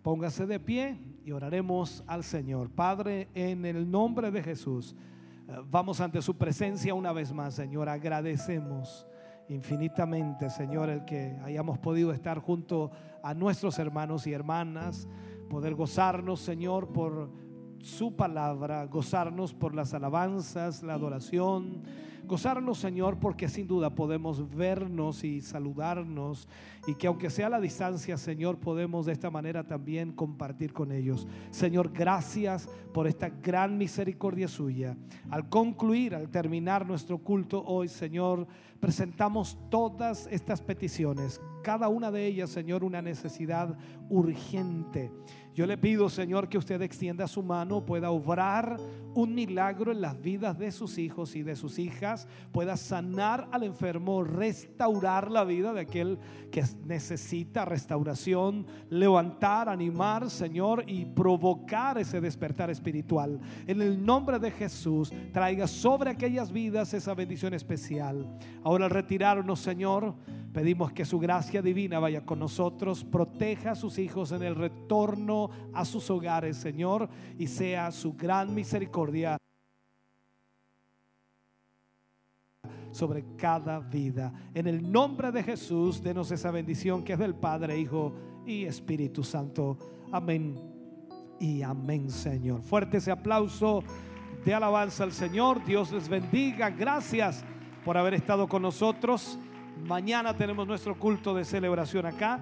[0.02, 2.70] Póngase de pie y oraremos al Señor.
[2.70, 4.94] Padre, en el nombre de Jesús.
[5.70, 7.88] Vamos ante su presencia una vez más, Señor.
[7.88, 9.06] Agradecemos
[9.48, 12.90] infinitamente, Señor, el que hayamos podido estar junto
[13.22, 15.08] a nuestros hermanos y hermanas,
[15.48, 17.30] poder gozarnos, Señor, por
[17.84, 21.82] su palabra, gozarnos por las alabanzas, la adoración
[22.26, 26.48] Gozarnos, Señor, porque sin duda podemos vernos y saludarnos
[26.86, 30.90] y que aunque sea a la distancia, Señor, podemos de esta manera también compartir con
[30.90, 31.26] ellos.
[31.50, 34.96] Señor, gracias por esta gran misericordia suya.
[35.30, 38.46] Al concluir, al terminar nuestro culto hoy, Señor,
[38.80, 43.76] presentamos todas estas peticiones, cada una de ellas, Señor, una necesidad
[44.08, 45.10] urgente.
[45.54, 48.76] Yo le pido, Señor, que usted extienda su mano, pueda obrar
[49.14, 53.62] un milagro en las vidas de sus hijos y de sus hijas, pueda sanar al
[53.62, 56.18] enfermo, restaurar la vida de aquel
[56.50, 63.40] que necesita restauración, levantar, animar, Señor, y provocar ese despertar espiritual.
[63.68, 68.26] En el nombre de Jesús, traiga sobre aquellas vidas esa bendición especial.
[68.64, 70.14] Ahora al retirarnos, Señor,
[70.52, 75.43] pedimos que su gracia divina vaya con nosotros, proteja a sus hijos en el retorno
[75.72, 77.08] a sus hogares, Señor,
[77.38, 79.36] y sea su gran misericordia
[82.94, 84.32] sobre cada vida.
[84.54, 88.12] En el nombre de Jesús, denos esa bendición que es del Padre, Hijo
[88.46, 89.76] y Espíritu Santo.
[90.12, 90.60] Amén
[91.40, 92.62] y amén, Señor.
[92.62, 93.82] Fuerte ese aplauso
[94.44, 95.64] de alabanza al Señor.
[95.64, 96.70] Dios les bendiga.
[96.70, 97.44] Gracias
[97.84, 99.38] por haber estado con nosotros.
[99.84, 102.40] Mañana tenemos nuestro culto de celebración acá.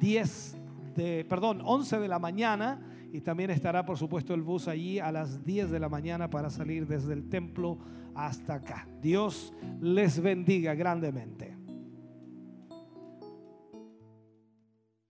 [0.00, 0.63] 10
[0.94, 2.80] perdón, 11 de la mañana
[3.12, 6.50] y también estará por supuesto el bus allí a las 10 de la mañana para
[6.50, 7.78] salir desde el templo
[8.14, 8.88] hasta acá.
[9.00, 11.56] Dios les bendiga grandemente.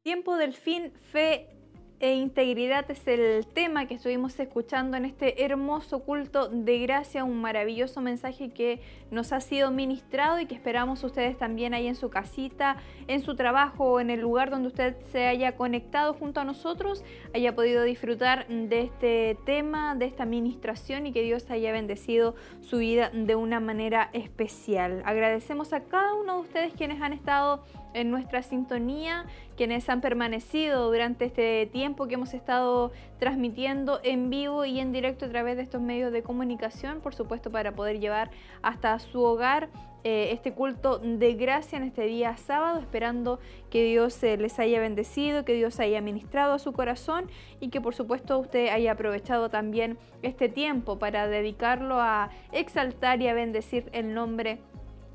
[0.02, 1.53] Tiempo del fin, fe
[2.00, 7.40] e integridad es el tema que estuvimos escuchando en este hermoso culto de gracia, un
[7.40, 8.80] maravilloso mensaje que
[9.10, 12.76] nos ha sido ministrado y que esperamos ustedes también ahí en su casita,
[13.06, 17.04] en su trabajo o en el lugar donde usted se haya conectado junto a nosotros,
[17.34, 22.78] haya podido disfrutar de este tema, de esta ministración y que Dios haya bendecido su
[22.78, 25.02] vida de una manera especial.
[25.04, 27.64] Agradecemos a cada uno de ustedes quienes han estado
[27.94, 29.24] en nuestra sintonía,
[29.56, 35.24] quienes han permanecido durante este tiempo que hemos estado transmitiendo en vivo y en directo
[35.24, 38.30] a través de estos medios de comunicación, por supuesto para poder llevar
[38.62, 39.70] hasta su hogar
[40.06, 43.38] eh, este culto de gracia en este día sábado, esperando
[43.70, 47.80] que Dios eh, les haya bendecido, que Dios haya ministrado a su corazón y que
[47.80, 53.88] por supuesto usted haya aprovechado también este tiempo para dedicarlo a exaltar y a bendecir
[53.92, 54.58] el nombre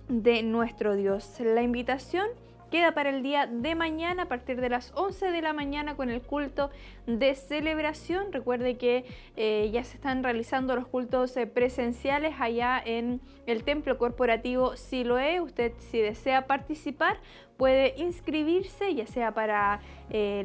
[0.07, 1.39] de nuestro Dios.
[1.39, 2.27] La invitación
[2.69, 6.09] queda para el día de mañana a partir de las 11 de la mañana con
[6.09, 6.69] el culto
[7.07, 8.31] de celebración.
[8.31, 9.05] Recuerde que
[9.35, 15.41] eh, ya se están realizando los cultos eh, presenciales allá en el templo corporativo Siloé.
[15.41, 17.19] Usted si desea participar
[17.60, 20.44] puede inscribirse ya sea para eh,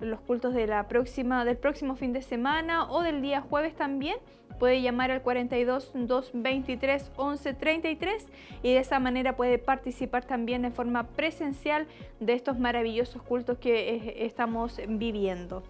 [0.00, 4.16] los, cultos de la próxima, del próximo fin de semana o del día jueves también
[4.58, 8.26] puede llamar al 42 223 11 33
[8.64, 11.86] y de esa manera puede participar también de forma presencial
[12.18, 15.62] de estos maravillosos cultos que eh, estamos viviendo.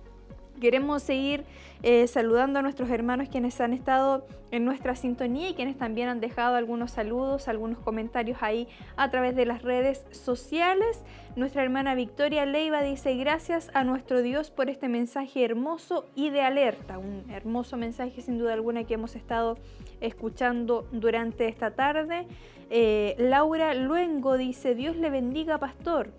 [0.60, 1.44] Queremos seguir
[1.82, 6.20] eh, saludando a nuestros hermanos quienes han estado en nuestra sintonía y quienes también han
[6.20, 11.02] dejado algunos saludos, algunos comentarios ahí a través de las redes sociales.
[11.36, 16.42] Nuestra hermana Victoria Leiva dice gracias a nuestro Dios por este mensaje hermoso y de
[16.42, 16.98] alerta.
[16.98, 19.56] Un hermoso mensaje sin duda alguna que hemos estado
[20.00, 22.26] escuchando durante esta tarde.
[22.68, 26.10] Eh, Laura Luengo dice Dios le bendiga pastor.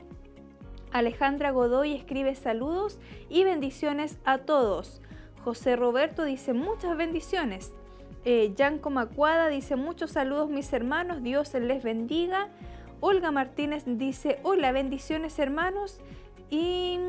[0.91, 2.99] Alejandra Godoy escribe saludos
[3.29, 5.01] y bendiciones a todos.
[5.43, 7.73] José Roberto dice muchas bendiciones.
[8.25, 12.49] Eh, Yanko Macuada dice muchos saludos mis hermanos, Dios les bendiga.
[12.99, 15.99] Olga Martínez dice hola, bendiciones hermanos.
[16.51, 16.99] Y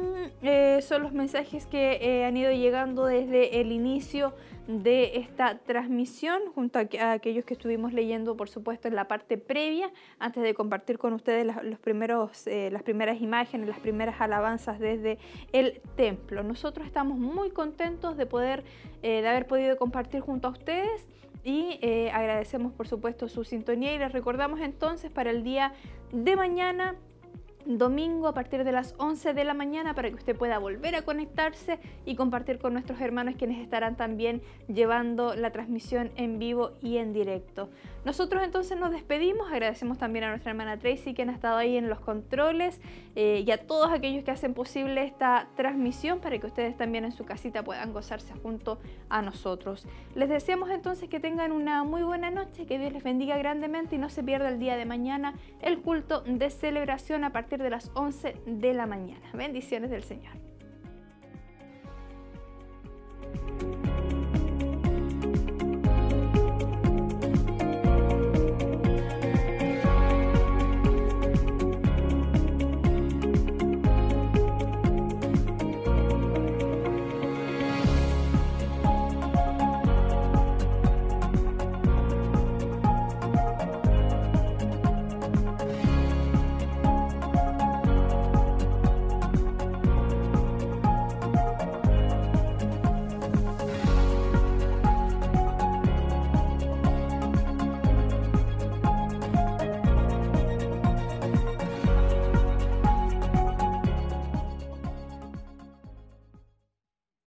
[0.41, 4.35] eh, son los mensajes que eh, han ido llegando desde el inicio
[4.69, 9.91] de esta transmisión, junto a, aquellos que estuvimos leyendo, por supuesto, en la parte previa,
[10.21, 15.19] antes de compartir con ustedes los primeros, eh, las primeras imágenes, las primeras alabanzas desde
[15.51, 16.45] el templo.
[16.45, 18.63] Nosotros estamos muy contentos de poder,
[19.03, 21.09] de haber podido compartir junto a ustedes
[21.43, 21.81] y
[22.13, 25.73] agradecemos, por supuesto, su sintonía y les recordamos entonces para el día
[26.13, 26.95] de mañana
[27.67, 31.03] domingo a partir de las 11 de la mañana para que usted pueda volver a
[31.03, 36.99] conectarse y compartir con nuestros hermanos quienes estarán también llevando la transmisión en vivo y
[36.99, 37.69] en directo.
[38.05, 41.89] Nosotros entonces nos despedimos, agradecemos también a nuestra hermana Tracy quien ha estado ahí en
[41.89, 42.81] los controles
[43.15, 47.13] eh, y a todos aquellos que hacen posible esta transmisión para que ustedes también en
[47.13, 48.79] su casita puedan gozarse junto
[49.09, 49.87] a nosotros.
[50.15, 53.99] Les deseamos entonces que tengan una muy buena noche, que Dios les bendiga grandemente y
[53.99, 57.91] no se pierda el día de mañana el culto de celebración a partir de las
[57.95, 59.31] 11 de la mañana.
[59.35, 60.33] Bendiciones del Señor.